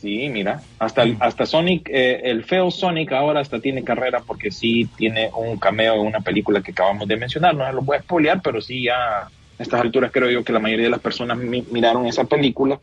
Sí, 0.00 0.30
mira, 0.30 0.66
hasta, 0.78 1.02
el- 1.02 1.18
hasta 1.20 1.44
Sonic, 1.44 1.88
eh, 1.90 2.20
el 2.24 2.44
feo 2.44 2.70
Sonic 2.70 3.12
ahora 3.12 3.40
hasta 3.40 3.60
tiene 3.60 3.84
carrera 3.84 4.24
porque 4.24 4.50
sí 4.50 4.90
tiene 4.96 5.30
un 5.34 5.58
cameo 5.58 5.94
en 5.96 6.06
una 6.06 6.22
película 6.22 6.62
que 6.62 6.70
acabamos 6.72 7.06
de 7.06 7.18
mencionar. 7.18 7.54
No 7.54 7.66
se 7.66 7.72
lo 7.74 7.82
voy 7.82 7.98
a 7.98 8.02
spoilear, 8.02 8.40
pero 8.42 8.62
sí 8.62 8.84
ya 8.84 8.94
a 9.24 9.32
estas 9.58 9.82
alturas 9.82 10.10
creo 10.10 10.30
yo 10.30 10.42
que 10.42 10.54
la 10.54 10.58
mayoría 10.58 10.86
de 10.86 10.90
las 10.90 11.00
personas 11.00 11.36
mi- 11.36 11.66
miraron 11.70 12.06
esa 12.06 12.24
película 12.24 12.80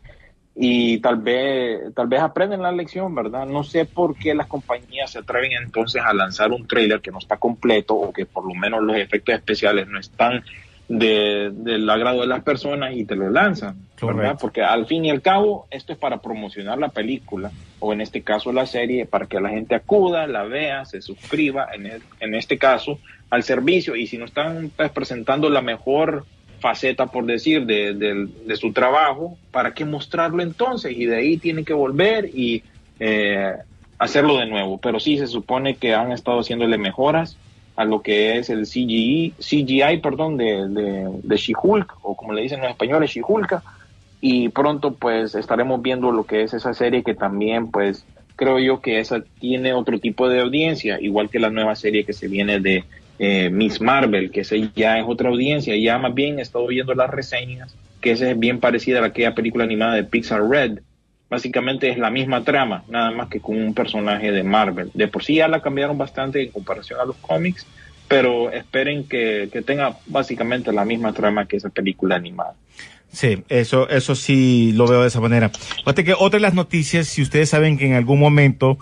y 0.55 0.99
tal 1.01 1.17
vez, 1.17 1.93
tal 1.95 2.07
vez 2.07 2.21
aprenden 2.21 2.61
la 2.63 2.71
lección, 2.71 3.15
¿verdad? 3.15 3.47
No 3.47 3.63
sé 3.63 3.85
por 3.85 4.17
qué 4.17 4.35
las 4.35 4.47
compañías 4.47 5.11
se 5.11 5.19
atreven 5.19 5.53
entonces 5.53 6.03
a 6.05 6.13
lanzar 6.13 6.51
un 6.51 6.67
trailer 6.67 7.01
que 7.01 7.11
no 7.11 7.19
está 7.19 7.37
completo 7.37 7.95
o 7.95 8.13
que 8.13 8.25
por 8.27 8.47
lo 8.47 8.55
menos 8.55 8.83
los 8.83 8.97
efectos 8.97 9.35
especiales 9.35 9.87
no 9.87 9.99
están 9.99 10.43
de, 10.87 11.51
del 11.53 11.89
agrado 11.89 12.21
de 12.21 12.27
las 12.27 12.43
personas 12.43 12.93
y 12.95 13.05
te 13.05 13.15
lo 13.15 13.29
lanzan, 13.29 13.87
¿verdad? 14.17 14.37
Porque 14.39 14.61
al 14.63 14.85
fin 14.85 15.05
y 15.05 15.09
al 15.09 15.21
cabo 15.21 15.67
esto 15.69 15.91
es 15.93 15.99
para 15.99 16.21
promocionar 16.21 16.77
la 16.77 16.89
película 16.89 17.51
o 17.79 17.93
en 17.93 18.01
este 18.01 18.23
caso 18.23 18.51
la 18.53 18.65
serie 18.65 19.05
para 19.05 19.27
que 19.27 19.39
la 19.39 19.49
gente 19.49 19.75
acuda, 19.75 20.27
la 20.27 20.43
vea, 20.43 20.85
se 20.85 21.01
suscriba 21.01 21.67
en, 21.73 21.85
el- 21.87 22.03
en 22.19 22.35
este 22.35 22.57
caso 22.57 22.99
al 23.29 23.43
servicio 23.43 23.95
y 23.95 24.07
si 24.07 24.17
no 24.17 24.25
están 24.25 24.71
pues, 24.75 24.91
presentando 24.91 25.49
la 25.49 25.61
mejor 25.61 26.25
faceta, 26.59 27.07
por 27.07 27.25
decir, 27.25 27.65
de, 27.65 27.93
de- 27.93 28.27
de 28.45 28.55
su 28.55 28.73
trabajo, 28.73 29.37
¿para 29.51 29.73
qué 29.73 29.85
mostrarlo 29.85 30.41
entonces? 30.41 30.91
Y 30.95 31.05
de 31.05 31.17
ahí 31.17 31.37
tienen 31.37 31.65
que 31.65 31.73
volver 31.73 32.29
y 32.33 32.63
eh, 32.99 33.53
hacerlo 33.99 34.37
de 34.37 34.47
nuevo. 34.47 34.79
Pero 34.79 34.99
sí 34.99 35.17
se 35.17 35.27
supone 35.27 35.77
que 35.77 35.93
han 35.93 36.11
estado 36.11 36.39
haciéndole 36.39 36.77
mejoras 36.79 37.39
a 37.77 37.85
lo 37.85 38.01
que 38.01 38.37
es 38.37 38.49
el 38.49 38.63
CGI, 38.63 39.35
CGI 39.39 39.99
perdón, 40.01 40.35
de, 40.35 40.67
de, 40.67 41.09
de 41.23 41.37
She-Hulk, 41.37 41.99
o 42.01 42.17
como 42.17 42.33
le 42.33 42.41
dicen 42.41 42.59
los 42.59 42.71
españoles, 42.71 43.11
She-Hulka, 43.11 43.61
y 44.19 44.49
pronto 44.49 44.95
pues 44.95 45.35
estaremos 45.35 45.81
viendo 45.81 46.11
lo 46.11 46.25
que 46.25 46.41
es 46.41 46.53
esa 46.55 46.73
serie 46.73 47.03
que 47.03 47.13
también 47.13 47.69
pues 47.69 48.03
creo 48.35 48.57
yo 48.57 48.81
que 48.81 48.99
esa 48.99 49.21
tiene 49.39 49.73
otro 49.73 49.99
tipo 49.99 50.27
de 50.27 50.41
audiencia, 50.41 50.99
igual 50.99 51.29
que 51.29 51.39
la 51.39 51.51
nueva 51.51 51.75
serie 51.75 52.03
que 52.03 52.13
se 52.13 52.27
viene 52.27 52.59
de 52.59 52.83
eh, 53.19 53.49
Miss 53.51 53.79
Marvel, 53.79 54.31
que 54.31 54.41
esa 54.41 54.55
ya 54.75 54.97
es 54.97 55.05
otra 55.07 55.29
audiencia, 55.29 55.75
ya 55.77 55.99
más 55.99 56.15
bien 56.15 56.39
he 56.39 56.41
estado 56.41 56.65
viendo 56.65 56.95
las 56.95 57.11
reseñas, 57.11 57.75
que 58.01 58.11
esa 58.11 58.31
es 58.31 58.39
bien 58.39 58.59
parecida 58.59 59.01
a 59.01 59.05
aquella 59.05 59.35
película 59.35 59.65
animada 59.65 59.93
de 59.93 60.03
Pixar 60.03 60.47
Red, 60.47 60.79
Básicamente 61.29 61.89
es 61.89 61.97
la 61.97 62.09
misma 62.09 62.43
trama, 62.43 62.83
nada 62.87 63.11
más 63.11 63.27
que 63.27 63.41
con 63.41 63.57
un 63.57 63.73
personaje 63.73 64.31
de 64.31 64.43
Marvel. 64.43 64.91
De 64.93 65.07
por 65.07 65.23
sí 65.23 65.35
ya 65.35 65.47
la 65.47 65.61
cambiaron 65.61 65.97
bastante 65.97 66.41
en 66.41 66.51
comparación 66.51 66.99
a 66.99 67.05
los 67.05 67.17
cómics, 67.17 67.65
pero 68.07 68.51
esperen 68.51 69.07
que, 69.07 69.49
que 69.51 69.61
tenga 69.61 69.97
básicamente 70.05 70.71
la 70.71 70.85
misma 70.85 71.11
trama 71.11 71.45
que 71.45 71.57
esa 71.57 71.69
película 71.69 72.15
animada. 72.15 72.53
Sí, 73.11 73.43
eso, 73.49 73.89
eso 73.89 74.15
sí 74.15 74.73
lo 74.73 74.87
veo 74.87 75.01
de 75.01 75.07
esa 75.07 75.21
manera. 75.21 75.49
Fíjate 75.49 76.03
que 76.03 76.13
otra 76.13 76.37
de 76.37 76.41
las 76.41 76.53
noticias, 76.53 77.07
si 77.07 77.21
ustedes 77.21 77.49
saben 77.49 77.77
que 77.77 77.85
en 77.85 77.93
algún 77.93 78.19
momento 78.19 78.77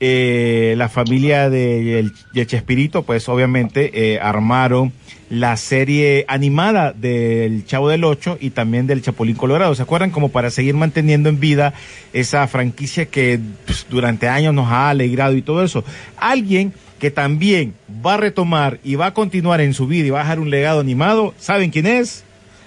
eh, 0.00 0.74
la 0.76 0.88
familia 0.88 1.48
de, 1.48 2.10
de 2.32 2.46
Chespirito, 2.46 3.02
pues 3.02 3.28
obviamente 3.28 4.14
eh, 4.14 4.18
armaron 4.20 4.92
la 5.28 5.56
serie 5.56 6.24
animada 6.28 6.92
del 6.92 7.64
Chavo 7.66 7.88
del 7.88 8.04
Ocho 8.04 8.38
y 8.40 8.50
también 8.50 8.86
del 8.86 9.02
Chapulín 9.02 9.36
Colorado. 9.36 9.74
¿Se 9.74 9.82
acuerdan? 9.82 10.10
Como 10.10 10.28
para 10.28 10.50
seguir 10.50 10.74
manteniendo 10.74 11.28
en 11.28 11.40
vida 11.40 11.74
esa 12.12 12.46
franquicia 12.46 13.06
que 13.06 13.40
pues, 13.64 13.86
durante 13.88 14.28
años 14.28 14.54
nos 14.54 14.68
ha 14.68 14.90
alegrado 14.90 15.34
y 15.34 15.42
todo 15.42 15.64
eso. 15.64 15.84
Alguien 16.16 16.72
que 16.98 17.10
también 17.10 17.74
va 18.04 18.14
a 18.14 18.18
retomar 18.18 18.78
y 18.84 18.94
va 18.94 19.06
a 19.06 19.14
continuar 19.14 19.60
en 19.60 19.74
su 19.74 19.86
vida 19.86 20.06
y 20.06 20.10
va 20.10 20.20
a 20.20 20.22
dejar 20.22 20.40
un 20.40 20.50
legado 20.50 20.80
animado, 20.80 21.34
¿saben 21.38 21.70
quién 21.70 21.86
es? 21.86 22.25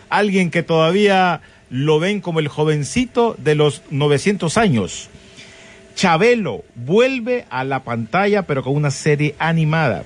Alguien 0.09 0.51
que 0.51 0.63
todavía 0.63 1.41
lo 1.69 1.99
ven 1.99 2.21
como 2.21 2.39
el 2.39 2.47
jovencito 2.47 3.35
de 3.37 3.55
los 3.55 3.83
900 3.91 4.57
años. 4.57 5.09
Chabelo 5.95 6.63
vuelve 6.75 7.45
a 7.49 7.63
la 7.63 7.83
pantalla, 7.83 8.43
pero 8.43 8.63
con 8.63 8.75
una 8.75 8.91
serie 8.91 9.35
animada. 9.37 10.03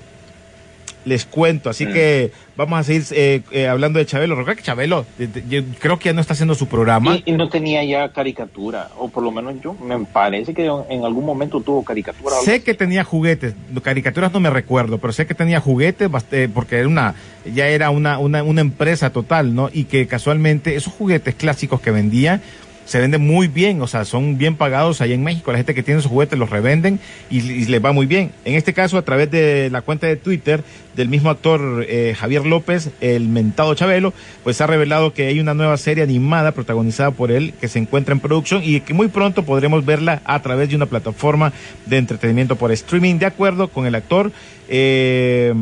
Les 1.05 1.25
cuento, 1.25 1.69
así 1.69 1.85
que 1.85 2.31
vamos 2.55 2.79
a 2.79 2.83
seguir 2.83 3.03
eh, 3.11 3.41
eh, 3.51 3.67
hablando 3.67 3.99
de 3.99 4.05
Chabelo. 4.05 4.35
Recuerda 4.35 4.57
que 4.57 4.65
Chabelo, 4.65 5.05
yo 5.49 5.61
creo 5.79 5.99
que 5.99 6.09
ya 6.09 6.13
no 6.13 6.21
está 6.21 6.33
haciendo 6.33 6.55
su 6.55 6.67
programa. 6.67 7.15
Y, 7.15 7.23
y 7.25 7.31
no 7.33 7.49
tenía 7.49 7.83
ya 7.83 8.09
caricatura, 8.09 8.89
o 8.97 9.09
por 9.09 9.23
lo 9.23 9.31
menos 9.31 9.55
yo, 9.61 9.73
me 9.73 9.99
parece 10.05 10.53
que 10.53 10.65
en 10.65 11.03
algún 11.03 11.25
momento 11.25 11.61
tuvo 11.61 11.83
caricatura. 11.83 12.35
Sé 12.43 12.63
que 12.63 12.73
tenía 12.73 13.03
juguetes, 13.03 13.53
caricaturas 13.81 14.31
no 14.31 14.39
me 14.39 14.49
recuerdo, 14.49 14.97
pero 14.97 15.13
sé 15.13 15.25
que 15.25 15.35
tenía 15.35 15.59
juguetes 15.59 16.09
eh, 16.31 16.49
porque 16.53 16.77
era 16.77 16.87
una, 16.87 17.15
ya 17.53 17.67
era 17.67 17.89
una, 17.89 18.19
una, 18.19 18.43
una 18.43 18.61
empresa 18.61 19.09
total, 19.09 19.55
¿no? 19.55 19.69
Y 19.71 19.85
que 19.85 20.07
casualmente 20.07 20.75
esos 20.75 20.93
juguetes 20.93 21.35
clásicos 21.35 21.81
que 21.81 21.91
vendía 21.91 22.41
se 22.85 22.99
venden 22.99 23.21
muy 23.21 23.47
bien, 23.47 23.81
o 23.81 23.87
sea, 23.87 24.05
son 24.05 24.37
bien 24.37 24.55
pagados 24.55 25.01
allá 25.01 25.13
en 25.13 25.23
México. 25.23 25.51
La 25.51 25.57
gente 25.57 25.73
que 25.73 25.83
tiene 25.83 25.99
esos 25.99 26.11
juguetes 26.11 26.37
los 26.37 26.49
revenden 26.49 26.99
y, 27.29 27.39
y 27.39 27.65
les 27.65 27.83
va 27.83 27.91
muy 27.91 28.05
bien. 28.05 28.31
En 28.45 28.55
este 28.55 28.73
caso, 28.73 28.97
a 28.97 29.01
través 29.03 29.31
de 29.31 29.69
la 29.71 29.81
cuenta 29.81 30.07
de 30.07 30.15
Twitter 30.15 30.63
del 30.95 31.09
mismo 31.09 31.29
actor 31.29 31.85
eh, 31.87 32.15
Javier 32.17 32.45
López, 32.45 32.91
el 33.01 33.27
mentado 33.27 33.73
Chabelo, 33.75 34.13
pues 34.43 34.61
ha 34.61 34.67
revelado 34.67 35.13
que 35.13 35.27
hay 35.27 35.39
una 35.39 35.53
nueva 35.53 35.77
serie 35.77 36.03
animada 36.03 36.51
protagonizada 36.51 37.11
por 37.11 37.31
él 37.31 37.53
que 37.59 37.67
se 37.67 37.79
encuentra 37.79 38.13
en 38.13 38.19
producción 38.19 38.61
y 38.63 38.81
que 38.81 38.93
muy 38.93 39.07
pronto 39.07 39.43
podremos 39.43 39.85
verla 39.85 40.21
a 40.25 40.41
través 40.41 40.69
de 40.69 40.75
una 40.75 40.85
plataforma 40.85 41.53
de 41.85 41.97
entretenimiento 41.97 42.55
por 42.55 42.71
streaming, 42.71 43.15
de 43.17 43.25
acuerdo 43.25 43.67
con 43.69 43.85
el 43.85 43.95
actor. 43.95 44.31
Eh, 44.69 45.53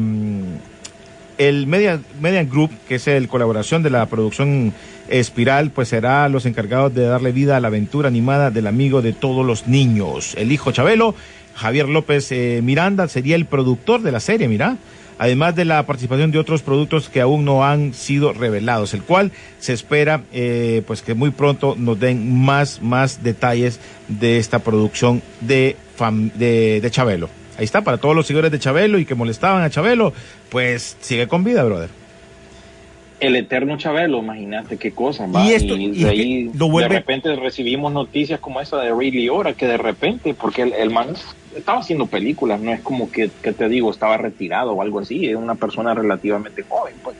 el 1.48 1.68
Media, 1.68 2.00
Media 2.20 2.44
Group, 2.44 2.72
que 2.88 2.96
es 2.96 3.08
el 3.08 3.28
colaboración 3.28 3.84
de 3.84 3.89
la 3.89 4.06
producción 4.06 4.74
Espiral, 5.10 5.72
pues 5.72 5.89
será 5.89 6.30
los 6.30 6.46
encargados 6.46 6.94
de 6.94 7.04
darle 7.04 7.32
vida 7.32 7.58
a 7.58 7.60
la 7.60 7.68
aventura 7.68 8.08
animada 8.08 8.50
del 8.52 8.68
amigo 8.68 9.02
de 9.02 9.12
todos 9.14 9.46
los 9.46 9.68
niños. 9.68 10.36
El 10.38 10.52
hijo 10.52 10.72
Chabelo, 10.72 11.16
Javier 11.56 11.89
López 11.89 12.32
eh, 12.32 12.62
Miranda, 12.64 13.08
sería 13.08 13.36
el 13.36 13.46
productor 13.46 14.02
de 14.02 14.12
la 14.12 14.20
serie, 14.20 14.48
mira. 14.48 14.78
Además 15.18 15.56
de 15.56 15.66
la 15.66 15.86
participación 15.86 16.32
de 16.32 16.39
otros 16.39 16.64
productos 16.64 17.08
que 17.10 17.22
aún 17.22 17.46
no 17.46 17.64
han 17.64 17.94
sido 17.94 18.34
revelados, 18.34 18.94
el 18.96 19.04
cual 19.04 19.32
se 19.60 19.74
espera 19.74 20.24
eh, 20.34 20.82
pues 20.88 21.04
que 21.04 21.14
muy 21.14 21.30
pronto 21.30 21.76
nos 21.78 22.00
den 22.00 22.42
más, 22.44 22.82
más 22.82 23.22
detalles 23.22 23.80
de 24.08 24.38
esta 24.39 24.60
producción 24.60 25.22
de, 25.42 25.76
fam- 26.00 26.32
de, 26.34 26.80
de 26.82 26.89
Chabelo. 26.89 27.30
Ahí 27.62 27.66
está, 27.66 27.84
para 27.84 27.99
todos 27.99 28.16
los 28.16 28.26
seguidores 28.26 28.51
de 28.51 28.57
Chabelo 28.57 28.97
y 28.97 29.05
que 29.05 29.14
molestaban 29.14 29.62
a 29.62 29.70
Chabelo, 29.70 30.14
pues 30.49 30.97
sigue 30.99 31.28
con 31.28 31.43
vida, 31.43 31.64
brother. 31.64 31.89
El 33.20 33.36
eterno 33.36 33.78
Chabelo, 33.78 34.18
imagínate 34.18 34.78
qué 34.78 34.93
cosa. 34.93 35.28
va, 35.28 35.45
Y 35.45 35.51
esto- 35.53 35.78
y 35.78 35.86
y 35.86 36.03
de 36.03 36.09
ahí 36.09 36.49
que 36.51 36.57
lo 36.57 36.68
vuelve- 36.70 36.89
de 36.89 36.95
repente 36.95 37.36
recibimos 37.36 37.93
noticias 37.93 38.39
como 38.39 38.59
esa 38.62 38.78
de 38.78 38.89
Ray 38.89 39.12
Liotta, 39.12 39.53
que 39.53 39.68
de 39.68 39.78
repente, 39.78 40.34
porque 40.34 40.64
el, 40.64 40.74
el 40.74 40.89
man 40.89 41.09
estaba 41.55 41.82
haciendo 41.82 42.07
películas, 42.07 42.59
no 42.59 42.72
es 42.74 42.82
como 42.82 43.12
que, 43.12 43.30
que 43.43 43.51
te 43.51 43.70
digo, 43.70 43.91
estaba 43.91 44.18
retirado 44.18 44.72
o 44.72 44.82
algo 44.82 44.99
así, 45.01 45.28
es 45.28 45.36
una 45.36 45.53
persona 45.53 45.93
relativamente 45.93 46.64
joven. 46.68 46.95
Pues. 47.03 47.16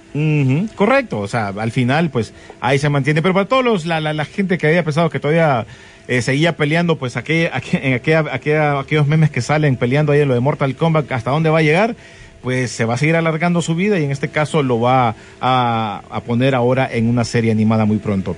Correcto, 0.75 1.19
o 1.19 1.27
sea, 1.27 1.49
al 1.55 1.71
final, 1.71 2.09
pues 2.09 2.33
ahí 2.61 2.79
se 2.79 2.89
mantiene. 2.89 3.21
Pero 3.21 3.35
para 3.35 3.45
todos 3.47 3.63
los, 3.63 3.85
la, 3.85 4.01
la, 4.01 4.13
la 4.13 4.25
gente 4.25 4.57
que 4.57 4.65
había 4.65 4.83
pensado 4.83 5.11
que 5.11 5.19
todavía 5.19 5.67
eh, 6.12 6.22
seguía 6.22 6.57
peleando, 6.57 6.97
pues 6.97 7.16
aquella, 7.16 7.53
aqu- 7.53 7.80
en 7.82 7.93
aquella, 7.93 8.26
aquella- 8.32 8.80
aquellos 8.80 9.07
memes 9.07 9.30
que 9.30 9.39
salen 9.41 9.78
peleando 9.78 10.12
ahí 10.12 10.20
en 10.20 10.28
lo 10.28 10.34
de 10.34 10.41
Mortal 10.41 10.76
Kombat, 10.76 11.09
hasta 11.12 11.32
dónde 11.32 11.49
va 11.49 11.59
a 11.59 11.62
llegar, 11.62 11.95
pues 12.41 12.72
se 12.72 12.84
va 12.86 12.95
a 12.95 12.97
seguir 12.97 13.16
alargando 13.16 13.62
su 13.62 13.76
vida 13.76 13.97
y 13.97 14.03
en 14.03 14.12
este 14.12 14.28
caso 14.28 14.62
lo 14.62 14.80
va 14.82 15.16
a, 15.39 16.01
a 16.09 16.22
poner 16.22 16.53
ahora 16.53 16.89
en 16.91 17.07
una 17.07 17.24
serie 17.24 17.51
animada 17.51 17.86
muy 17.86 17.97
pronto. 17.97 18.36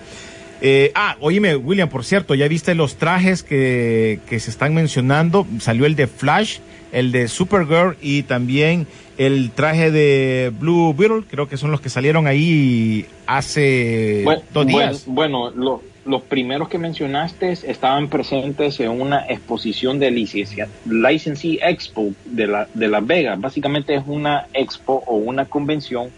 Eh, 0.61 0.91
ah, 0.93 1.17
oíme, 1.19 1.55
William, 1.55 1.89
por 1.89 2.05
cierto, 2.05 2.36
¿ya 2.36 2.47
viste 2.47 2.76
los 2.76 2.95
trajes 2.97 3.41
que, 3.43 4.19
que 4.30 4.39
se 4.39 4.49
están 4.51 4.74
mencionando? 4.74 5.47
Salió 5.59 5.86
el 5.86 5.95
de 5.95 6.05
Flash, 6.07 6.59
el 6.91 7.11
de 7.11 7.28
Supergirl 7.28 7.97
y 8.01 8.21
también 8.24 8.86
el 9.17 9.49
traje 9.51 9.89
de 9.91 10.51
Blue 10.59 10.93
Beetle, 10.93 11.24
creo 11.30 11.47
que 11.49 11.57
son 11.57 11.71
los 11.71 11.82
que 11.82 11.89
salieron 11.89 12.28
ahí 12.28 13.05
hace 13.26 14.21
Bueno, 14.24 14.41
dos 14.53 14.67
días. 14.67 15.03
Bueno, 15.07 15.39
bueno, 15.51 15.63
lo- 15.63 15.92
los 16.05 16.21
primeros 16.23 16.69
que 16.69 16.77
mencionaste 16.77 17.51
estaban 17.51 18.09
presentes 18.09 18.79
en 18.79 18.89
una 18.89 19.25
exposición 19.27 19.99
de 19.99 20.11
licencia, 20.11 20.67
Licensee 20.85 21.59
Expo 21.61 22.11
de, 22.25 22.47
la, 22.47 22.67
de 22.73 22.87
Las 22.87 23.05
Vegas. 23.05 23.39
Básicamente 23.39 23.95
es 23.95 24.03
una 24.05 24.47
expo 24.53 25.03
o 25.07 25.15
una 25.15 25.45
convención 25.45 26.09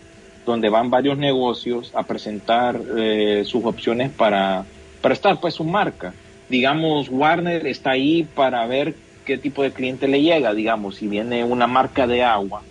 donde 0.46 0.70
van 0.70 0.90
varios 0.90 1.18
negocios 1.18 1.92
a 1.96 2.04
presentar 2.04 2.80
eh, 2.98 3.44
sus 3.46 3.66
opciones 3.66 4.12
para 4.12 4.66
prestar 5.02 5.40
pues 5.40 5.56
su 5.56 5.64
marca. 5.64 6.14
Digamos, 6.50 7.10
Warner 7.10 7.66
está 7.66 7.92
ahí 7.92 8.28
para 8.36 8.66
ver 8.68 8.96
qué 9.26 9.38
tipo 9.38 9.64
de 9.64 9.72
cliente 9.72 10.08
le 10.08 10.22
llega, 10.22 10.54
digamos, 10.54 10.98
si 10.98 11.08
viene 11.08 11.44
una 11.44 11.66
marca 11.66 12.06
de 12.06 12.24
agua 12.24 12.62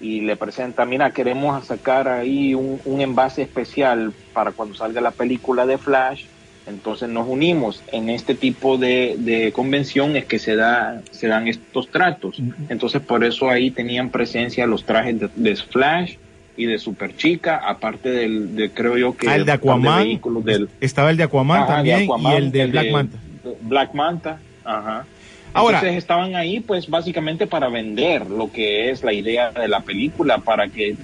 y 0.00 0.22
le 0.22 0.34
presenta, 0.34 0.84
mira, 0.84 1.12
queremos 1.12 1.64
sacar 1.66 2.08
ahí 2.08 2.54
un, 2.54 2.80
un 2.84 3.00
envase 3.00 3.42
especial 3.42 4.12
para 4.32 4.50
cuando 4.50 4.74
salga 4.74 5.00
la 5.00 5.10
película 5.10 5.66
de 5.66 5.78
Flash, 5.78 6.24
entonces 6.70 7.08
nos 7.10 7.28
unimos 7.28 7.82
en 7.92 8.08
este 8.08 8.34
tipo 8.34 8.78
de, 8.78 9.16
de 9.18 9.52
convención 9.52 10.16
es 10.16 10.24
que 10.24 10.38
se 10.38 10.56
da 10.56 11.02
se 11.10 11.26
dan 11.28 11.46
estos 11.48 11.88
tratos. 11.90 12.40
Entonces 12.70 13.02
por 13.02 13.22
eso 13.24 13.50
ahí 13.50 13.70
tenían 13.70 14.08
presencia 14.08 14.66
los 14.66 14.84
trajes 14.84 15.20
de, 15.20 15.28
de 15.34 15.56
Flash 15.56 16.14
y 16.56 16.64
de 16.66 16.78
Super 16.78 17.14
Chica, 17.16 17.56
aparte 17.64 18.10
del, 18.10 18.54
de, 18.56 18.70
creo 18.70 18.96
yo 18.96 19.16
que 19.16 19.28
Ah, 19.28 19.36
el 19.36 19.44
de 19.44 19.52
Aquaman, 19.52 20.20
del 20.44 20.68
Estaba 20.80 21.10
el 21.10 21.16
de 21.16 21.24
Aquaman 21.24 21.62
Ajá, 21.64 21.74
también 21.76 22.04
Aquaman, 22.04 22.32
y 22.32 22.36
el 22.36 22.52
de 22.52 22.60
el 22.62 22.70
Black 22.72 22.90
Manta. 22.90 23.18
Black 23.62 23.94
Manta, 23.94 24.38
ajá. 24.64 25.04
Ahora- 25.52 25.78
Entonces 25.78 25.98
estaban 25.98 26.36
ahí 26.36 26.60
pues 26.60 26.88
básicamente 26.88 27.46
para 27.46 27.68
vender 27.68 28.30
lo 28.30 28.52
que 28.52 28.90
es 28.90 29.02
la 29.02 29.12
idea 29.12 29.50
de 29.50 29.66
la 29.68 29.80
película, 29.80 30.38
para 30.38 30.68
que 30.68 30.94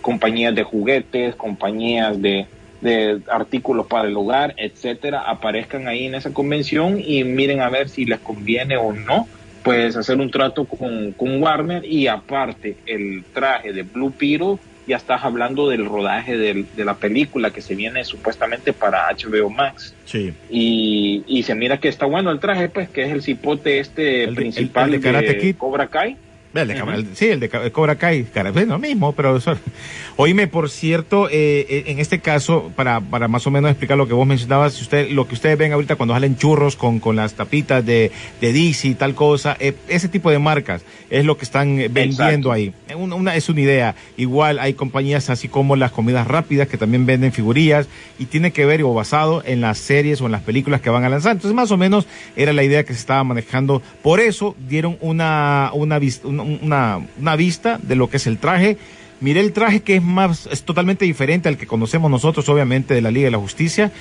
compañías 0.00 0.54
de 0.54 0.64
juguetes, 0.64 1.36
compañías 1.36 2.20
de, 2.20 2.46
de 2.82 3.20
artículos 3.30 3.86
para 3.86 4.08
el 4.08 4.16
hogar, 4.16 4.54
etcétera, 4.58 5.20
aparezcan 5.22 5.86
ahí 5.88 6.06
en 6.06 6.14
esa 6.16 6.32
convención 6.32 7.00
y 7.02 7.24
miren 7.24 7.60
a 7.60 7.70
ver 7.70 7.88
si 7.88 8.04
les 8.04 8.18
conviene 8.20 8.76
o 8.76 8.92
no, 8.92 9.28
pues 9.62 9.96
hacer 9.96 10.18
un 10.18 10.30
trato 10.30 10.64
con, 10.64 11.12
con 11.12 11.40
Warner 11.40 11.84
y 11.84 12.08
aparte 12.08 12.76
el 12.84 13.22
traje 13.32 13.72
de 13.72 13.82
Blue 13.84 14.12
Beetle, 14.18 14.56
ya 14.84 14.96
estás 14.96 15.22
hablando 15.22 15.68
del 15.68 15.86
rodaje 15.86 16.36
del- 16.36 16.66
de 16.74 16.84
la 16.84 16.94
película 16.94 17.52
que 17.52 17.60
se 17.62 17.76
viene 17.76 18.02
supuestamente 18.04 18.72
para 18.72 19.06
HBO 19.12 19.48
Max 19.48 19.94
Sí. 20.04 20.34
y, 20.50 21.22
y 21.28 21.44
se 21.44 21.54
mira 21.54 21.78
que 21.78 21.86
está 21.88 22.04
bueno 22.06 22.32
el 22.32 22.40
traje, 22.40 22.68
pues, 22.68 22.88
que 22.88 23.04
es 23.04 23.12
el 23.12 23.22
cipote 23.22 23.78
este 23.78 24.24
El 24.24 24.34
principal 24.34 24.92
el 24.92 25.00
de 25.00 25.06
Karate 25.06 25.38
Kid. 25.38 25.56
Cobra 25.56 25.86
Kai. 25.86 26.16
El 26.54 26.68
de 26.68 26.78
Cobra- 26.80 27.02
sí, 27.14 27.26
el 27.28 27.40
de 27.40 27.48
Cobra 27.72 27.96
Kai, 27.96 28.24
cara, 28.24 28.50
es 28.50 28.66
lo 28.68 28.78
mismo, 28.78 29.12
pero 29.12 29.36
eso- 29.36 29.56
Oíme, 30.16 30.46
por 30.46 30.68
cierto, 30.68 31.28
eh, 31.30 31.66
eh, 31.68 31.84
en 31.86 31.98
este 31.98 32.18
caso, 32.20 32.70
para, 32.76 33.00
para 33.00 33.26
más 33.28 33.46
o 33.46 33.50
menos 33.50 33.70
explicar 33.70 33.96
lo 33.96 34.06
que 34.06 34.12
vos 34.12 34.26
mencionabas, 34.26 34.74
si 34.74 34.82
usted, 34.82 35.10
lo 35.10 35.26
que 35.26 35.34
ustedes 35.34 35.56
ven 35.56 35.72
ahorita 35.72 35.96
cuando 35.96 36.12
salen 36.14 36.36
churros 36.36 36.76
con, 36.76 37.00
con 37.00 37.16
las 37.16 37.32
tapitas 37.34 37.84
de, 37.86 38.10
de 38.40 38.52
DC 38.52 38.88
y 38.88 38.94
tal 38.94 39.14
cosa, 39.14 39.56
eh, 39.58 39.72
ese 39.88 40.08
tipo 40.08 40.30
de 40.30 40.38
marcas 40.38 40.82
es 41.08 41.24
lo 41.24 41.38
que 41.38 41.44
están 41.44 41.76
vendiendo 41.90 42.50
Exacto. 42.50 42.52
ahí. 42.52 42.74
Una, 42.94 43.14
una- 43.16 43.36
es 43.36 43.48
una 43.48 43.60
idea. 43.62 43.94
Igual 44.18 44.58
hay 44.58 44.74
compañías 44.74 45.30
así 45.30 45.48
como 45.48 45.76
las 45.76 45.92
comidas 45.92 46.26
rápidas 46.26 46.68
que 46.68 46.76
también 46.76 47.06
venden 47.06 47.32
figurillas 47.32 47.88
y 48.18 48.26
tiene 48.26 48.50
que 48.52 48.66
ver 48.66 48.82
o 48.82 48.92
basado 48.92 49.42
en 49.46 49.60
las 49.62 49.78
series 49.78 50.20
o 50.20 50.26
en 50.26 50.32
las 50.32 50.42
películas 50.42 50.82
que 50.82 50.90
van 50.90 51.04
a 51.04 51.08
lanzar. 51.08 51.32
Entonces, 51.32 51.54
más 51.54 51.70
o 51.70 51.76
menos 51.78 52.06
era 52.36 52.52
la 52.52 52.62
idea 52.62 52.84
que 52.84 52.92
se 52.92 53.00
estaba 53.00 53.24
manejando. 53.24 53.80
Por 54.02 54.20
eso 54.20 54.54
dieron 54.68 54.98
una, 55.00 55.70
una, 55.72 55.98
una, 56.24 56.41
una, 56.42 57.00
una 57.18 57.36
vista 57.36 57.78
de 57.82 57.96
lo 57.96 58.10
que 58.10 58.18
es 58.18 58.26
el 58.26 58.38
traje. 58.38 58.76
Miré 59.20 59.40
el 59.40 59.52
traje 59.52 59.80
que 59.80 59.96
es 59.96 60.02
más, 60.02 60.46
es 60.50 60.64
totalmente 60.64 61.04
diferente 61.04 61.48
al 61.48 61.56
que 61.56 61.66
conocemos 61.66 62.10
nosotros, 62.10 62.48
obviamente, 62.48 62.94
de 62.94 63.00
la 63.00 63.10
Liga 63.10 63.26
de 63.26 63.30
la 63.30 63.38
Justicia. 63.38 63.92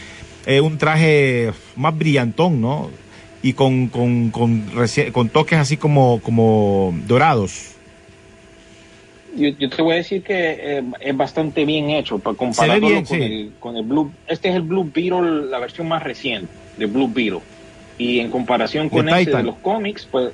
Eh, 0.45 0.59
un 0.59 0.77
traje 0.77 1.51
más 1.75 1.95
brillantón, 1.97 2.59
¿no? 2.59 2.89
y 3.43 3.53
con, 3.53 3.87
con, 3.87 4.29
con, 4.29 4.65
con 5.11 5.29
toques 5.29 5.57
así 5.57 5.77
como, 5.77 6.19
como 6.21 6.93
dorados. 7.07 7.71
Yo, 9.35 9.49
yo 9.49 9.69
te 9.69 9.81
voy 9.81 9.93
a 9.93 9.95
decir 9.97 10.23
que 10.23 10.57
eh, 10.59 10.83
es 10.99 11.17
bastante 11.17 11.65
bien 11.65 11.89
hecho, 11.89 12.19
para 12.19 12.35
comparándolo 12.35 12.87
bien, 12.87 13.05
con, 13.05 13.17
sí. 13.17 13.23
el, 13.23 13.51
con 13.59 13.77
el 13.77 13.83
Blue. 13.83 14.11
Este 14.27 14.49
es 14.49 14.55
el 14.55 14.61
Blue 14.61 14.89
Beetle, 14.93 15.49
la 15.49 15.59
versión 15.59 15.87
más 15.87 16.03
reciente 16.03 16.51
de 16.77 16.85
Blue 16.85 17.09
Beetle. 17.11 17.39
Y 17.97 18.19
en 18.19 18.29
comparación 18.29 18.89
con 18.89 19.07
este 19.09 19.31
de 19.31 19.43
los 19.43 19.55
cómics, 19.57 20.07
pues, 20.09 20.33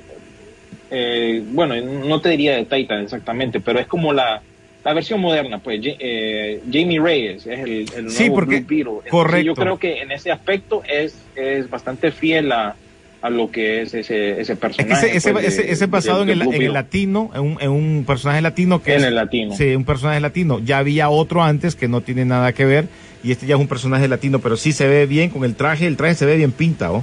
eh, 0.90 1.42
bueno, 1.52 1.74
no 1.76 2.20
te 2.20 2.30
diría 2.30 2.56
de 2.56 2.64
Titan 2.64 3.02
exactamente, 3.02 3.60
pero 3.60 3.78
es 3.78 3.86
como 3.86 4.12
la, 4.12 4.40
la 4.84 4.94
versión 4.94 5.20
moderna, 5.20 5.58
pues. 5.58 5.80
Eh, 5.84 6.60
Jamie 6.72 7.00
Reyes 7.00 7.46
es 7.46 7.58
el, 7.60 7.70
el 7.96 8.04
nuevo 8.04 8.10
Sí, 8.10 8.30
porque- 8.30 8.60
Blue 8.60 8.66
Beetle. 8.68 8.78
Entonces, 8.92 9.10
correcto. 9.10 9.46
Yo 9.46 9.54
creo 9.54 9.78
que 9.78 10.00
en 10.02 10.12
ese 10.12 10.30
aspecto 10.32 10.82
es, 10.88 11.14
es 11.36 11.68
bastante 11.68 12.10
fiel 12.10 12.50
a, 12.52 12.74
a 13.20 13.30
lo 13.30 13.50
que 13.50 13.82
es 13.82 13.92
ese, 13.94 14.32
ese 14.32 14.40
Es 14.40 14.48
que 14.48 14.56
personaje. 14.56 15.06
ese, 15.08 15.16
ese, 15.16 15.32
pues, 15.32 15.42
de- 15.42 15.48
ese- 15.48 15.70
ese 15.72 15.84
es 15.84 15.90
basado 15.90 16.24
de- 16.24 16.32
en, 16.32 16.40
el, 16.40 16.54
en 16.54 16.62
el 16.62 16.72
latino, 16.72 17.30
en 17.34 17.40
un, 17.42 17.58
en 17.60 17.70
un 17.70 18.04
personaje 18.06 18.40
latino 18.40 18.82
que 18.82 18.92
En 18.94 19.00
es, 19.00 19.04
el 19.04 19.14
latino. 19.16 19.54
Sí, 19.56 19.74
un 19.74 19.84
personaje 19.84 20.20
latino. 20.20 20.60
Ya 20.64 20.78
había 20.78 21.10
otro 21.10 21.42
antes 21.42 21.74
que 21.74 21.88
no 21.88 22.00
tiene 22.00 22.24
nada 22.24 22.52
que 22.52 22.64
ver 22.64 22.86
y 23.24 23.32
este 23.32 23.46
ya 23.46 23.56
es 23.56 23.60
un 23.60 23.66
personaje 23.68 24.06
latino, 24.08 24.38
pero 24.38 24.56
sí 24.56 24.70
se 24.72 24.86
ve 24.86 25.04
bien 25.06 25.30
con 25.30 25.44
el 25.44 25.54
traje, 25.56 25.86
el 25.86 25.96
traje 25.96 26.14
se 26.14 26.24
ve 26.24 26.36
bien 26.36 26.52
pintado. 26.52 27.02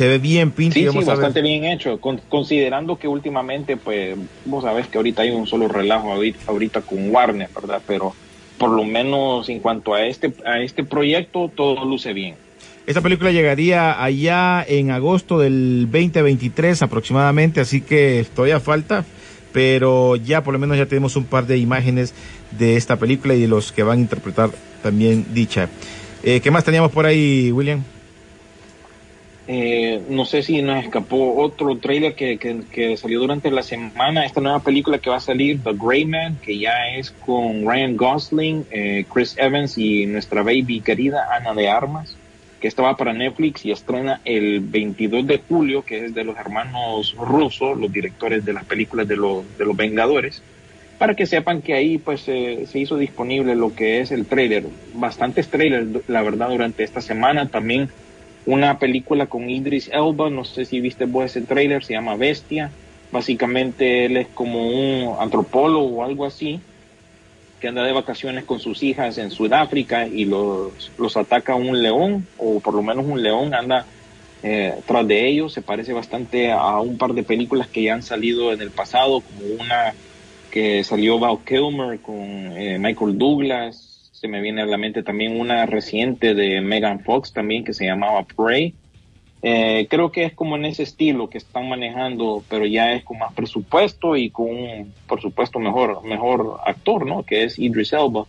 Se 0.00 0.08
ve 0.08 0.16
bien 0.16 0.50
pinta 0.50 0.78
y 0.78 0.88
Sí, 0.88 0.96
ver. 0.96 1.04
bastante 1.04 1.42
bien 1.42 1.64
hecho, 1.66 2.00
con- 2.00 2.22
considerando 2.30 2.96
que 2.96 3.06
últimamente, 3.06 3.76
pues, 3.76 4.16
vos 4.46 4.64
sabés 4.64 4.86
que 4.86 4.96
ahorita 4.96 5.20
hay 5.20 5.30
un 5.30 5.46
solo 5.46 5.68
relajo 5.68 6.10
ahorita, 6.10 6.38
ahorita 6.46 6.80
con 6.80 7.10
Warner, 7.14 7.50
¿verdad? 7.54 7.82
Pero 7.86 8.14
por 8.56 8.70
lo 8.70 8.82
menos 8.84 9.46
en 9.50 9.60
cuanto 9.60 9.92
a 9.92 10.06
este, 10.06 10.32
a 10.46 10.58
este 10.62 10.84
proyecto, 10.84 11.50
todo 11.54 11.84
luce 11.84 12.14
bien. 12.14 12.36
Esta 12.86 13.02
película 13.02 13.30
llegaría 13.30 14.02
allá 14.02 14.64
en 14.66 14.90
agosto 14.90 15.38
del 15.38 15.86
2023 15.92 16.80
aproximadamente, 16.80 17.60
así 17.60 17.82
que 17.82 18.24
todavía 18.34 18.58
falta, 18.58 19.04
pero 19.52 20.16
ya 20.16 20.42
por 20.42 20.54
lo 20.54 20.58
menos 20.58 20.78
ya 20.78 20.86
tenemos 20.86 21.14
un 21.16 21.24
par 21.24 21.46
de 21.46 21.58
imágenes 21.58 22.14
de 22.58 22.76
esta 22.78 22.96
película 22.96 23.34
y 23.34 23.40
de 23.42 23.48
los 23.48 23.70
que 23.70 23.82
van 23.82 23.98
a 23.98 24.00
interpretar 24.00 24.48
también 24.82 25.26
dicha. 25.34 25.68
Eh, 26.22 26.40
¿Qué 26.40 26.50
más 26.50 26.64
teníamos 26.64 26.90
por 26.90 27.04
ahí, 27.04 27.52
William? 27.52 27.82
Eh, 29.52 30.00
no 30.08 30.26
sé 30.26 30.44
si 30.44 30.62
nos 30.62 30.84
escapó 30.84 31.42
otro 31.42 31.76
trailer 31.78 32.14
que, 32.14 32.38
que, 32.38 32.96
salió 32.96 33.18
durante 33.18 33.50
la 33.50 33.64
semana, 33.64 34.24
esta 34.24 34.40
nueva 34.40 34.60
película 34.60 34.98
que 34.98 35.10
va 35.10 35.16
a 35.16 35.20
salir, 35.20 35.60
The 35.64 35.72
Gray 35.72 36.04
Man, 36.04 36.38
que 36.40 36.56
ya 36.56 36.94
es 36.94 37.10
con 37.10 37.66
Ryan 37.66 37.96
Gosling, 37.96 38.66
eh, 38.70 39.04
Chris 39.12 39.36
Evans 39.36 39.76
y 39.76 40.06
nuestra 40.06 40.44
baby 40.44 40.80
querida 40.82 41.26
Ana 41.34 41.52
de 41.52 41.68
Armas, 41.68 42.16
que 42.60 42.68
estaba 42.68 42.96
para 42.96 43.12
Netflix 43.12 43.64
y 43.64 43.72
estrena 43.72 44.20
el 44.24 44.60
22 44.60 45.26
de 45.26 45.38
julio, 45.38 45.84
que 45.84 46.04
es 46.04 46.14
de 46.14 46.22
los 46.22 46.36
hermanos 46.36 47.16
rusos, 47.18 47.76
los 47.76 47.92
directores 47.92 48.44
de 48.44 48.52
las 48.52 48.64
películas 48.66 49.08
de 49.08 49.16
los, 49.16 49.58
de 49.58 49.64
los 49.64 49.76
Vengadores, 49.76 50.42
para 50.96 51.16
que 51.16 51.26
sepan 51.26 51.60
que 51.60 51.74
ahí 51.74 51.98
pues 51.98 52.22
eh, 52.28 52.66
se 52.70 52.78
hizo 52.78 52.96
disponible 52.96 53.56
lo 53.56 53.74
que 53.74 53.98
es 53.98 54.12
el 54.12 54.26
trailer, 54.26 54.66
bastantes 54.94 55.48
trailers, 55.48 56.08
la 56.08 56.22
verdad, 56.22 56.50
durante 56.50 56.84
esta 56.84 57.00
semana, 57.00 57.48
también 57.48 57.90
una 58.46 58.78
película 58.78 59.26
con 59.26 59.48
Idris 59.48 59.90
Elba, 59.92 60.30
no 60.30 60.44
sé 60.44 60.64
si 60.64 60.80
viste 60.80 61.04
vos 61.04 61.24
ese 61.26 61.42
trailer, 61.42 61.84
se 61.84 61.92
llama 61.92 62.16
Bestia. 62.16 62.70
Básicamente 63.12 64.06
él 64.06 64.16
es 64.16 64.28
como 64.28 64.68
un 64.68 65.16
antropólogo 65.20 65.98
o 65.98 66.04
algo 66.04 66.24
así, 66.24 66.60
que 67.60 67.68
anda 67.68 67.82
de 67.82 67.92
vacaciones 67.92 68.44
con 68.44 68.60
sus 68.60 68.82
hijas 68.82 69.18
en 69.18 69.30
Sudáfrica 69.30 70.06
y 70.06 70.24
los, 70.24 70.92
los 70.96 71.16
ataca 71.16 71.54
un 71.54 71.82
león, 71.82 72.26
o 72.38 72.60
por 72.60 72.74
lo 72.74 72.82
menos 72.82 73.04
un 73.06 73.22
león 73.22 73.52
anda 73.52 73.84
eh, 74.42 74.74
tras 74.86 75.06
de 75.06 75.28
ellos. 75.28 75.52
Se 75.52 75.60
parece 75.60 75.92
bastante 75.92 76.52
a 76.52 76.80
un 76.80 76.96
par 76.98 77.12
de 77.12 77.22
películas 77.22 77.68
que 77.68 77.82
ya 77.82 77.94
han 77.94 78.02
salido 78.02 78.52
en 78.52 78.62
el 78.62 78.70
pasado, 78.70 79.20
como 79.20 79.54
una 79.62 79.94
que 80.50 80.82
salió 80.82 81.18
Val 81.18 81.38
Kilmer 81.44 82.00
con 82.00 82.16
eh, 82.16 82.78
Michael 82.78 83.18
Douglas, 83.18 83.89
se 84.20 84.28
me 84.28 84.42
viene 84.42 84.60
a 84.60 84.66
la 84.66 84.76
mente 84.76 85.02
también 85.02 85.40
una 85.40 85.64
reciente 85.64 86.34
de 86.34 86.60
Megan 86.60 87.00
Fox 87.00 87.32
también 87.32 87.64
que 87.64 87.72
se 87.72 87.86
llamaba 87.86 88.22
Prey. 88.24 88.74
Eh, 89.42 89.86
creo 89.88 90.12
que 90.12 90.24
es 90.24 90.34
como 90.34 90.56
en 90.56 90.66
ese 90.66 90.82
estilo 90.82 91.30
que 91.30 91.38
están 91.38 91.66
manejando, 91.70 92.44
pero 92.50 92.66
ya 92.66 92.92
es 92.92 93.02
con 93.02 93.18
más 93.18 93.32
presupuesto 93.32 94.16
y 94.16 94.28
con 94.28 94.50
un, 94.50 94.92
por 95.06 95.22
supuesto, 95.22 95.58
mejor, 95.58 96.04
mejor 96.04 96.58
actor, 96.66 97.06
¿no? 97.06 97.22
Que 97.22 97.44
es 97.44 97.58
Idris 97.58 97.94
Elba. 97.94 98.26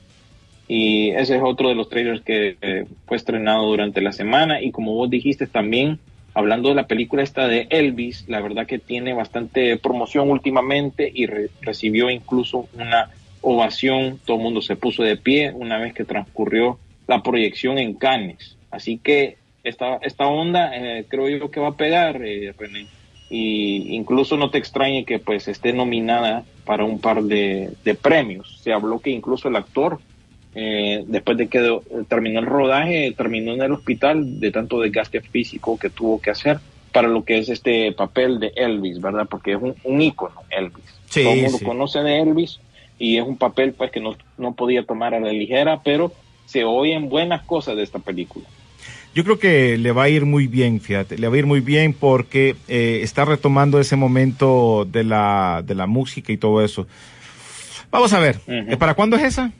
Y 0.70 1.10
ese 1.10 1.36
es 1.36 1.42
otro 1.44 1.68
de 1.68 1.76
los 1.76 1.90
trailers 1.90 2.22
que 2.22 2.56
eh, 2.62 2.86
fue 3.06 3.18
estrenado 3.18 3.66
durante 3.66 4.00
la 4.00 4.14
semana. 4.14 4.62
Y 4.62 4.72
como 4.72 4.94
vos 4.94 5.10
dijiste 5.10 5.46
también, 5.46 6.00
hablando 6.34 6.70
de 6.70 6.76
la 6.76 6.88
película 6.88 7.22
esta 7.22 7.50
de 7.50 7.68
Elvis, 7.70 8.30
la 8.30 8.40
verdad 8.40 8.66
que 8.66 8.80
tiene 8.80 9.14
bastante 9.14 9.76
promoción 9.76 10.32
últimamente 10.32 11.12
y 11.14 11.26
re- 11.26 11.50
recibió 11.60 12.10
incluso 12.10 12.70
una 12.76 13.10
ovación, 13.42 14.20
todo 14.26 14.38
el 14.38 14.44
mundo 14.44 14.62
se 14.62 14.76
puso 14.76 15.04
de 15.04 15.18
pie 15.18 15.52
una 15.54 15.78
vez 15.78 15.94
que 15.94 16.06
transcurrió 16.06 16.80
la 17.08 17.24
proyección 17.24 17.78
en 17.78 17.94
Cannes. 17.94 18.58
Así 18.70 18.98
que 18.98 19.38
esta, 19.64 19.98
esta 19.98 20.28
onda 20.28 20.72
eh, 20.74 21.06
creo 21.08 21.30
yo 21.30 21.52
que 21.52 21.60
va 21.60 21.70
a 21.70 21.78
pegar, 21.78 22.22
eh, 22.24 22.54
René. 22.58 22.88
Y 23.30 23.96
incluso 23.96 24.36
no 24.38 24.50
te 24.50 24.58
extrañe 24.58 25.06
que 25.06 25.20
pues 25.20 25.48
esté 25.48 25.72
nominada 25.72 26.44
para 26.66 26.84
un 26.84 27.00
par 27.00 27.24
de, 27.24 27.72
de 27.84 27.96
premios. 27.96 28.60
Se 28.62 28.74
habló 28.74 29.00
que 29.00 29.10
incluso 29.10 29.48
el 29.48 29.56
actor, 29.56 30.00
eh, 30.54 31.04
después 31.08 31.38
de 31.38 31.48
que 31.48 31.80
terminó 32.10 32.40
el 32.40 32.46
rodaje, 32.46 33.14
terminó 33.16 33.54
en 33.54 33.62
el 33.62 33.72
hospital 33.72 34.40
de 34.40 34.52
tanto 34.52 34.82
desgaste 34.82 35.22
físico 35.22 35.80
que 35.80 35.90
tuvo 35.90 36.20
que 36.22 36.32
hacer 36.32 36.60
para 36.92 37.08
lo 37.08 37.24
que 37.24 37.38
es 37.38 37.48
este 37.48 37.94
papel 37.94 38.40
de 38.42 38.52
Elvis, 38.56 39.00
¿verdad? 39.00 39.28
Porque 39.30 39.54
es 39.54 39.62
un, 39.62 39.76
un 39.86 40.02
ícono, 40.02 40.42
Elvis. 40.50 40.84
Sí, 41.08 41.24
Todo 41.24 41.34
el 41.34 41.42
mundo 41.44 41.58
sí. 41.58 41.66
conoce 41.66 42.00
de 42.00 42.20
Elvis 42.20 42.60
y 43.02 43.18
es 43.18 43.26
un 43.26 43.36
papel 43.36 43.74
pues 43.74 43.90
que 43.90 44.00
no, 44.00 44.16
no 44.38 44.54
podía 44.54 44.84
tomar 44.84 45.16
a 45.16 45.20
la 45.20 45.34
ligera, 45.34 45.82
pero 45.84 46.14
se 46.46 46.64
oyen 46.64 47.10
buenas 47.10 47.42
cosas 47.42 47.76
de 47.76 47.82
esta 47.82 47.98
película. 47.98 48.46
Yo 49.16 49.24
creo 49.24 49.40
que 49.40 49.78
le 49.80 49.92
va 49.92 50.04
a 50.04 50.10
ir 50.10 50.26
muy 50.26 50.46
bien, 50.46 50.80
fíjate, 50.80 51.18
le 51.18 51.28
va 51.28 51.36
a 51.36 51.40
ir 51.40 51.48
muy 51.48 51.62
bien 51.62 51.94
porque 51.94 52.56
eh, 52.68 53.00
está 53.02 53.26
retomando 53.26 53.80
ese 53.80 53.96
momento 53.96 54.86
de 54.86 55.04
la, 55.04 55.64
de 55.66 55.74
la 55.74 55.88
música 55.88 56.32
y 56.32 56.38
todo 56.38 56.64
eso. 56.64 56.88
Vamos 57.90 58.14
a 58.14 58.20
ver, 58.20 58.36
Ujú. 58.46 58.72
¿eh, 58.72 58.78
¿para 58.78 58.94
cuándo 58.94 59.18
es 59.18 59.24
esa? 59.24 59.52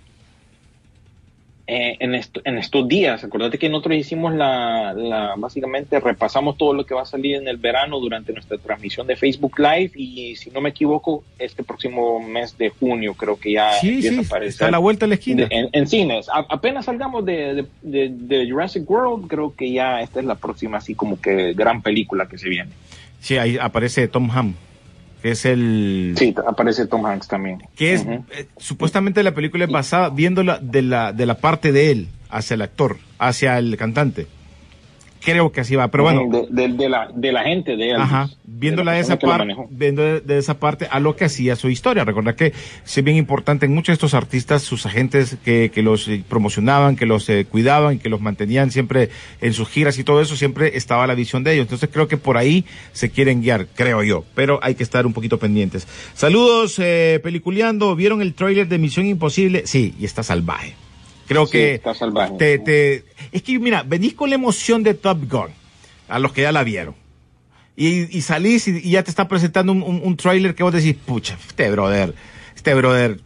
Eh, 1.74 1.96
en, 2.02 2.16
esto- 2.16 2.42
en 2.44 2.58
estos 2.58 2.86
días, 2.86 3.24
acordate 3.24 3.58
que 3.58 3.70
nosotros 3.70 3.96
hicimos 3.96 4.34
la, 4.36 4.92
la, 4.94 5.36
básicamente 5.38 6.02
repasamos 6.02 6.58
todo 6.58 6.74
lo 6.74 6.86
que 6.86 6.94
va 6.94 7.04
a 7.04 7.06
salir 7.06 7.38
en 7.38 7.48
el 7.48 7.56
verano 7.56 7.98
durante 8.02 8.34
nuestra 8.34 8.58
transmisión 8.58 9.08
de 9.08 9.16
Facebook 9.16 9.58
Live 9.58 9.92
y 9.96 10.36
si 10.36 10.50
no 10.52 10.60
me 10.60 10.72
equivoco, 10.72 11.24
este 11.40 11.64
próximo 11.64 12.20
mes 12.20 12.58
de 12.58 12.72
junio 12.72 13.14
creo 13.14 13.40
que 13.40 13.54
ya 13.54 13.72
Sí, 13.80 13.88
empieza 13.88 14.10
sí, 14.10 14.18
a 14.18 14.22
aparecer. 14.28 14.50
está 14.50 14.68
a 14.68 14.72
la 14.72 14.80
vuelta 14.80 15.06
de 15.06 15.10
la 15.12 15.16
esquina. 15.16 15.46
de- 15.46 15.56
en, 15.56 15.70
en 15.72 15.88
cines. 15.88 16.28
A- 16.28 16.46
apenas 16.50 16.84
salgamos 16.84 17.24
de, 17.24 17.54
de, 17.54 17.66
de- 17.84 18.10
de 18.10 18.52
Jurassic 18.52 18.90
World, 18.90 19.28
creo 19.30 19.56
que 19.56 19.72
ya 19.72 20.02
esta 20.02 20.20
es 20.20 20.26
la 20.26 20.36
próxima 20.36 20.80
así 20.80 20.94
como 20.94 21.22
que 21.22 21.54
gran 21.54 21.82
película 21.82 22.28
que 22.28 22.38
se 22.38 22.50
viene. 22.50 22.72
Sí, 23.22 23.38
ahí 23.38 23.58
aparece 23.58 24.10
Tom 24.10 24.30
Ham, 24.32 24.56
que 25.22 25.32
es 25.32 25.46
el... 25.46 26.16
Sí, 26.18 26.36
aparece 26.48 26.88
Tom 26.88 27.06
Hanks 27.06 27.28
también. 27.28 27.64
que 27.76 27.94
es 27.94 28.06
eh, 28.06 28.48
supuestamente 28.58 29.24
la 29.24 29.34
película 29.34 29.66
es 29.66 29.72
basada 29.72 30.10
viéndola 30.10 30.60
de 30.60 30.82
la 30.82 31.14
de 31.14 31.26
la 31.26 31.36
parte 31.36 31.72
de 31.72 31.92
él 31.92 32.08
hacia 32.30 32.56
el 32.56 32.62
actor 32.62 32.98
hacia 33.20 33.58
el 33.58 33.78
cantante 33.78 34.28
creo 35.24 35.52
que 35.52 35.62
así 35.62 35.76
va 35.76 35.88
pero 35.90 36.04
bueno 36.04 36.24
de, 36.30 36.48
de- 36.50 36.74
de 36.74 36.90
la, 36.90 37.10
de 37.14 37.32
la 37.32 37.44
gente 37.44 37.76
de 37.78 37.90
Elvis, 37.92 38.02
Ajá, 38.04 38.30
viéndola 38.46 38.92
la 38.92 38.96
de 38.98 39.02
esa 39.04 39.18
parte, 39.20 39.56
viendo 39.70 40.02
de, 40.02 40.20
de 40.22 40.38
esa 40.38 40.60
parte 40.60 40.88
a 40.90 41.00
lo 41.00 41.16
que 41.16 41.26
hacía 41.26 41.56
su 41.56 41.70
historia. 41.70 42.04
Recordar 42.04 42.36
que 42.36 42.54
es 42.86 43.04
bien 43.04 43.18
importante 43.18 43.66
en 43.66 43.74
muchos 43.74 43.88
de 43.88 43.94
estos 43.94 44.14
artistas, 44.14 44.64
sus 44.64 44.86
agentes 44.86 45.38
que, 45.46 45.72
que 45.74 45.82
los 45.84 46.08
eh, 46.08 46.24
promocionaban, 46.28 46.96
que 46.96 47.06
los 47.06 47.30
eh, 47.30 47.46
cuidaban, 47.50 48.00
que 48.00 48.10
los 48.10 48.20
mantenían 48.22 48.72
siempre 48.72 49.10
en 49.42 49.54
sus 49.54 49.70
giras 49.70 49.98
y 50.00 50.04
todo 50.04 50.22
eso, 50.22 50.36
siempre 50.36 50.76
estaba 50.76 51.06
la 51.08 51.16
visión 51.16 51.44
de 51.44 51.54
ellos. 51.54 51.64
Entonces 51.66 51.90
creo 51.92 52.08
que 52.08 52.18
por 52.18 52.38
ahí 52.38 52.66
se 52.94 53.10
quieren 53.10 53.42
guiar, 53.42 53.68
creo 53.76 54.04
yo, 54.04 54.26
pero 54.36 54.60
hay 54.64 54.76
que 54.76 54.84
estar 54.84 55.06
un 55.06 55.14
poquito 55.14 55.38
pendientes. 55.38 55.88
Saludos, 56.16 56.78
eh, 56.80 57.20
peliculeando, 57.24 57.96
¿vieron 57.96 58.22
el 58.22 58.34
tráiler 58.34 58.68
de 58.68 58.78
Misión 58.78 59.06
Imposible? 59.06 59.64
Sí, 59.68 59.94
y 60.00 60.06
está 60.06 60.24
salvaje. 60.24 60.74
Creo 61.32 61.46
Sí, 61.46 61.52
que 61.54 61.74
está 61.76 61.94
salvaje. 61.94 62.34
te, 62.38 62.60
te- 62.60 63.04
es 63.32 63.42
que 63.42 63.58
mira, 63.58 63.84
venís 63.84 64.14
con 64.14 64.30
la 64.30 64.36
emoción 64.36 64.84
de 64.84 64.94
Top 64.94 65.18
Gun, 65.30 65.48
a 66.10 66.20
los 66.20 66.34
que 66.34 66.42
ya 66.42 66.52
la 66.52 66.64
vieron. 66.64 66.94
Y, 67.78 68.16
y 68.18 68.22
salís 68.22 68.68
y, 68.68 68.78
y 68.80 68.92
ya 68.92 69.04
te 69.04 69.10
está 69.10 69.28
presentando 69.30 69.72
un, 69.72 69.82
un, 69.82 70.02
un 70.04 70.18
tráiler 70.18 70.54
que 70.56 70.64
vos 70.64 70.74
decís, 70.74 70.96
pucha, 70.96 71.38
este 71.48 71.72
brother, 71.72 72.14
este 72.54 72.74
brother, 72.74 73.20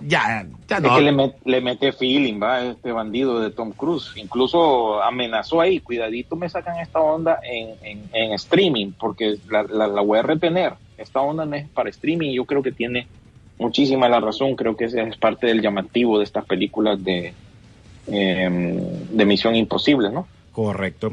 ya, 0.00 0.44
ya 0.68 0.76
Es 0.78 0.82
no. 0.82 0.96
que 0.96 1.02
le, 1.02 1.12
met- 1.12 1.36
le 1.44 1.60
mete 1.60 1.92
feeling, 1.92 2.40
va, 2.42 2.64
este 2.64 2.90
bandido 2.90 3.38
de 3.38 3.52
Tom 3.52 3.70
Cruise. 3.70 4.10
Incluso 4.16 5.00
amenazó 5.00 5.60
ahí, 5.60 5.78
cuidadito 5.78 6.34
me 6.34 6.48
sacan 6.48 6.80
esta 6.80 6.98
onda 6.98 7.38
en, 7.48 7.68
en, 7.82 8.02
en 8.12 8.32
streaming, 8.32 8.90
porque 8.98 9.36
la, 9.48 9.62
la, 9.62 9.86
la 9.86 10.00
voy 10.00 10.18
a 10.18 10.22
retener. 10.22 10.72
Esta 10.98 11.20
onda 11.20 11.46
no 11.46 11.54
es 11.54 11.68
para 11.68 11.88
streaming 11.90 12.32
yo 12.32 12.44
creo 12.44 12.62
que 12.64 12.72
tiene 12.72 13.06
muchísima 13.58 14.08
la 14.08 14.20
razón. 14.20 14.56
Creo 14.56 14.76
que 14.76 14.84
ese 14.84 15.02
es 15.02 15.16
parte 15.16 15.46
del 15.46 15.62
llamativo 15.62 16.18
de 16.18 16.24
estas 16.24 16.44
películas 16.44 17.02
de, 17.02 17.32
eh, 18.08 18.78
de 19.10 19.24
Misión 19.24 19.54
Imposible, 19.54 20.10
¿no? 20.10 20.26
Correcto. 20.52 21.12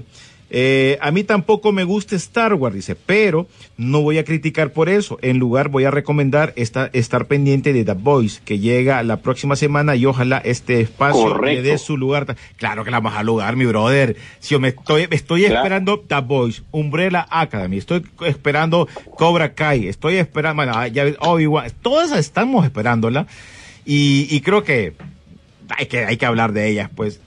Eh, 0.54 0.98
a 1.00 1.12
mí 1.12 1.24
tampoco 1.24 1.72
me 1.72 1.86
gusta 1.86 2.18
Star 2.18 2.54
Wars, 2.56 2.76
dice, 2.76 2.94
pero 2.96 3.48
no 3.78 4.02
voy 4.02 4.18
a 4.18 4.26
criticar 4.26 4.74
por 4.74 4.90
eso. 4.90 5.18
En 5.22 5.38
lugar 5.40 5.70
voy 5.70 5.86
a 5.86 5.92
recomendar 5.92 6.52
esta, 6.58 6.90
estar 6.92 7.26
pendiente 7.28 7.72
de 7.72 7.86
The 7.86 7.94
Voice, 7.94 8.42
que 8.44 8.60
llega 8.60 9.02
la 9.04 9.22
próxima 9.22 9.56
semana 9.56 9.96
y 9.96 10.06
ojalá 10.06 10.40
este 10.40 10.82
espacio 10.82 11.30
le 11.30 11.34
Correcto. 11.36 11.64
dé 11.64 11.78
su 11.78 11.96
lugar. 11.96 12.36
Claro 12.58 12.84
que 12.84 12.92
la 12.92 13.00
vamos 13.00 13.18
a 13.18 13.24
lugar, 13.24 13.56
mi 13.56 13.66
brother. 13.66 14.18
Si 14.40 14.50
yo 14.54 14.60
me 14.60 14.68
estoy, 14.68 15.08
estoy 15.10 15.46
Claro. 15.46 15.56
esperando 15.60 16.00
The 16.02 16.20
Voice, 16.20 16.64
Umbrella 16.72 17.26
Academy, 17.30 17.78
estoy 17.78 18.04
esperando 18.26 18.90
Cobra 19.18 19.54
Kai, 19.54 19.88
estoy 19.88 20.16
esperando, 20.18 20.58
bueno, 20.58 20.74
ah, 20.76 20.88
ya 20.90 21.06
ves, 21.06 21.16
Obi-Wan, 21.22 21.72
todas 21.82 22.12
estamos 22.20 22.66
esperándola 22.66 23.26
y, 23.86 24.28
y 24.30 24.42
creo 24.42 24.64
que 24.66 24.94
hay 25.70 25.86
que 25.86 26.04
hay 26.04 26.18
que 26.18 26.26
hablar 26.26 26.52
de 26.52 26.68
ellas, 26.68 26.90
pues. 26.94 27.22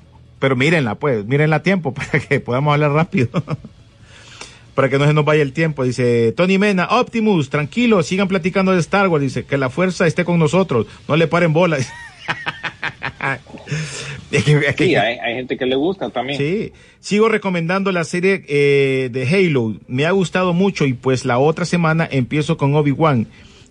Pero 0.44 0.56
mírenla, 0.56 0.96
pues, 0.96 1.24
mírenla 1.24 1.56
a 1.56 1.62
tiempo 1.62 1.94
para 1.94 2.20
que 2.20 2.38
podamos 2.38 2.74
hablar 2.74 2.92
rápido. 2.92 3.30
para 4.74 4.90
que 4.90 4.98
no 4.98 5.06
se 5.06 5.14
nos 5.14 5.24
vaya 5.24 5.40
el 5.40 5.54
tiempo. 5.54 5.84
Dice 5.84 6.32
Tony 6.32 6.58
Mena, 6.58 6.86
Optimus, 6.90 7.48
tranquilo, 7.48 8.02
sigan 8.02 8.28
platicando 8.28 8.72
de 8.72 8.80
Star 8.80 9.08
Wars. 9.08 9.22
Dice 9.22 9.46
que 9.46 9.56
la 9.56 9.70
fuerza 9.70 10.06
esté 10.06 10.22
con 10.26 10.38
nosotros, 10.38 10.86
no 11.08 11.16
le 11.16 11.28
paren 11.28 11.54
bolas. 11.54 11.90
Sí, 14.30 14.94
hay, 14.96 15.16
hay 15.18 15.34
gente 15.36 15.56
que 15.56 15.64
le 15.64 15.76
gusta 15.76 16.10
también. 16.10 16.36
Sí, 16.36 16.72
sigo 17.00 17.28
recomendando 17.28 17.92
la 17.92 18.04
serie 18.04 18.44
eh, 18.48 19.08
de 19.10 19.26
Halo. 19.26 19.76
Me 19.86 20.04
ha 20.04 20.10
gustado 20.10 20.52
mucho 20.52 20.84
y 20.84 20.92
pues 20.92 21.24
la 21.24 21.38
otra 21.38 21.64
semana 21.64 22.06
empiezo 22.10 22.56
con 22.58 22.74
Obi-Wan, 22.74 23.28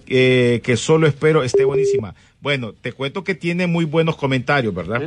eh, 0.07 0.61
que 0.63 0.77
solo 0.77 1.05
espero 1.05 1.43
esté 1.43 1.65
buenísima. 1.65 2.15
Bueno, 2.41 2.73
te 2.73 2.93
cuento 2.93 3.23
que 3.23 3.35
tiene 3.35 3.67
muy 3.67 3.85
buenos 3.85 4.15
comentarios, 4.15 4.73
¿verdad? 4.73 5.01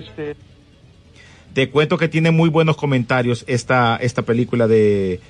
Te 1.57 1.71
cuento 1.71 1.97
que 1.97 2.09
tiene 2.09 2.33
muy 2.33 2.51
buenos 2.51 2.77
comentarios 2.77 3.43
esta, 3.49 3.97
esta 3.97 4.21
película 4.21 4.69
de, 4.69 5.21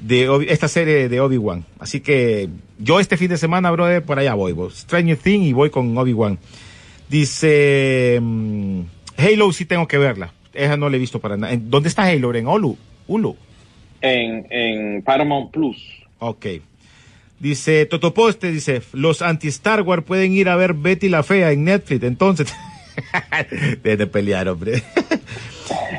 de 0.00 0.46
esta 0.48 0.66
serie 0.66 1.08
de 1.08 1.20
Obi-Wan. 1.20 1.64
Así 1.78 2.00
que 2.00 2.48
yo 2.80 2.98
este 2.98 3.16
fin 3.16 3.28
de 3.28 3.36
semana, 3.36 3.70
brother, 3.70 4.02
por 4.02 4.18
allá 4.18 4.34
voy. 4.34 4.56
Stranger 4.72 5.16
Things 5.16 5.46
y 5.46 5.52
voy 5.52 5.70
con 5.70 5.96
Obi-Wan. 5.96 6.40
Dice 7.08 8.18
mm, 8.20 8.80
Halo 9.16 9.52
sí 9.52 9.64
tengo 9.64 9.86
que 9.86 9.98
verla. 9.98 10.32
Esa 10.52 10.76
no 10.76 10.88
la 10.90 10.96
he 10.96 10.98
visto 10.98 11.20
para 11.20 11.36
nada. 11.36 11.52
¿En- 11.52 11.70
¿Dónde 11.70 11.90
está 11.90 12.08
Halo? 12.08 12.34
En 12.34 12.48
Hulu. 12.48 12.76
Hulu. 13.06 13.36
En, 14.00 14.44
en 14.50 15.02
Paramount 15.02 15.52
Plus. 15.52 15.76
Ok. 16.18 16.44
Dice 17.38 17.86
Totoposte, 17.86 18.50
dice, 18.50 18.82
los 18.94 19.22
anti-Star 19.22 19.82
Wars 19.82 20.02
pueden 20.02 20.32
ir 20.32 20.48
a 20.48 20.56
ver 20.56 20.74
Betty 20.74 21.08
la 21.08 21.22
Fea 21.22 21.52
en 21.52 21.62
Netflix. 21.62 22.02
Entonces, 22.02 22.52
de 23.84 24.06
pelear, 24.08 24.48
hombre. 24.48 24.82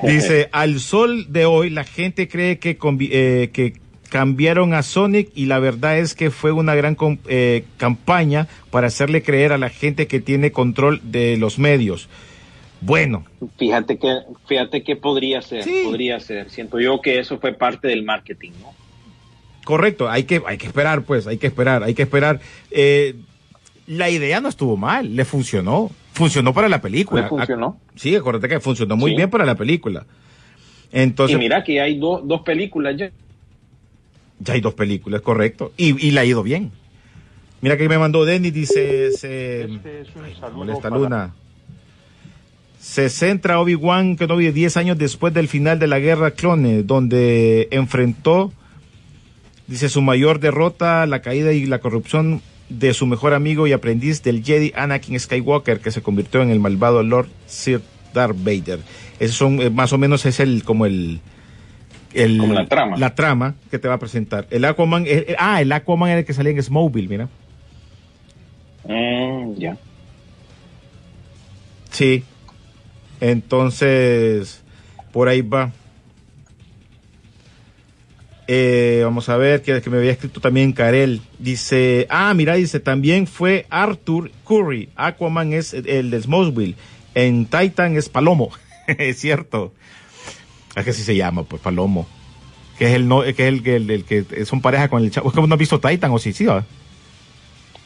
Dice, 0.04 0.50
al 0.52 0.80
sol 0.80 1.28
de 1.32 1.46
hoy 1.46 1.70
la 1.70 1.84
gente 1.84 2.28
cree 2.28 2.60
que, 2.60 2.78
eh, 3.12 3.50
que 3.54 3.74
cambiaron 4.10 4.74
a 4.74 4.84
Sonic 4.84 5.30
y 5.34 5.46
la 5.48 5.60
verdad 5.60 5.98
es 5.98 6.14
que 6.14 6.30
fue 6.30 6.52
una 6.52 6.76
gran 6.76 6.96
eh, 7.28 7.66
campaña 7.78 8.48
para 8.70 8.88
hacerle 8.88 9.24
creer 9.24 9.52
a 9.54 9.58
la 9.58 9.70
gente 9.70 10.06
que 10.08 10.20
tiene 10.20 10.52
control 10.52 11.02
de 11.04 11.36
los 11.38 11.58
medios. 11.58 12.10
Bueno, 12.82 13.24
Fíjate 13.58 13.98
que, 13.98 14.20
fíjate 14.46 14.84
que 14.84 14.96
podría 14.98 15.42
ser, 15.42 15.64
Sí. 15.64 15.84
podría 15.86 16.20
ser. 16.20 16.50
Siento 16.50 16.80
yo 16.80 17.02
que 17.02 17.20
eso 17.20 17.40
fue 17.40 17.54
parte 17.54 17.88
del 17.88 18.04
marketing, 18.04 18.52
¿no? 18.62 18.74
Correcto, 19.64 20.10
hay 20.10 20.24
que, 20.26 20.42
hay 20.46 20.58
que 20.58 20.68
esperar, 20.68 21.04
pues, 21.04 21.26
hay 21.26 21.38
que 21.38 21.48
esperar, 21.48 21.84
hay 21.84 21.94
que 21.94 22.02
esperar. 22.02 22.42
Eh, 22.72 23.16
la 23.88 24.10
idea 24.10 24.42
no 24.42 24.50
estuvo 24.50 24.76
mal, 24.76 25.16
le 25.16 25.24
funcionó, 25.26 25.90
funcionó 26.14 26.54
para 26.54 26.70
la 26.70 26.80
película. 26.82 27.28
Funcionó. 27.28 27.78
Ah, 27.86 27.92
Sí, 27.96 28.16
acuérdate 28.16 28.48
que 28.48 28.60
funcionó 28.60 28.96
muy 28.96 29.12
Sí. 29.12 29.18
bien 29.18 29.30
para 29.30 29.46
la 29.46 29.56
película. 29.56 30.06
Entonces, 30.92 31.36
y 31.36 31.40
mira 31.40 31.64
que 31.64 31.82
hay 31.82 31.98
do- 32.00 32.22
dos 32.24 32.42
películas 32.42 32.96
ya. 32.98 33.12
ya 34.40 34.54
hay 34.54 34.62
dos 34.62 34.74
películas, 34.76 35.22
correcto, 35.22 35.74
y, 35.76 36.08
y 36.08 36.12
le 36.12 36.20
ha 36.20 36.26
ido 36.26 36.44
bien. 36.44 36.72
Mira 37.62 37.78
que 37.78 37.88
me 37.90 37.98
mandó 37.98 38.26
Denny, 38.26 38.52
dice, 38.52 39.12
se, 39.12 39.64
Ay, 39.64 39.80
molesta 40.54 40.90
Luna. 40.90 41.34
Se 42.78 43.10
centra 43.10 43.60
Obi-Wan 43.62 44.18
Kenobi 44.18 44.52
10 44.52 44.76
años 44.76 44.98
después 44.98 45.34
del 45.34 45.48
final 45.48 45.80
de 45.80 45.88
la 45.88 46.00
guerra 46.00 46.32
clone, 46.32 46.84
donde 46.84 47.70
enfrentó, 47.72 48.52
dice, 49.68 49.88
su 49.88 50.02
mayor 50.02 50.42
derrota, 50.42 51.06
la 51.06 51.22
caída 51.22 51.54
y 51.54 51.66
la 51.66 51.80
corrupción 51.80 52.42
de 52.70 52.94
su 52.94 53.06
mejor 53.06 53.34
amigo 53.34 53.68
y 53.68 53.74
aprendiz 53.74 54.24
del 54.24 54.44
Jedi 54.44 54.72
Anakin 54.76 55.20
Skywalker, 55.20 55.80
que 55.80 55.92
se 55.92 56.02
convirtió 56.02 56.42
en 56.42 56.50
el 56.50 56.60
malvado 56.60 57.04
Lord 57.04 57.28
Sir 57.46 57.82
Darth 58.14 58.38
Vader. 58.38 58.80
Esos 59.20 59.38
son, 59.38 59.62
eh, 59.62 59.70
más 59.70 59.94
o 59.94 59.98
menos, 59.98 60.26
es 60.26 60.40
el, 60.40 60.64
como 60.64 60.86
el, 60.86 61.20
el, 62.14 62.38
Como 62.38 62.54
la 62.54 62.68
trama. 62.68 62.98
la 62.98 63.16
trama 63.16 63.56
que 63.72 63.80
te 63.80 63.88
va 63.88 63.96
a 63.96 64.00
presentar. 64.00 64.48
El 64.50 64.66
Aquaman, 64.66 65.06
eh, 65.06 65.26
eh, 65.30 65.36
ah, 65.38 65.62
el 65.62 65.72
Aquaman 65.72 66.10
era 66.10 66.20
el 66.20 66.26
que 66.26 66.34
salía 66.34 66.52
en 66.52 66.62
Smallville, 66.64 67.08
mira. 67.08 67.30
Mm, 68.88 69.54
ya. 69.58 69.78
Sí. 71.92 72.24
Entonces, 73.22 74.62
por 75.12 75.28
ahí 75.30 75.42
va. 75.42 75.72
Eh, 78.48 79.02
vamos 79.04 79.30
a 79.30 79.38
ver, 79.38 79.62
que, 79.62 79.82
que 79.82 79.90
me 79.90 79.98
había 79.98 80.12
escrito 80.12 80.42
también 80.42 80.74
Karel. 80.74 81.22
Dice, 81.40 82.08
ah, 82.10 82.34
mira, 82.34 82.56
dice, 82.56 82.80
también 82.80 83.26
fue 83.28 83.66
Arthur 83.70 84.32
Curry. 84.46 84.90
Aquaman 84.96 85.54
es 85.54 85.74
el 85.74 86.10
de 86.12 86.22
Smallville. 86.22 86.76
En 87.16 87.46
Titan 87.46 87.96
es 87.96 88.10
Palomo. 88.10 88.52
es 88.88 89.20
cierto. 89.20 89.74
Es 90.76 90.84
que 90.84 90.90
así 90.90 91.04
se 91.04 91.16
llama, 91.16 91.44
pues, 91.44 91.62
Palomo. 91.62 92.08
Que 92.78 92.86
es 92.88 92.94
el, 92.94 93.08
no, 93.08 93.22
que 93.22 93.30
es 93.30 93.40
el, 93.40 93.64
que- 93.64 93.76
el, 93.78 93.90
el 93.90 94.04
que 94.04 94.46
son 94.46 94.60
pareja 94.62 94.88
con 94.90 95.04
el 95.04 95.12
chavo. 95.12 95.30
Es 95.30 95.36
que 95.36 95.42
no 95.48 95.54
has 95.54 95.60
visto 95.60 95.80
Titan 95.80 96.12
o 96.12 96.20
sí, 96.20 96.34
sí, 96.34 96.46
¿va? 96.46 96.66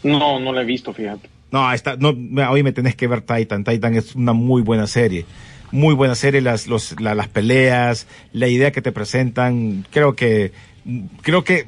No, 0.03 0.39
no 0.39 0.51
lo 0.53 0.61
he 0.61 0.65
visto, 0.65 0.93
fíjate. 0.93 1.29
No, 1.51 1.71
está, 1.71 1.95
no, 1.97 2.09
hoy 2.49 2.63
me 2.63 2.71
tenés 2.71 2.95
que 2.95 3.07
ver 3.07 3.21
Titan. 3.21 3.63
Titan 3.63 3.95
es 3.95 4.15
una 4.15 4.33
muy 4.33 4.61
buena 4.61 4.87
serie. 4.87 5.25
Muy 5.71 5.95
buena 5.95 6.15
serie, 6.15 6.41
las, 6.41 6.67
las 6.67 7.27
peleas, 7.27 8.07
la 8.31 8.47
idea 8.47 8.71
que 8.71 8.81
te 8.81 8.91
presentan. 8.91 9.85
Creo 9.91 10.15
que, 10.15 10.51
creo 11.21 11.43
que 11.43 11.67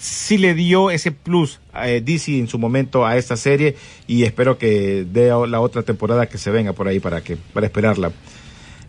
sí 0.00 0.38
le 0.38 0.54
dio 0.54 0.90
ese 0.90 1.12
plus 1.12 1.60
a 1.72 1.88
eh, 1.88 2.00
DC 2.00 2.38
en 2.38 2.48
su 2.48 2.58
momento 2.58 3.04
a 3.04 3.16
esta 3.16 3.36
serie 3.36 3.76
y 4.06 4.22
espero 4.22 4.56
que 4.56 5.04
dé 5.04 5.28
la 5.28 5.60
otra 5.60 5.82
temporada 5.82 6.26
que 6.26 6.38
se 6.38 6.50
venga 6.50 6.72
por 6.72 6.88
ahí 6.88 7.00
para 7.00 7.22
que, 7.22 7.36
para 7.36 7.66
esperarla. 7.66 8.12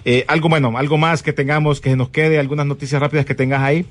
Eh, 0.06 0.26
algo 0.28 0.50
bueno, 0.50 0.78
algo 0.78 0.98
más 0.98 1.22
que 1.22 1.34
tengamos, 1.34 1.82
que 1.82 1.96
nos 1.96 2.10
quede, 2.10 2.40
algunas 2.40 2.66
noticias 2.66 3.02
rápidas 3.02 3.26
que 3.26 3.36
tengas 3.36 3.62
ahí. 3.62 3.86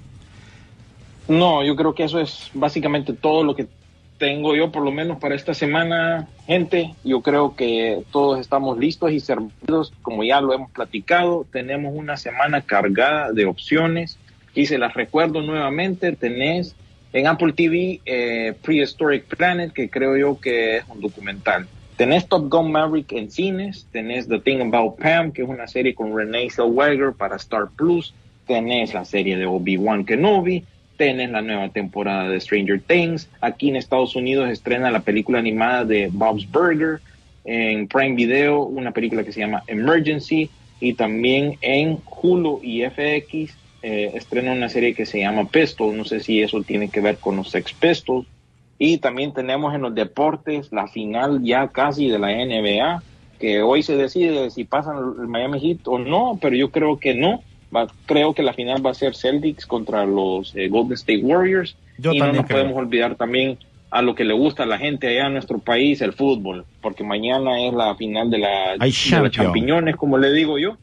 No, 1.28 1.62
yo 1.62 1.76
creo 1.76 1.94
que 1.94 2.04
eso 2.04 2.18
es 2.18 2.50
básicamente 2.54 3.12
todo 3.12 3.44
lo 3.44 3.54
que 3.54 3.68
tengo 4.20 4.54
yo, 4.54 4.70
por 4.70 4.84
lo 4.84 4.92
menos 4.92 5.18
para 5.18 5.34
esta 5.34 5.54
semana, 5.54 6.28
gente. 6.46 6.94
Yo 7.02 7.22
creo 7.22 7.56
que 7.56 8.02
todos 8.12 8.38
estamos 8.38 8.78
listos 8.78 9.12
y 9.12 9.18
servidos, 9.18 9.94
como 10.02 10.22
ya 10.22 10.42
lo 10.42 10.52
hemos 10.52 10.70
platicado. 10.70 11.46
Tenemos 11.50 11.94
una 11.96 12.18
semana 12.18 12.60
cargada 12.60 13.32
de 13.32 13.46
opciones 13.46 14.18
y 14.54 14.66
se 14.66 14.76
las 14.76 14.92
recuerdo 14.92 15.40
nuevamente. 15.40 16.12
Tenés 16.12 16.76
en 17.14 17.26
Apple 17.28 17.54
TV 17.54 18.02
eh, 18.04 18.52
Prehistoric 18.62 19.24
Planet, 19.24 19.72
que 19.72 19.88
creo 19.88 20.14
yo 20.18 20.38
que 20.38 20.76
es 20.76 20.84
un 20.90 21.00
documental. 21.00 21.66
Tenés 21.96 22.28
Top 22.28 22.50
Gun 22.50 22.70
Maverick 22.70 23.12
en 23.12 23.30
cines, 23.30 23.86
tenés 23.90 24.28
The 24.28 24.38
Thing 24.38 24.60
About 24.60 24.98
Pam, 24.98 25.32
que 25.32 25.42
es 25.42 25.48
una 25.48 25.66
serie 25.66 25.94
con 25.94 26.14
Renee 26.14 26.50
Zellweger 26.50 27.14
para 27.14 27.36
Star 27.36 27.68
Plus, 27.74 28.12
tenés 28.46 28.92
la 28.92 29.06
serie 29.06 29.38
de 29.38 29.46
Obi-Wan 29.46 30.04
Kenobi, 30.04 30.64
tenés 31.00 31.30
la 31.30 31.40
nueva 31.40 31.70
temporada 31.70 32.28
de 32.28 32.38
Stranger 32.38 32.78
Things, 32.78 33.26
aquí 33.40 33.70
en 33.70 33.76
Estados 33.76 34.14
Unidos 34.16 34.50
estrena 34.50 34.90
la 34.90 35.00
película 35.00 35.38
animada 35.38 35.86
de 35.86 36.10
Bob's 36.12 36.46
Burger, 36.52 37.00
en 37.46 37.88
Prime 37.88 38.14
Video 38.16 38.64
una 38.64 38.90
película 38.90 39.24
que 39.24 39.32
se 39.32 39.40
llama 39.40 39.62
Emergency. 39.66 40.50
Y 40.78 40.92
también 40.92 41.56
en 41.62 41.98
Hulu 42.04 42.60
y 42.62 42.82
FX 42.84 43.56
eh, 43.82 44.10
estrena 44.14 44.52
una 44.52 44.68
serie 44.68 44.94
que 44.94 45.06
se 45.06 45.20
llama 45.20 45.48
Pistol, 45.48 45.96
no 45.96 46.04
sé 46.04 46.20
si 46.20 46.42
eso 46.42 46.62
tiene 46.62 46.90
que 46.90 47.00
ver 47.00 47.16
con 47.16 47.36
los 47.36 47.50
Sex 47.50 47.72
Pistols, 47.72 48.26
y 48.78 48.98
también 48.98 49.32
tenemos 49.32 49.74
en 49.74 49.80
los 49.80 49.94
deportes 49.94 50.70
la 50.70 50.86
final 50.86 51.42
ya 51.42 51.68
casi 51.68 52.08
de 52.08 52.18
la 52.18 52.28
NBA, 52.28 53.02
que 53.38 53.62
hoy 53.62 53.82
se 53.82 53.96
decide 53.96 54.50
si 54.50 54.64
pasan 54.64 54.98
el 54.98 55.28
Miami 55.28 55.60
Heat 55.60 55.88
o 55.88 55.98
no, 55.98 56.38
pero 56.42 56.54
yo 56.56 56.70
creo 56.70 56.98
que 56.98 57.14
no. 57.14 57.42
Va- 57.74 57.88
creo 58.06 58.34
que 58.34 58.42
la 58.42 58.52
final 58.52 58.84
va 58.84 58.90
a 58.90 58.94
ser 58.94 59.14
Celtics 59.14 59.66
contra 59.66 60.04
los 60.04 60.54
eh, 60.56 60.68
Golden 60.68 60.94
State 60.94 61.22
Warriors. 61.22 61.76
Yo 61.98 62.12
y 62.12 62.18
no 62.18 62.26
nos 62.32 62.46
creo. 62.46 62.58
podemos 62.58 62.76
olvidar 62.76 63.14
también 63.14 63.58
a 63.90 64.02
lo 64.02 64.14
que 64.14 64.24
le 64.24 64.34
gusta 64.34 64.62
a 64.62 64.66
la 64.66 64.78
gente 64.78 65.08
allá 65.08 65.26
en 65.26 65.34
nuestro 65.34 65.58
país, 65.58 66.00
el 66.00 66.12
fútbol, 66.12 66.64
porque 66.80 67.02
mañana 67.04 67.60
es 67.66 67.74
la 67.74 67.94
final 67.96 68.30
de 68.30 68.38
la, 68.38 68.76
de 68.78 69.20
los 69.20 69.30
champiñones, 69.32 69.96
como 69.96 70.16
le 70.16 70.32
digo 70.32 70.58
yo. 70.58 70.76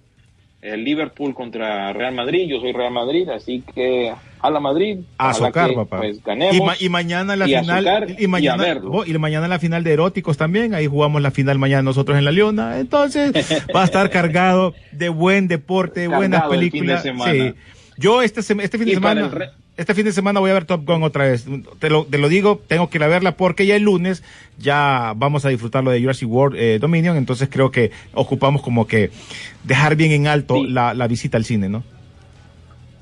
El 0.62 0.84
Liverpool 0.84 1.36
contra 1.36 1.93
Real 1.93 2.16
Madrid, 2.16 2.47
yo 2.49 2.60
soy 2.60 2.74
Real 2.74 2.91
Madrid, 2.91 3.30
así 3.30 3.64
que 3.76 4.12
a 4.39 4.49
la 4.49 4.60
Madrid, 4.60 4.97
A 5.20 5.34
socar, 5.34 5.70
que, 5.70 5.76
papá. 5.76 5.97
pues, 5.97 6.24
ganemos. 6.24 6.55
Y, 6.55 6.62
ma- 6.62 6.76
y 6.80 6.89
mañana 6.89 7.36
la 7.36 7.47
y 7.47 7.55
final. 7.60 8.16
y 8.18 8.28
mañana, 8.28 8.68
y 8.68 8.80
oh, 8.86 9.05
y 9.05 9.18
mañana 9.18 9.47
la 9.47 9.60
final 9.60 9.84
de 9.84 9.93
eróticos 9.93 10.36
también. 10.38 10.74
Ahí 10.74 10.88
jugamos 10.88 11.22
la 11.22 11.30
final 11.32 11.60
mañana 11.60 11.84
nosotros 11.84 12.18
en 12.18 12.26
la 12.26 12.32
Leona. 12.32 12.80
Entonces 12.80 13.32
va 13.76 13.84
a 13.84 13.86
estar 13.86 14.10
cargado 14.10 14.74
de 14.91 15.10
buen 15.10 15.47
deporte, 15.47 16.01
de 16.01 16.08
buenas 16.08 16.41
Cargado 16.41 16.51
de 16.51 16.58
películas. 16.58 17.03
Sí. 17.03 17.53
Yo 17.97 18.22
este, 18.22 18.41
este 18.41 18.78
fin 18.78 18.88
de 18.88 18.93
semana, 18.95 19.30
este 19.78 19.94
fin 19.94 20.06
de 20.06 20.12
semana 20.12 20.40
voy 20.40 20.52
a 20.52 20.56
ver 20.56 20.66
Top 20.66 20.86
Gun 20.86 21.04
otra 21.04 21.26
vez. 21.26 21.46
Te 21.80 21.90
lo, 21.90 22.06
te 22.06 22.18
lo 22.18 22.30
digo, 22.30 22.60
tengo 22.68 22.90
que 22.90 22.98
ir 22.98 23.04
a 23.04 23.08
verla 23.08 23.38
porque 23.38 23.66
ya 23.66 23.76
el 23.76 23.84
lunes 23.84 24.24
ya 24.58 25.14
vamos 25.16 25.46
a 25.46 25.50
disfrutar 25.50 25.84
lo 25.84 25.92
de 25.92 26.02
Jurassic 26.02 26.30
World 26.30 26.58
eh, 26.60 26.80
Dominion, 26.80 27.16
entonces 27.16 27.48
creo 27.52 27.72
que 27.72 27.92
ocupamos 28.14 28.62
como 28.62 28.88
que 28.88 29.12
dejar 29.64 29.96
bien 29.96 30.12
en 30.12 30.28
alto 30.28 30.56
Sí. 30.56 30.68
la, 30.68 30.94
la 30.94 31.08
visita 31.08 31.38
al 31.38 31.46
cine, 31.46 31.70
¿no? 31.70 31.84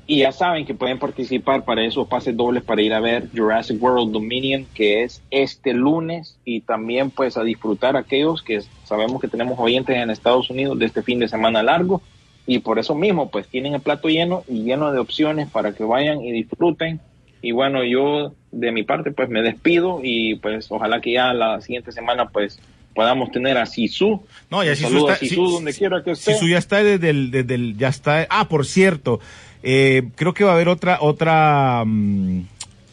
Y 0.08 0.18
ya 0.20 0.30
saben 0.30 0.64
que 0.64 0.72
pueden 0.74 1.00
participar 1.00 1.64
para 1.64 1.84
esos 1.84 2.06
pases 2.06 2.36
dobles 2.36 2.62
para 2.62 2.80
ir 2.80 2.94
a 2.94 3.00
ver 3.00 3.28
Jurassic 3.34 3.82
World 3.82 4.12
Dominion, 4.12 4.64
que 4.72 5.02
es 5.02 5.20
este 5.32 5.74
lunes, 5.74 6.36
y 6.44 6.60
también 6.60 7.10
pues 7.10 7.36
a 7.36 7.42
disfrutar 7.42 7.96
aquellos 7.96 8.40
que 8.40 8.60
sabemos 8.84 9.20
que 9.20 9.26
tenemos 9.26 9.58
oyentes 9.58 9.96
en 9.96 10.10
Estados 10.10 10.48
Unidos 10.48 10.78
de 10.78 10.86
este 10.86 11.02
fin 11.02 11.18
de 11.18 11.26
semana 11.26 11.60
largo, 11.64 12.02
y 12.46 12.60
por 12.60 12.78
eso 12.78 12.94
mismo 12.94 13.30
pues 13.30 13.46
tienen 13.48 13.74
el 13.74 13.80
plato 13.80 14.08
lleno 14.08 14.44
y 14.48 14.62
lleno 14.62 14.92
de 14.92 14.98
opciones 14.98 15.48
para 15.50 15.72
que 15.72 15.84
vayan 15.84 16.20
y 16.22 16.32
disfruten. 16.32 17.00
Y 17.42 17.52
bueno, 17.52 17.84
yo 17.84 18.34
de 18.52 18.72
mi 18.72 18.82
parte 18.82 19.10
pues 19.10 19.28
me 19.28 19.42
despido 19.42 20.00
y 20.02 20.36
pues 20.36 20.66
ojalá 20.70 21.00
que 21.00 21.12
ya 21.12 21.32
la 21.34 21.60
siguiente 21.60 21.92
semana 21.92 22.28
pues 22.28 22.58
podamos 22.94 23.30
tener 23.30 23.58
a 23.58 23.66
Sisu. 23.66 24.22
No, 24.50 24.64
ya 24.64 24.74
Sisu 24.74 24.98
está- 24.98 25.16
Sisu 25.16 25.46
Si- 25.46 25.52
donde 25.52 25.74
quiera 25.74 26.02
que 26.02 26.12
esté. 26.12 26.32
Sisu 26.34 26.48
ya 26.48 26.58
está 26.58 26.82
desde 26.82 27.10
el, 27.10 27.30
desde 27.30 27.54
el- 27.54 27.76
ya 27.76 27.88
está, 27.88 28.26
ah, 28.30 28.48
por 28.48 28.64
cierto, 28.64 29.20
eh, 29.62 30.04
creo 30.14 30.32
que 30.32 30.44
va 30.44 30.52
a 30.52 30.54
haber 30.54 30.68
otra, 30.68 30.98
otra, 31.02 31.82
mm, 31.84 32.40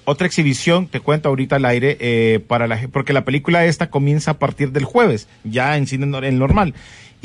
otra 0.05 0.27
exhibición, 0.27 0.87
te 0.87 0.99
cuento 0.99 1.29
ahorita 1.29 1.55
al 1.55 1.65
aire, 1.65 1.95
eh, 2.01 2.41
para 2.45 2.67
la, 2.67 2.79
porque 2.91 3.13
la 3.13 3.23
película 3.23 3.65
esta 3.65 3.89
comienza 3.89 4.31
a 4.31 4.39
partir 4.39 4.71
del 4.71 4.83
jueves, 4.83 5.29
ya 5.45 5.77
en 5.77 5.87
cine 5.87 6.05
en 6.27 6.37
normal. 6.39 6.73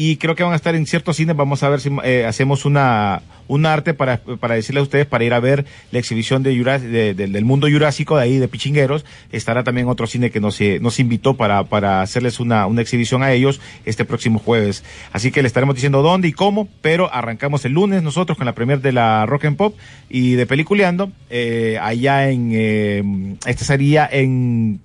Y 0.00 0.16
creo 0.16 0.36
que 0.36 0.44
van 0.44 0.52
a 0.52 0.56
estar 0.56 0.76
en 0.76 0.86
ciertos 0.86 1.16
cines, 1.16 1.34
vamos 1.34 1.64
a 1.64 1.68
ver 1.68 1.80
si 1.80 1.90
eh, 2.04 2.24
hacemos 2.24 2.64
una, 2.64 3.20
un 3.48 3.66
arte 3.66 3.94
para, 3.94 4.18
para 4.18 4.54
decirle 4.54 4.78
a 4.78 4.84
ustedes 4.84 5.06
para 5.06 5.24
ir 5.24 5.34
a 5.34 5.40
ver 5.40 5.66
la 5.90 5.98
exhibición 5.98 6.44
de, 6.44 6.54
de- 6.54 7.14
de- 7.14 7.26
del 7.26 7.44
mundo 7.44 7.66
jurásico 7.68 8.16
de 8.16 8.22
ahí 8.22 8.36
de 8.38 8.46
Pichingueros. 8.46 9.04
Estará 9.32 9.64
también 9.64 9.88
otro 9.88 10.06
cine 10.06 10.30
que 10.30 10.38
nos, 10.38 10.60
eh, 10.60 10.78
nos 10.80 11.00
invitó 11.00 11.36
para, 11.36 11.64
para 11.64 12.00
hacerles 12.00 12.38
una, 12.38 12.66
una 12.66 12.80
exhibición 12.80 13.24
a 13.24 13.32
ellos 13.32 13.60
este 13.86 14.04
próximo 14.04 14.38
jueves. 14.38 14.84
Así 15.12 15.32
que 15.32 15.42
le 15.42 15.48
estaremos 15.48 15.74
diciendo 15.74 16.00
dónde 16.00 16.28
y 16.28 16.32
cómo, 16.32 16.68
pero 16.80 17.12
arrancamos 17.12 17.64
el 17.64 17.72
lunes 17.72 18.00
nosotros 18.04 18.38
con 18.38 18.46
la 18.46 18.54
premier 18.54 18.80
de 18.80 18.92
la 18.92 19.26
Rock 19.26 19.46
and 19.46 19.56
Pop 19.56 19.76
y 20.08 20.34
de 20.34 20.46
Peliculeando, 20.46 21.10
eh, 21.28 21.76
allá 21.82 22.30
en, 22.30 22.50
eh, 22.54 23.02
este 23.46 23.64
sería 23.64 24.08
en 24.10 24.78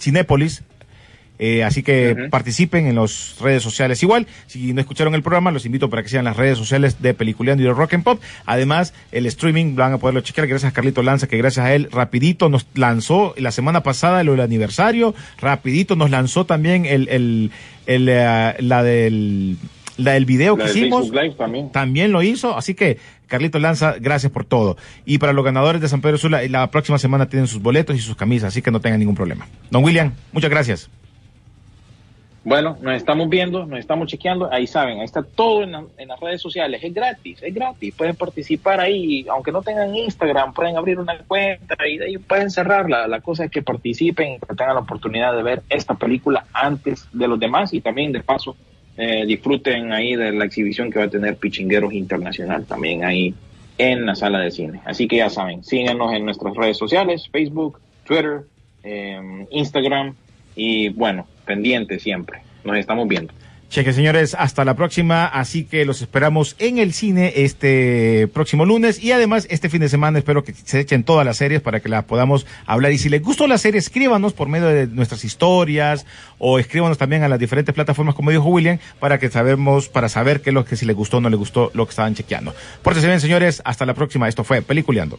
Cinépolis, 0.00 0.64
eh, 1.38 1.64
así 1.64 1.82
que 1.82 2.28
participen 2.30 2.86
en 2.86 2.94
las 2.96 3.36
redes 3.40 3.62
sociales. 3.62 4.02
Igual, 4.02 4.26
si 4.46 4.72
no 4.72 4.80
escucharon 4.80 5.14
el 5.14 5.22
programa, 5.22 5.50
los 5.50 5.66
invito 5.66 5.90
para 5.90 6.02
que 6.02 6.08
sigan 6.08 6.24
las 6.24 6.36
redes 6.36 6.58
sociales 6.58 7.02
de 7.02 7.14
Peliculeando 7.14 7.62
y 7.62 7.66
de 7.66 7.72
Rock 7.72 7.94
and 7.94 8.04
Pop. 8.04 8.20
Además, 8.46 8.94
el 9.12 9.26
streaming 9.26 9.74
van 9.74 9.92
a 9.92 9.98
poderlo 9.98 10.20
chequear 10.20 10.46
gracias 10.46 10.70
a 10.70 10.74
Carlito 10.74 11.02
Lanza, 11.02 11.26
que 11.26 11.36
gracias 11.36 11.66
a 11.66 11.74
él 11.74 11.88
rapidito 11.90 12.48
nos 12.48 12.66
lanzó 12.74 13.34
la 13.36 13.50
semana 13.50 13.82
pasada 13.82 14.22
lo 14.22 14.32
del 14.32 14.40
aniversario, 14.42 15.14
rapidito 15.40 15.96
nos 15.96 16.10
lanzó 16.10 16.46
también 16.46 16.86
el, 16.86 17.08
el, 17.08 17.50
el, 17.86 18.08
eh, 18.08 18.54
la 18.60 18.82
del 18.82 19.56
la 19.96 20.12
del 20.12 20.24
video 20.24 20.56
La 20.56 20.64
que 20.64 20.70
hicimos 20.70 21.12
también. 21.36 21.70
también 21.70 22.10
lo 22.10 22.22
hizo, 22.22 22.56
así 22.56 22.74
que 22.74 22.98
Carlito 23.28 23.58
Lanza, 23.58 23.94
gracias 24.00 24.32
por 24.32 24.44
todo. 24.44 24.76
Y 25.04 25.18
para 25.18 25.32
los 25.32 25.44
ganadores 25.44 25.80
de 25.80 25.88
San 25.88 26.00
Pedro 26.00 26.18
Sula, 26.18 26.42
la 26.48 26.70
próxima 26.70 26.98
semana 26.98 27.28
tienen 27.28 27.46
sus 27.46 27.62
boletos 27.62 27.96
y 27.96 28.00
sus 28.00 28.16
camisas, 28.16 28.48
así 28.48 28.62
que 28.62 28.70
no 28.70 28.80
tengan 28.80 28.98
ningún 28.98 29.14
problema. 29.14 29.46
Don 29.70 29.84
William, 29.84 30.12
muchas 30.32 30.50
gracias. 30.50 30.90
Bueno, 32.46 32.76
nos 32.82 32.94
estamos 32.96 33.30
viendo, 33.30 33.64
nos 33.64 33.78
estamos 33.78 34.06
chequeando, 34.06 34.52
ahí 34.52 34.66
saben, 34.66 34.98
ahí 34.98 35.04
está 35.06 35.22
todo 35.22 35.62
en, 35.62 35.72
la- 35.72 35.84
en 35.96 36.08
las 36.08 36.20
redes 36.20 36.42
sociales, 36.42 36.78
es 36.84 36.92
gratis, 36.92 37.42
es 37.42 37.54
gratis, 37.54 37.94
pueden 37.96 38.14
participar 38.16 38.80
ahí, 38.80 39.24
aunque 39.30 39.50
no 39.50 39.62
tengan 39.62 39.96
Instagram, 39.96 40.52
pueden 40.52 40.76
abrir 40.76 40.98
una 40.98 41.16
cuenta 41.26 41.74
y 41.88 41.98
ahí 42.02 42.18
pueden 42.18 42.50
cerrarla, 42.50 43.08
la 43.08 43.22
cosa 43.22 43.46
es 43.46 43.50
que 43.50 43.62
participen, 43.62 44.40
que 44.40 44.54
tengan 44.54 44.74
la 44.74 44.82
oportunidad 44.82 45.34
de 45.34 45.42
ver 45.42 45.62
esta 45.70 45.94
película 45.94 46.44
antes 46.52 47.08
de 47.14 47.26
los 47.28 47.40
demás 47.40 47.72
y 47.72 47.80
también 47.80 48.12
de 48.12 48.20
paso 48.20 48.54
eh, 48.98 49.24
disfruten 49.26 49.92
ahí 49.92 50.14
de 50.14 50.30
la 50.32 50.44
exhibición 50.44 50.90
que 50.92 50.98
va 50.98 51.06
a 51.06 51.10
tener 51.10 51.36
Pichingueros 51.38 51.94
Internacional 51.94 52.66
también 52.66 53.04
ahí 53.04 53.34
en 53.78 54.04
la 54.04 54.14
sala 54.14 54.40
de 54.40 54.50
cine. 54.50 54.80
Así 54.84 55.08
que 55.08 55.16
ya 55.16 55.30
saben, 55.30 55.64
síganos 55.64 56.12
en 56.12 56.26
nuestras 56.26 56.54
redes 56.54 56.76
sociales, 56.76 57.26
Facebook, 57.32 57.80
Twitter, 58.04 58.42
eh, 58.84 59.46
Instagram 59.50 60.14
y 60.54 60.90
bueno, 60.90 61.26
pendiente 61.44 61.98
siempre. 61.98 62.40
Nos 62.64 62.76
estamos 62.78 63.06
viendo. 63.06 63.32
Cheque, 63.74 63.92
señores, 63.92 64.36
hasta 64.38 64.64
la 64.64 64.76
próxima. 64.76 65.26
Así 65.26 65.64
que 65.64 65.84
los 65.84 66.00
esperamos 66.00 66.54
en 66.60 66.78
el 66.78 66.92
cine 66.92 67.32
este 67.34 68.28
próximo 68.28 68.64
lunes. 68.64 69.02
Y 69.02 69.10
además, 69.10 69.48
este 69.50 69.68
fin 69.68 69.80
de 69.80 69.88
semana 69.88 70.18
espero 70.18 70.44
que 70.44 70.52
se 70.54 70.78
echen 70.78 71.02
todas 71.02 71.26
las 71.26 71.38
series 71.38 71.60
para 71.60 71.80
que 71.80 71.88
las 71.88 72.04
podamos 72.04 72.46
hablar. 72.66 72.92
Y 72.92 72.98
si 72.98 73.08
les 73.08 73.20
gustó 73.20 73.48
la 73.48 73.58
serie, 73.58 73.80
escríbanos 73.80 74.32
por 74.32 74.48
medio 74.48 74.68
de 74.68 74.86
nuestras 74.86 75.24
historias 75.24 76.06
o 76.38 76.60
escríbanos 76.60 76.98
también 76.98 77.24
a 77.24 77.28
las 77.28 77.40
diferentes 77.40 77.74
plataformas, 77.74 78.14
como 78.14 78.30
dijo 78.30 78.44
William, 78.44 78.78
para 79.00 79.18
que 79.18 79.28
sabemos, 79.28 79.88
para 79.88 80.08
saber 80.08 80.40
qué 80.40 80.50
es 80.50 80.54
lo 80.54 80.64
que 80.64 80.76
si 80.76 80.86
les 80.86 80.94
gustó 80.94 81.16
o 81.16 81.20
no 81.20 81.28
les 81.28 81.38
gustó 81.38 81.72
lo 81.74 81.84
que 81.86 81.90
estaban 81.90 82.14
chequeando. 82.14 82.54
Pórtense 82.82 83.08
bien, 83.08 83.20
señores. 83.20 83.60
Hasta 83.64 83.86
la 83.86 83.94
próxima. 83.94 84.28
Esto 84.28 84.44
fue 84.44 84.62
Peliculeando. 84.62 85.18